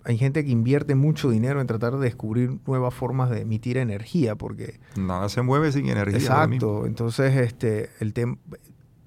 hay 0.03 0.17
gente 0.17 0.43
que 0.43 0.51
invierte 0.51 0.95
mucho 0.95 1.29
dinero 1.29 1.61
en 1.61 1.67
tratar 1.67 1.93
de 1.97 2.05
descubrir 2.05 2.59
nuevas 2.65 2.93
formas 2.93 3.29
de 3.29 3.41
emitir 3.41 3.77
energía, 3.77 4.35
porque... 4.35 4.79
Nada 4.95 5.29
se 5.29 5.41
mueve 5.41 5.71
sin 5.71 5.87
energía. 5.89 6.17
Exacto. 6.17 6.85
Entonces, 6.85 7.35
este, 7.37 7.89
el 7.99 8.13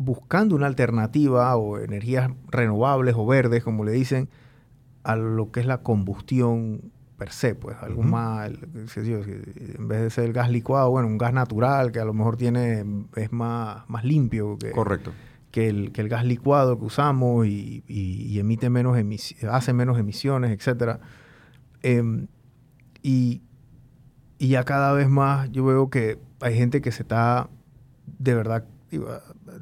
buscando 0.04 0.54
una 0.54 0.66
alternativa 0.66 1.56
o 1.56 1.78
energías 1.78 2.30
renovables 2.48 3.14
o 3.16 3.26
verdes, 3.26 3.64
como 3.64 3.84
le 3.84 3.92
dicen, 3.92 4.28
a 5.02 5.16
lo 5.16 5.50
que 5.50 5.60
es 5.60 5.66
la 5.66 5.78
combustión 5.78 6.92
per 7.18 7.30
se, 7.30 7.54
pues 7.54 7.76
algo 7.80 8.02
más, 8.02 8.50
en 8.50 9.88
vez 9.88 10.02
de 10.02 10.10
ser 10.10 10.24
el 10.24 10.32
gas 10.32 10.50
licuado, 10.50 10.90
bueno, 10.90 11.08
un 11.08 11.18
gas 11.18 11.32
natural 11.32 11.92
que 11.92 12.00
a 12.00 12.04
lo 12.04 12.12
mejor 12.12 12.36
tiene, 12.36 12.84
es 13.16 13.32
más, 13.32 13.88
más 13.88 14.04
limpio. 14.04 14.58
Que, 14.58 14.72
Correcto 14.72 15.12
que 15.54 15.68
el, 15.68 15.92
que 15.92 16.00
el 16.00 16.08
gas 16.08 16.24
licuado 16.24 16.80
que 16.80 16.84
usamos 16.84 17.46
y, 17.46 17.84
emite 18.36 18.70
menos 18.70 18.98
hace 19.48 19.72
menos 19.72 20.00
emisiones, 20.00 20.50
etc. 20.50 20.98
Em, 21.80 22.26
y, 23.02 23.40
ya 24.40 24.64
cada 24.64 24.92
vez 24.94 25.08
más 25.08 25.52
yo 25.52 25.64
veo 25.64 25.90
que 25.90 26.18
hay 26.40 26.56
gente 26.56 26.80
que 26.80 26.90
se 26.90 27.02
está, 27.02 27.48
de 28.18 28.34
verdad, 28.34 28.64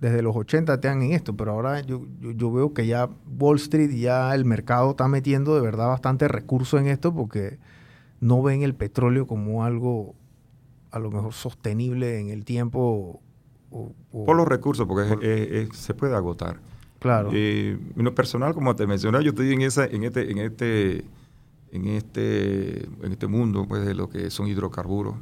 desde 0.03 0.21
los 0.21 0.35
80 0.35 0.75
están 0.75 1.01
en 1.03 1.13
esto, 1.13 1.37
pero 1.37 1.53
ahora 1.53 1.81
yo, 1.81 2.05
yo, 2.21 2.53
veo 2.53 2.75
que 2.75 2.89
ya 2.89 3.09
Wall 3.39 3.57
Street, 3.59 3.91
ya 3.93 4.35
el 4.35 4.45
mercado 4.45 4.91
está 4.91 5.07
metiendo 5.07 5.55
de 5.55 5.61
verdad 5.61 5.87
bastante 5.87 6.27
recursos 6.27 6.81
en 6.81 6.89
esto 6.89 7.15
porque 7.15 7.61
no 8.19 8.43
ven 8.43 8.63
el 8.63 8.75
petróleo 8.75 9.29
como 9.29 9.65
algo 9.65 10.17
a 10.91 10.99
lo 10.99 11.13
mejor 11.13 11.33
sostenible 11.33 12.19
en 12.19 12.31
el 12.31 12.45
tiempo 12.45 13.21
por 14.11 14.37
los 14.37 14.49
recursos, 14.49 14.89
porque 14.89 15.69
se 15.73 15.95
puede 15.95 16.17
agotar. 16.17 16.59
Claro. 16.99 17.31
Eh, 17.33 17.79
en 17.97 18.05
lo 18.05 18.13
personal, 18.13 18.55
como 18.55 18.75
te 18.75 18.89
mencioné, 18.89 19.23
yo 19.23 19.31
estoy 19.31 19.53
en 19.53 19.63
esa, 19.63 19.87
en 19.87 20.03
este, 20.03 20.33
en 20.33 20.39
este, 20.39 21.05
en 21.71 21.87
este, 21.87 22.87
en 22.87 23.13
este 23.13 23.29
mundo, 23.29 23.67
pues, 23.69 23.87
de 23.87 23.95
lo 23.95 24.09
que 24.09 24.31
son 24.31 24.49
hidrocarburos. 24.49 25.15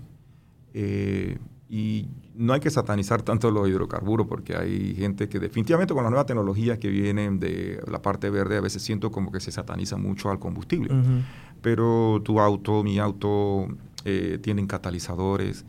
Eh, 0.72 1.36
y 1.70 2.08
no 2.34 2.52
hay 2.52 2.58
que 2.58 2.68
satanizar 2.68 3.22
tanto 3.22 3.48
los 3.52 3.68
hidrocarburos 3.68 4.26
porque 4.26 4.56
hay 4.56 4.92
gente 4.96 5.28
que 5.28 5.38
definitivamente 5.38 5.94
con 5.94 6.02
las 6.02 6.10
nuevas 6.10 6.26
tecnologías 6.26 6.78
que 6.78 6.88
vienen 6.88 7.38
de 7.38 7.80
la 7.86 8.02
parte 8.02 8.28
verde 8.28 8.56
a 8.56 8.60
veces 8.60 8.82
siento 8.82 9.12
como 9.12 9.30
que 9.30 9.38
se 9.38 9.52
sataniza 9.52 9.96
mucho 9.96 10.30
al 10.30 10.40
combustible. 10.40 10.90
Pero 11.62 12.20
tu 12.24 12.40
auto, 12.40 12.82
mi 12.82 12.98
auto, 12.98 13.68
eh, 14.04 14.38
tienen 14.42 14.66
catalizadores, 14.66 15.64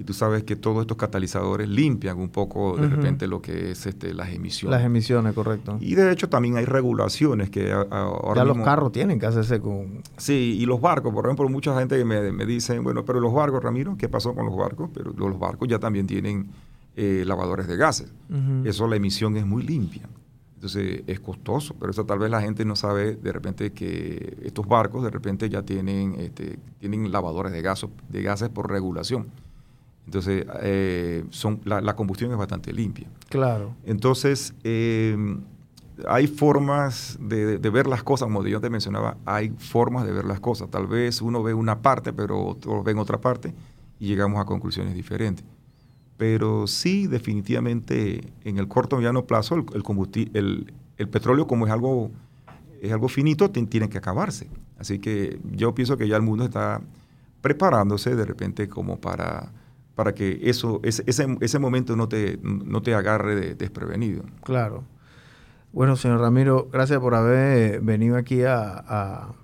y 0.00 0.04
tú 0.04 0.14
sabes 0.14 0.44
que 0.44 0.56
todos 0.56 0.80
estos 0.80 0.96
catalizadores 0.96 1.68
limpian 1.68 2.18
un 2.18 2.30
poco 2.30 2.74
de 2.78 2.88
repente 2.88 3.26
lo 3.26 3.42
que 3.42 3.72
es 3.72 3.84
este, 3.84 4.14
las 4.14 4.32
emisiones. 4.32 4.78
Las 4.78 4.86
emisiones, 4.86 5.34
correcto. 5.34 5.76
Y 5.78 5.94
de 5.94 6.10
hecho 6.10 6.30
también 6.30 6.56
hay 6.56 6.64
regulaciones 6.64 7.50
que 7.50 7.70
ahora 7.70 8.40
Ya 8.40 8.44
los 8.46 8.56
carros 8.64 8.92
tienen 8.92 9.20
que 9.20 9.26
hacerse 9.26 9.60
con... 9.60 10.02
Sí, 10.16 10.56
y 10.58 10.64
los 10.64 10.80
barcos, 10.80 11.12
por 11.12 11.26
ejemplo, 11.26 11.46
mucha 11.50 11.78
gente 11.78 12.02
me, 12.06 12.32
me 12.32 12.46
dice, 12.46 12.78
bueno, 12.78 13.04
pero 13.04 13.20
los 13.20 13.34
barcos, 13.34 13.62
Ramiro, 13.62 13.94
¿qué 13.98 14.08
pasó 14.08 14.34
con 14.34 14.46
los 14.46 14.56
barcos? 14.56 14.88
Pero 14.94 15.12
los 15.12 15.38
barcos 15.38 15.68
ya 15.68 15.78
también 15.78 16.06
tienen 16.06 16.48
eh, 16.96 17.22
lavadores 17.26 17.68
de 17.68 17.76
gases. 17.76 18.10
Eso 18.64 18.88
la 18.88 18.96
emisión 18.96 19.36
es 19.36 19.44
muy 19.44 19.62
limpia. 19.64 20.08
Entonces 20.54 21.02
es 21.06 21.20
costoso, 21.20 21.74
pero 21.78 21.90
eso 21.90 22.06
tal 22.06 22.20
vez 22.20 22.30
la 22.30 22.40
gente 22.40 22.64
no 22.64 22.74
sabe 22.74 23.16
de 23.16 23.32
repente 23.32 23.72
que 23.72 24.38
estos 24.44 24.66
barcos 24.66 25.02
de 25.02 25.10
repente 25.10 25.50
ya 25.50 25.62
tienen, 25.62 26.14
este, 26.18 26.58
tienen 26.78 27.12
lavadores 27.12 27.52
de, 27.52 27.60
de 27.60 28.22
gases 28.22 28.48
por 28.48 28.70
regulación. 28.70 29.28
Entonces, 30.06 30.44
eh, 30.62 31.24
son, 31.30 31.60
la, 31.64 31.94
combustión 31.94 32.30
es 32.32 32.36
bastante 32.36 32.72
limpia. 32.72 33.08
Claro. 33.28 33.74
Entonces, 33.84 34.54
eh, 34.64 35.16
hay 36.08 36.26
formas 36.26 37.18
de, 37.20 37.58
ver 37.58 37.86
las 37.86 38.02
cosas, 38.02 38.26
como 38.26 38.44
yo 38.44 38.60
te 38.60 38.70
mencionaba, 38.70 39.16
hay 39.24 39.50
formas 39.58 40.04
de 40.06 40.12
ver 40.12 40.24
las 40.24 40.40
cosas. 40.40 40.70
Tal 40.70 40.86
vez 40.86 41.22
uno 41.22 41.42
ve 41.42 41.54
una 41.54 41.80
parte, 41.80 42.12
pero 42.12 42.44
otro 42.44 42.82
ve 42.82 42.92
en 42.92 42.98
otra 42.98 43.20
parte 43.20 43.54
y 43.98 44.08
llegamos 44.08 44.40
a 44.40 44.44
conclusiones 44.44 44.94
diferentes. 44.94 45.44
Pero 46.16 46.66
sí, 46.66 47.06
definitivamente, 47.06 48.32
en 48.44 48.58
el 48.58 48.68
corto 48.68 48.96
y 48.96 48.98
mediano 48.98 49.24
plazo, 49.24 49.54
el, 49.54 49.64
el, 50.34 50.74
el, 50.98 51.08
petróleo 51.08 51.46
como 51.46 51.66
es 51.66 51.72
algo 51.72 52.10
es 52.80 52.92
algo 52.92 53.08
finito, 53.08 53.50
tiene 53.50 53.88
que 53.88 53.98
acabarse. 53.98 54.48
Así 54.78 54.98
que 54.98 55.38
yo 55.52 55.74
pienso 55.74 55.96
que 55.96 56.08
ya 56.08 56.16
el 56.16 56.22
mundo 56.22 56.44
está 56.44 56.80
preparándose 57.42 58.16
de 58.16 58.24
repente 58.24 58.68
como 58.68 58.98
para, 58.98 59.52
para 60.00 60.14
que 60.14 60.40
eso, 60.44 60.80
ese, 60.82 61.04
ese, 61.06 61.58
momento 61.58 61.94
no 61.94 62.08
te, 62.08 62.38
no 62.42 62.80
te 62.80 62.94
agarre 62.94 63.54
desprevenido. 63.54 64.22
Claro. 64.42 64.82
Bueno, 65.74 65.94
señor 65.94 66.20
Ramiro, 66.20 66.70
gracias 66.72 66.98
por 67.00 67.14
haber 67.14 67.82
venido 67.82 68.16
aquí 68.16 68.44
a, 68.44 68.62
a, 68.78 69.34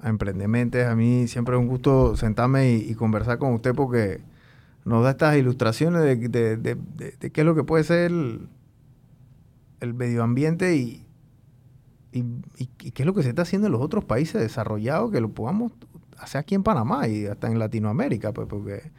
a 0.00 0.08
Emprendementes. 0.08 0.86
A 0.86 0.94
mí 0.94 1.26
siempre 1.26 1.56
es 1.56 1.60
un 1.60 1.66
gusto 1.66 2.16
sentarme 2.16 2.74
y, 2.74 2.94
conversar 2.94 3.38
con 3.38 3.54
usted 3.54 3.74
porque 3.74 4.20
nos 4.84 5.02
da 5.02 5.10
estas 5.10 5.36
ilustraciones 5.36 6.02
de, 6.02 6.56
de, 6.56 7.30
qué 7.32 7.40
es 7.40 7.44
lo 7.44 7.56
que 7.56 7.64
puede 7.64 7.82
ser 7.82 8.12
el, 8.12 8.48
el 9.80 9.94
medio 9.94 10.22
ambiente 10.22 10.76
y, 10.76 11.04
y, 12.12 12.22
qué 12.92 13.02
es 13.02 13.04
lo 13.04 13.14
que 13.14 13.24
se 13.24 13.30
está 13.30 13.42
haciendo 13.42 13.66
en 13.66 13.72
los 13.72 13.82
otros 13.82 14.04
países 14.04 14.40
desarrollados 14.40 15.10
que 15.10 15.20
lo 15.20 15.30
podamos 15.30 15.72
hacer 16.18 16.38
aquí 16.38 16.54
en 16.54 16.62
Panamá 16.62 17.08
y 17.08 17.26
hasta 17.26 17.48
en 17.48 17.58
Latinoamérica, 17.58 18.32
pues 18.32 18.46
porque 18.46 18.92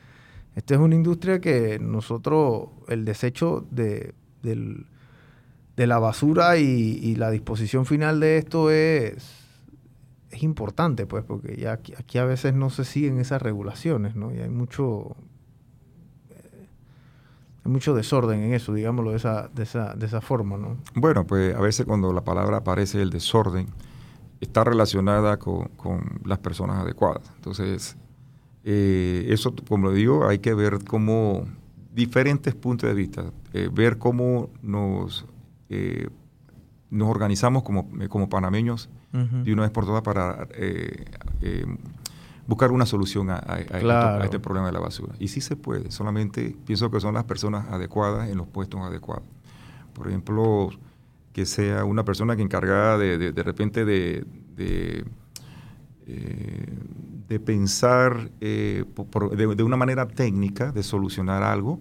esta 0.59 0.73
es 0.73 0.79
una 0.79 0.95
industria 0.95 1.39
que 1.39 1.79
nosotros, 1.79 2.67
el 2.89 3.05
desecho 3.05 3.65
de, 3.71 4.13
de 4.41 5.87
la 5.87 5.99
basura 5.99 6.57
y, 6.57 7.15
la 7.15 7.31
disposición 7.31 7.85
final 7.85 8.19
de 8.19 8.37
esto 8.37 8.69
es, 8.69 9.47
es 10.29 10.43
importante, 10.43 11.05
pues, 11.05 11.23
porque 11.23 11.55
ya 11.55 11.71
aquí, 11.71 11.93
aquí, 11.97 12.17
a 12.17 12.25
veces 12.25 12.53
no 12.53 12.69
se 12.69 12.83
siguen 12.83 13.19
esas 13.19 13.41
regulaciones, 13.41 14.17
¿no? 14.17 14.33
Y 14.33 14.39
hay 14.39 14.49
mucho, 14.49 15.15
mucho 17.63 17.93
desorden 17.93 18.41
en 18.43 18.53
eso, 18.53 18.73
digámoslo 18.73 19.11
de 19.11 19.17
esa, 19.17 19.47
de 19.47 19.63
esa, 19.63 19.93
de 19.93 20.05
esa 20.05 20.19
forma, 20.19 20.57
¿no? 20.57 20.75
Bueno, 20.95 21.25
pues 21.25 21.55
a 21.55 21.61
veces 21.61 21.85
cuando 21.85 22.11
la 22.11 22.25
palabra 22.25 22.57
aparece 22.57 23.01
el 23.01 23.11
desorden, 23.11 23.67
está 24.41 24.65
relacionada 24.65 25.37
con, 25.37 25.69
las 26.25 26.39
personas 26.39 26.81
adecuadas. 26.81 27.31
Entonces, 27.35 27.95
eh, 28.71 29.25
eso, 29.33 29.55
como 29.67 29.91
digo, 29.91 30.27
hay 30.27 30.37
que 30.37 30.53
ver 30.53 30.83
cómo 30.85 31.47
diferentes 31.91 32.53
puntos 32.53 32.87
de 32.87 32.93
vista, 32.93 33.31
eh, 33.51 33.67
ver 33.73 33.97
cómo 33.97 34.51
nos, 34.61 35.25
eh, 35.69 36.07
nos 36.91 37.09
organizamos 37.09 37.63
como, 37.63 37.89
como 38.09 38.29
panameños 38.29 38.87
de 39.11 39.53
una 39.53 39.63
vez 39.63 39.71
por 39.71 39.87
todas 39.87 40.03
para 40.03 40.47
buscar 42.45 42.71
una 42.71 42.85
solución 42.85 43.31
a, 43.31 43.39
este 44.23 44.39
problema 44.39 44.67
de 44.67 44.73
la 44.73 44.79
basura. 44.79 45.15
Y 45.19 45.29
sí 45.29 45.41
se 45.41 45.55
puede, 45.55 45.89
solamente 45.89 46.55
pienso 46.67 46.91
que 46.91 46.99
son 46.99 47.15
las 47.15 47.23
personas 47.23 47.67
adecuadas 47.69 48.29
en 48.29 48.37
los 48.37 48.45
puestos 48.45 48.81
adecuados. 48.81 49.25
Por 49.93 50.09
ejemplo, 50.09 50.69
que 51.33 51.47
sea 51.47 51.85
una 51.85 52.05
persona 52.05 52.35
que 52.35 52.43
encargada 52.43 52.99
de, 52.99 53.31
de, 53.31 53.43
repente 53.43 53.83
de, 53.83 54.25
de, 54.55 55.05
eh, 56.05 56.65
pensar 57.37 58.31
eh, 58.41 58.83
de, 59.37 59.63
una 59.63 59.77
manera 59.77 60.07
técnica 60.07 60.71
de 60.71 60.81
solucionar 60.81 61.43
algo, 61.43 61.79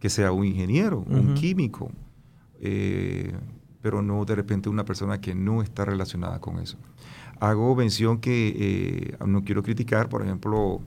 que 0.00 0.08
sea 0.08 0.32
un 0.32 0.46
ingeniero, 0.46 1.04
un 1.06 1.34
químico, 1.34 1.90
eh, 2.60 3.34
pero 3.82 4.00
no 4.00 4.24
de 4.24 4.34
repente 4.34 4.70
una 4.70 4.86
persona 4.86 5.20
que 5.20 5.34
no 5.34 5.60
está 5.60 5.84
relacionada 5.84 6.40
con 6.40 6.58
eso. 6.58 6.78
Hago 7.40 7.76
mención 7.76 8.18
que 8.18 8.54
eh, 8.58 9.16
no 9.26 9.44
quiero 9.44 9.62
criticar, 9.62 10.08
por 10.08 10.22
ejemplo, 10.22 10.80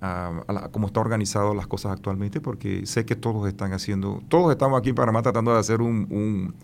a, 0.00 0.68
cómo 0.72 0.88
está 0.88 1.00
organizado 1.00 1.54
las 1.54 1.66
cosas 1.66 1.92
actualmente, 1.92 2.40
porque 2.40 2.84
sé 2.86 3.04
que 3.04 3.16
todos 3.16 3.46
están 3.48 3.72
haciendo, 3.72 4.22
todos 4.28 4.50
estamos 4.50 4.78
aquí 4.78 4.90
en 4.90 4.94
Panamá 4.94 5.22
tratando 5.22 5.52
de 5.52 5.60
hacer 5.60 5.80
un, 5.80 6.54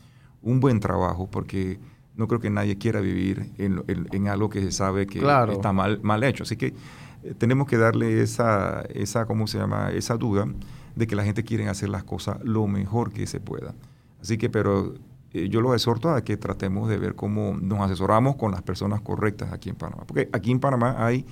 buen 0.42 0.80
trabajo, 0.80 1.28
porque 1.30 1.78
no 2.16 2.28
creo 2.28 2.40
que 2.40 2.50
nadie 2.50 2.78
quiera 2.78 3.00
vivir 3.00 3.52
en, 3.58 4.28
algo 4.28 4.50
que 4.50 4.60
se 4.60 4.72
sabe 4.72 5.06
que 5.06 5.18
está 5.18 5.72
mal, 5.72 6.00
mal 6.02 6.22
hecho. 6.24 6.42
Así 6.44 6.56
que 6.56 6.74
eh, 7.22 7.34
tenemos 7.38 7.66
que 7.66 7.78
darle 7.78 8.22
esa, 8.22 8.82
esa, 8.94 9.26
¿cómo 9.26 9.46
se 9.46 9.58
llama? 9.58 9.90
Esa 9.90 10.16
duda 10.16 10.46
de 10.94 11.06
que 11.06 11.16
la 11.16 11.24
gente 11.24 11.42
quiere 11.42 11.68
hacer 11.68 11.88
las 11.88 12.04
cosas 12.04 12.38
lo 12.42 12.66
mejor 12.66 13.12
que 13.12 13.26
se 13.26 13.40
pueda. 13.40 13.74
Así 14.20 14.36
que, 14.36 14.50
pero 14.50 14.94
eh, 15.32 15.48
yo 15.48 15.60
los 15.60 15.74
exhorto 15.74 16.10
a 16.10 16.22
que 16.22 16.36
tratemos 16.36 16.88
de 16.88 16.98
ver 16.98 17.14
cómo 17.14 17.56
nos 17.60 17.80
asesoramos 17.80 18.36
con 18.36 18.52
las 18.52 18.62
personas 18.62 19.00
correctas 19.00 19.52
aquí 19.52 19.70
en 19.70 19.76
Panamá. 19.76 20.04
Porque 20.06 20.28
aquí 20.32 20.50
en 20.50 20.60
Panamá 20.60 20.96
hay 20.98 21.24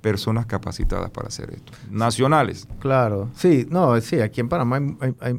personas 0.00 0.46
capacitadas 0.46 1.10
para 1.10 1.28
hacer 1.28 1.50
esto, 1.50 1.72
nacionales. 1.90 2.68
Claro, 2.78 3.30
sí, 3.34 3.66
no, 3.70 4.00
sí, 4.00 4.20
aquí 4.20 4.40
en 4.40 4.48
Panamá 4.48 4.80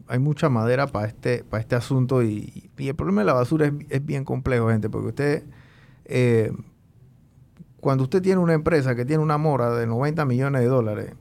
hay, 0.08 0.20
mucha 0.20 0.50
madera 0.50 0.88
para 0.88 1.08
este, 1.08 1.44
para 1.44 1.62
este 1.62 1.76
asunto 1.76 2.24
y, 2.24 2.70
el 2.78 2.96
problema 2.96 3.22
de 3.22 3.26
la 3.26 3.34
basura 3.34 3.72
es, 3.90 4.06
bien 4.06 4.26
complejo, 4.26 4.70
gente, 4.70 4.90
porque 4.90 5.08
usted, 5.08 5.44
eh, 6.06 6.52
cuando 7.80 8.04
usted 8.04 8.22
tiene 8.22 8.40
una 8.40 8.54
empresa 8.54 8.96
que 8.96 9.06
tiene 9.06 9.24
una 9.24 9.38
mora 9.38 9.74
de 9.76 9.88
90 9.88 10.26
millones 10.26 10.62
de 10.62 10.68
dólares, 10.68 11.14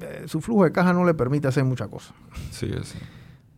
eh, 0.00 0.24
su 0.26 0.40
flujo 0.40 0.64
de 0.64 0.72
caja 0.72 0.92
no 0.92 1.04
le 1.04 1.14
permite 1.14 1.48
hacer 1.48 1.64
muchas 1.64 1.88
cosas. 1.88 2.14
Sí, 2.50 2.70
sí. 2.82 2.98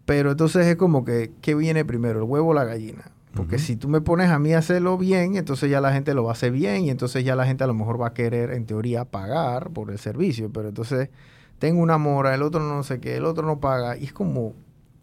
Pero 0.05 0.33
entonces 0.33 0.67
es 0.67 0.77
como 0.77 1.05
que, 1.05 1.33
¿qué 1.41 1.55
viene 1.55 1.85
primero, 1.85 2.19
el 2.19 2.25
huevo 2.25 2.51
o 2.51 2.55
la 2.55 2.65
gallina? 2.65 3.11
Porque 3.35 3.59
si 3.59 3.77
tú 3.77 3.89
me 3.89 4.01
pones 4.01 4.31
a 4.31 4.39
mí 4.39 4.53
a 4.53 4.59
hacerlo 4.59 4.97
bien, 4.97 5.37
entonces 5.37 5.69
ya 5.71 5.81
la 5.81 5.93
gente 5.93 6.15
lo 6.15 6.25
va 6.25 6.31
a 6.31 6.33
hacer 6.35 6.53
bien 6.53 6.85
y 6.85 6.91
entonces 6.91 7.25
ya 7.25 7.35
la 7.35 7.47
gente 7.47 7.65
a 7.65 7.67
lo 7.67 7.75
mejor 7.75 8.01
va 8.01 8.09
a 8.09 8.15
querer, 8.15 8.53
en 8.53 8.65
teoría, 8.65 9.05
pagar 9.05 9.71
por 9.71 9.91
el 9.91 9.99
servicio. 9.99 10.51
Pero 10.53 10.69
entonces 10.69 11.11
tengo 11.59 11.83
una 11.83 11.99
mora, 11.99 12.35
el 12.35 12.43
otro 12.43 12.61
no 12.61 12.83
sé 12.85 13.01
qué, 13.01 13.17
el 13.17 13.25
otro 13.25 13.47
no 13.47 13.59
paga. 13.59 13.97
Y 13.97 14.05
es 14.05 14.13
como, 14.13 14.55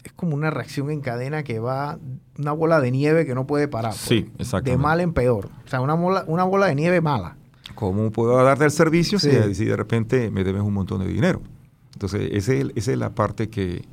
es 0.03 0.13
como 0.13 0.35
una 0.35 0.49
reacción 0.49 0.91
en 0.91 1.01
cadena 1.01 1.43
que 1.43 1.59
va, 1.59 1.99
una 2.37 2.53
bola 2.53 2.79
de 2.79 2.91
nieve 2.91 3.25
que 3.25 3.35
no 3.35 3.45
puede 3.45 3.67
parar. 3.67 3.91
Pues, 3.91 4.01
sí, 4.01 4.31
exacto. 4.37 4.71
De 4.71 4.77
mal 4.77 5.01
en 5.01 5.13
peor. 5.13 5.49
O 5.65 5.67
sea, 5.67 5.81
una 5.81 5.95
bola, 5.95 6.23
una 6.27 6.45
bola 6.45 6.67
de 6.67 6.75
nieve 6.75 7.01
mala. 7.01 7.35
¿Cómo 7.75 8.11
puedo 8.11 8.41
darte 8.43 8.65
el 8.65 8.71
servicio 8.71 9.19
si, 9.19 9.29
de 9.29 9.75
repente 9.75 10.31
me 10.31 10.43
debes 10.43 10.61
un 10.61 10.73
montón 10.73 10.99
de 11.01 11.07
dinero? 11.07 11.41
Entonces, 11.93 12.29
esa 12.31 12.53
es 12.53 12.97
la 12.97 13.09
parte 13.11 13.49
que 13.49 13.85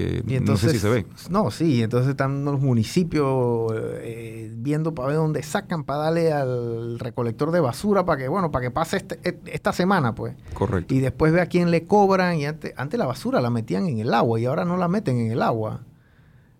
y 0.00 0.34
entonces, 0.34 0.66
no 0.66 0.70
sé 0.70 0.70
si 0.70 0.78
se 0.78 0.88
ve. 0.88 1.06
No, 1.30 1.50
sí, 1.50 1.82
entonces 1.82 2.10
están 2.10 2.44
los 2.44 2.60
municipios 2.60 3.72
eh, 3.76 4.50
viendo 4.56 4.94
para 4.94 5.08
ver 5.08 5.16
dónde 5.16 5.42
sacan 5.42 5.84
para 5.84 6.04
darle 6.04 6.32
al 6.32 6.98
recolector 6.98 7.52
de 7.52 7.60
basura 7.60 8.04
para 8.04 8.18
que, 8.22 8.28
bueno, 8.28 8.50
para 8.50 8.64
que 8.64 8.70
pase 8.70 8.96
este, 8.96 9.20
esta 9.46 9.72
semana, 9.72 10.14
pues. 10.14 10.34
Correcto. 10.52 10.94
Y 10.94 11.00
después 11.00 11.32
ve 11.32 11.40
a 11.40 11.46
quién 11.46 11.70
le 11.70 11.84
cobran 11.84 12.36
y 12.36 12.46
antes, 12.46 12.74
antes 12.76 12.98
la 12.98 13.06
basura 13.06 13.40
la 13.40 13.50
metían 13.50 13.86
en 13.86 13.98
el 14.00 14.12
agua 14.12 14.40
y 14.40 14.46
ahora 14.46 14.64
no 14.64 14.76
la 14.76 14.88
meten 14.88 15.18
en 15.18 15.30
el 15.30 15.42
agua. 15.42 15.82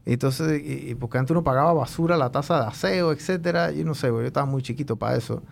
Entonces, 0.07 0.63
y, 0.65 0.95
porque 0.95 1.19
antes 1.19 1.33
uno 1.33 1.43
pagaba 1.43 1.73
basura, 1.73 2.17
la 2.17 2.31
tasa 2.31 2.61
de 2.61 2.67
aseo, 2.67 3.13
etcétera, 3.13 3.73
yo 3.73 3.85
no 3.85 3.95
sé, 3.95 4.09
yo 4.09 4.21
estaba 4.23 4.47
muy 4.47 4.63
chiquito 4.63 4.97
para 4.97 5.17
eso. 5.17 5.43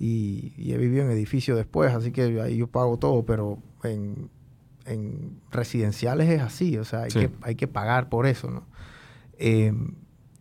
Y, 0.00 0.54
y, 0.56 0.72
he 0.72 0.78
vivido 0.78 1.04
en 1.04 1.10
edificio 1.10 1.54
después, 1.56 1.92
así 1.94 2.10
que 2.10 2.40
ahí 2.40 2.56
yo 2.56 2.66
pago 2.68 2.96
todo, 2.98 3.24
pero 3.24 3.58
en 3.82 4.30
en 4.88 5.40
residenciales 5.50 6.28
es 6.28 6.40
así, 6.40 6.76
o 6.78 6.84
sea, 6.84 7.02
hay, 7.02 7.10
que, 7.10 7.30
hay 7.42 7.54
que 7.54 7.68
pagar 7.68 8.08
por 8.08 8.26
eso, 8.26 8.50
¿no? 8.50 8.64
Eh, 9.38 9.72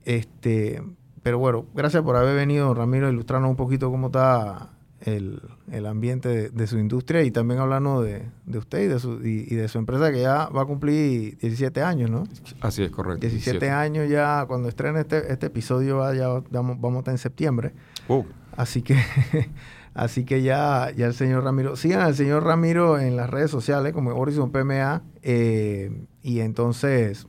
este, 0.06 0.82
pero 1.24 1.40
bueno, 1.40 1.66
gracias 1.74 2.04
por 2.04 2.16
haber 2.16 2.36
venido, 2.36 2.74
Ramiro, 2.74 3.08
a 3.08 3.10
ilustrarnos 3.10 3.50
un 3.50 3.56
poquito 3.56 3.92
cómo 3.92 4.08
está 4.08 4.70
el, 5.02 5.42
ambiente 5.86 6.50
de, 6.50 6.68
su 6.68 6.78
industria 6.78 7.24
y 7.24 7.32
también 7.32 7.60
hablando 7.60 8.02
de, 8.02 8.24
usted 8.48 8.84
y 8.84 8.88
de, 8.88 9.00
su, 9.00 9.26
y, 9.26 9.44
de 9.56 9.68
su 9.68 9.78
empresa 9.78 10.12
que 10.12 10.22
ya 10.22 10.48
va 10.50 10.64
a 10.64 10.66
cumplir 10.66 11.38
17 11.38 11.82
años, 11.84 12.10
¿no? 12.10 12.24
Así 12.62 12.84
es, 12.84 12.92
correcto. 12.92 13.28
17, 13.28 13.70
años 13.70 14.10
ya, 14.10 14.46
cuando 14.48 14.70
estrene 14.70 15.02
este, 15.02 15.32
este 15.32 15.48
episodio, 15.48 16.14
ya 16.14 16.28
vamos, 16.50 16.80
vamos 16.80 16.96
a 16.96 17.00
estar 17.00 17.14
en 17.14 17.20
septiembre. 17.20 17.74
Oh. 18.08 18.26
Así 18.56 18.82
que 18.82 18.96
Así 19.98 20.26
que 20.26 20.44
ya, 20.44 20.92
ya 20.96 21.08
el 21.08 21.16
señor 21.16 21.44
Ramiro, 21.44 21.76
sigan 21.76 22.02
al 22.02 22.14
señor 22.14 22.44
Ramiro 22.44 23.00
en 23.00 23.16
las 23.16 23.32
redes 23.32 23.50
sociales 23.50 23.94
como 23.94 24.12
Horizon 24.12 24.52
PMA 24.52 25.02
eh, 25.24 26.06
y 26.22 26.42
entonces 26.42 27.26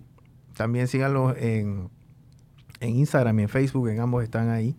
también 0.55 0.87
síganlo 0.87 1.35
en, 1.35 1.89
en 2.81 2.91
Instagram 2.91 3.39
y 3.39 3.43
en 3.45 3.49
Facebook, 3.49 3.89
en 3.89 4.01
ambos 4.01 4.23
están 4.23 4.51
ahí. 4.51 4.77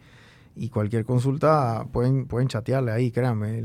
Y 0.55 0.69
cualquier 0.69 1.03
consulta 1.03 1.87
pueden, 1.91 2.27
pueden 2.27 2.47
chatearle 2.47 2.91
ahí, 2.91 3.09
créanme. 3.09 3.63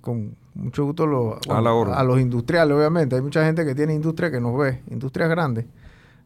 con 0.00 0.34
mucho 0.54 0.86
gusto 0.86 1.06
lo, 1.06 1.38
a, 1.48 1.58
a 1.96 2.02
los 2.02 2.20
industriales, 2.20 2.76
obviamente. 2.76 3.14
Hay 3.14 3.22
mucha 3.22 3.44
gente 3.44 3.64
que 3.64 3.76
tiene 3.76 3.94
industria 3.94 4.32
que 4.32 4.40
nos 4.40 4.58
ve, 4.58 4.82
industrias 4.90 5.30
grandes. 5.30 5.66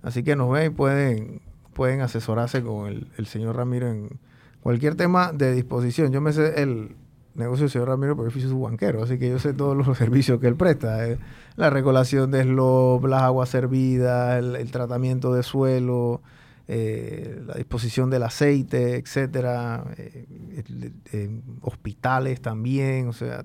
Así 0.01 0.23
que 0.23 0.35
nos 0.35 0.51
ve 0.51 0.65
y 0.65 0.71
pueden, 0.71 1.43
pueden 1.75 2.01
asesorarse 2.01 2.63
con 2.63 2.87
el, 2.87 3.09
el 3.19 3.27
señor 3.27 3.55
Ramiro 3.55 3.87
en 3.87 4.19
cualquier 4.63 4.95
tema 4.95 5.31
de 5.31 5.53
disposición. 5.53 6.11
Yo 6.11 6.23
me 6.23 6.33
sé 6.33 6.63
el, 6.63 6.97
negocio 7.39 7.65
del 7.65 7.71
señor 7.71 7.89
Ramiro 7.89 8.17
porque 8.17 8.31
fui 8.31 8.43
su 8.43 8.61
banquero, 8.61 9.03
así 9.03 9.19
que 9.19 9.31
yo 9.31 9.39
sé 9.39 9.55
todos 9.55 9.77
los 9.77 9.97
servicios 9.99 10.41
que 10.41 10.47
él 10.47 10.57
presta. 10.57 11.07
Eh, 11.09 11.19
la 11.57 11.71
regulación 11.71 12.31
de 12.31 12.43
slope, 12.43 13.09
las 13.09 13.23
aguas 13.23 13.49
servidas, 13.49 14.39
el, 14.39 14.71
tratamiento 14.71 15.33
de 15.33 15.43
suelo, 15.43 16.23
eh, 16.67 17.41
la 17.47 17.55
disposición 17.55 18.11
del 18.11 18.25
aceite, 18.25 18.97
etcétera, 18.97 19.85
eh, 19.97 21.41
hospitales 21.63 22.41
también, 22.41 23.09
o 23.09 23.13
sea, 23.13 23.45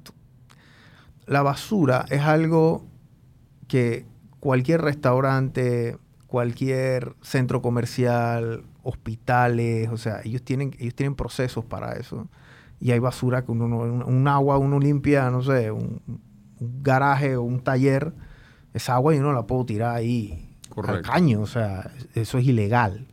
la 1.26 1.42
basura 1.42 2.06
es 2.10 2.22
algo 2.22 2.86
que 3.68 4.06
cualquier 4.40 4.82
restaurante, 4.82 5.98
cualquier 6.28 7.16
centro 7.22 7.62
comercial, 7.62 8.66
hospitales, 8.84 9.90
o 9.90 9.98
sea, 9.98 10.20
ellos 10.24 10.44
tienen, 10.44 10.76
ellos 10.80 10.96
tienen 10.96 11.16
procesos 11.16 11.64
para 11.64 11.94
eso. 11.94 12.28
Y 12.84 12.92
hay 12.92 13.00
basura 13.00 13.46
que 13.46 13.52
uno 13.54 13.70
no, 13.70 13.78
un, 13.78 14.28
agua 14.28 14.58
uno 14.58 14.78
limpia, 14.78 15.32
no 15.32 15.42
sé, 15.42 15.72
un, 15.72 16.02
garaje 16.60 17.38
o 17.38 17.42
un 17.42 17.62
taller, 17.62 18.12
esa 18.74 18.96
agua 18.96 19.16
y 19.16 19.20
uno 19.20 19.32
la 19.32 19.48
puedo 19.48 19.66
tirar 19.66 19.96
ahí 19.96 20.50
al 20.86 21.02
caño, 21.02 21.40
o 21.40 21.48
sea, 21.48 21.90
eso 22.14 22.38
es 22.38 22.46
ilegal. 22.46 23.08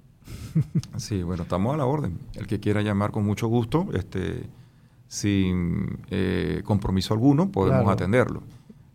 Sí, 0.97 1.23
bueno, 1.23 1.45
estamos 1.45 1.73
a 1.73 1.77
la 1.77 1.87
orden. 1.87 2.19
El 2.35 2.49
que 2.49 2.59
quiera 2.59 2.83
llamar 2.83 3.13
con 3.13 3.25
mucho 3.25 3.47
gusto, 3.47 3.87
este, 3.95 4.43
sin 5.07 6.01
eh, 6.11 6.63
compromiso 6.65 7.15
alguno, 7.15 7.53
podemos 7.53 7.89
atenderlo. 7.89 8.43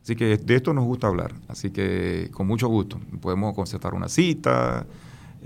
Así 0.03 0.17
que 0.17 0.36
de 0.36 0.55
esto 0.55 0.73
nos 0.73 0.84
gusta 0.84 1.07
hablar. 1.07 1.34
Así 1.47 1.71
que 1.71 2.30
con 2.34 2.45
mucho 2.45 2.67
gusto. 2.67 2.99
Podemos 3.21 3.55
concertar 3.55 3.93
una 3.93 4.09
cita, 4.09 4.86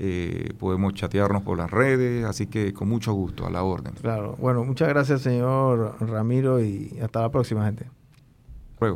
eh, 0.01 0.53
podemos 0.57 0.93
chatearnos 0.93 1.43
por 1.43 1.57
las 1.57 1.69
redes. 1.69 2.23
Así 2.25 2.47
que 2.47 2.73
con 2.73 2.87
mucho 2.87 3.13
gusto, 3.13 3.45
a 3.45 3.49
la 3.49 3.63
orden. 3.63 3.93
Claro. 4.01 4.35
Bueno, 4.39 4.63
muchas 4.63 4.87
gracias, 4.87 5.21
señor 5.21 5.95
Ramiro, 5.99 6.61
y 6.61 6.97
hasta 7.01 7.21
la 7.21 7.29
próxima, 7.29 7.65
gente. 7.65 7.98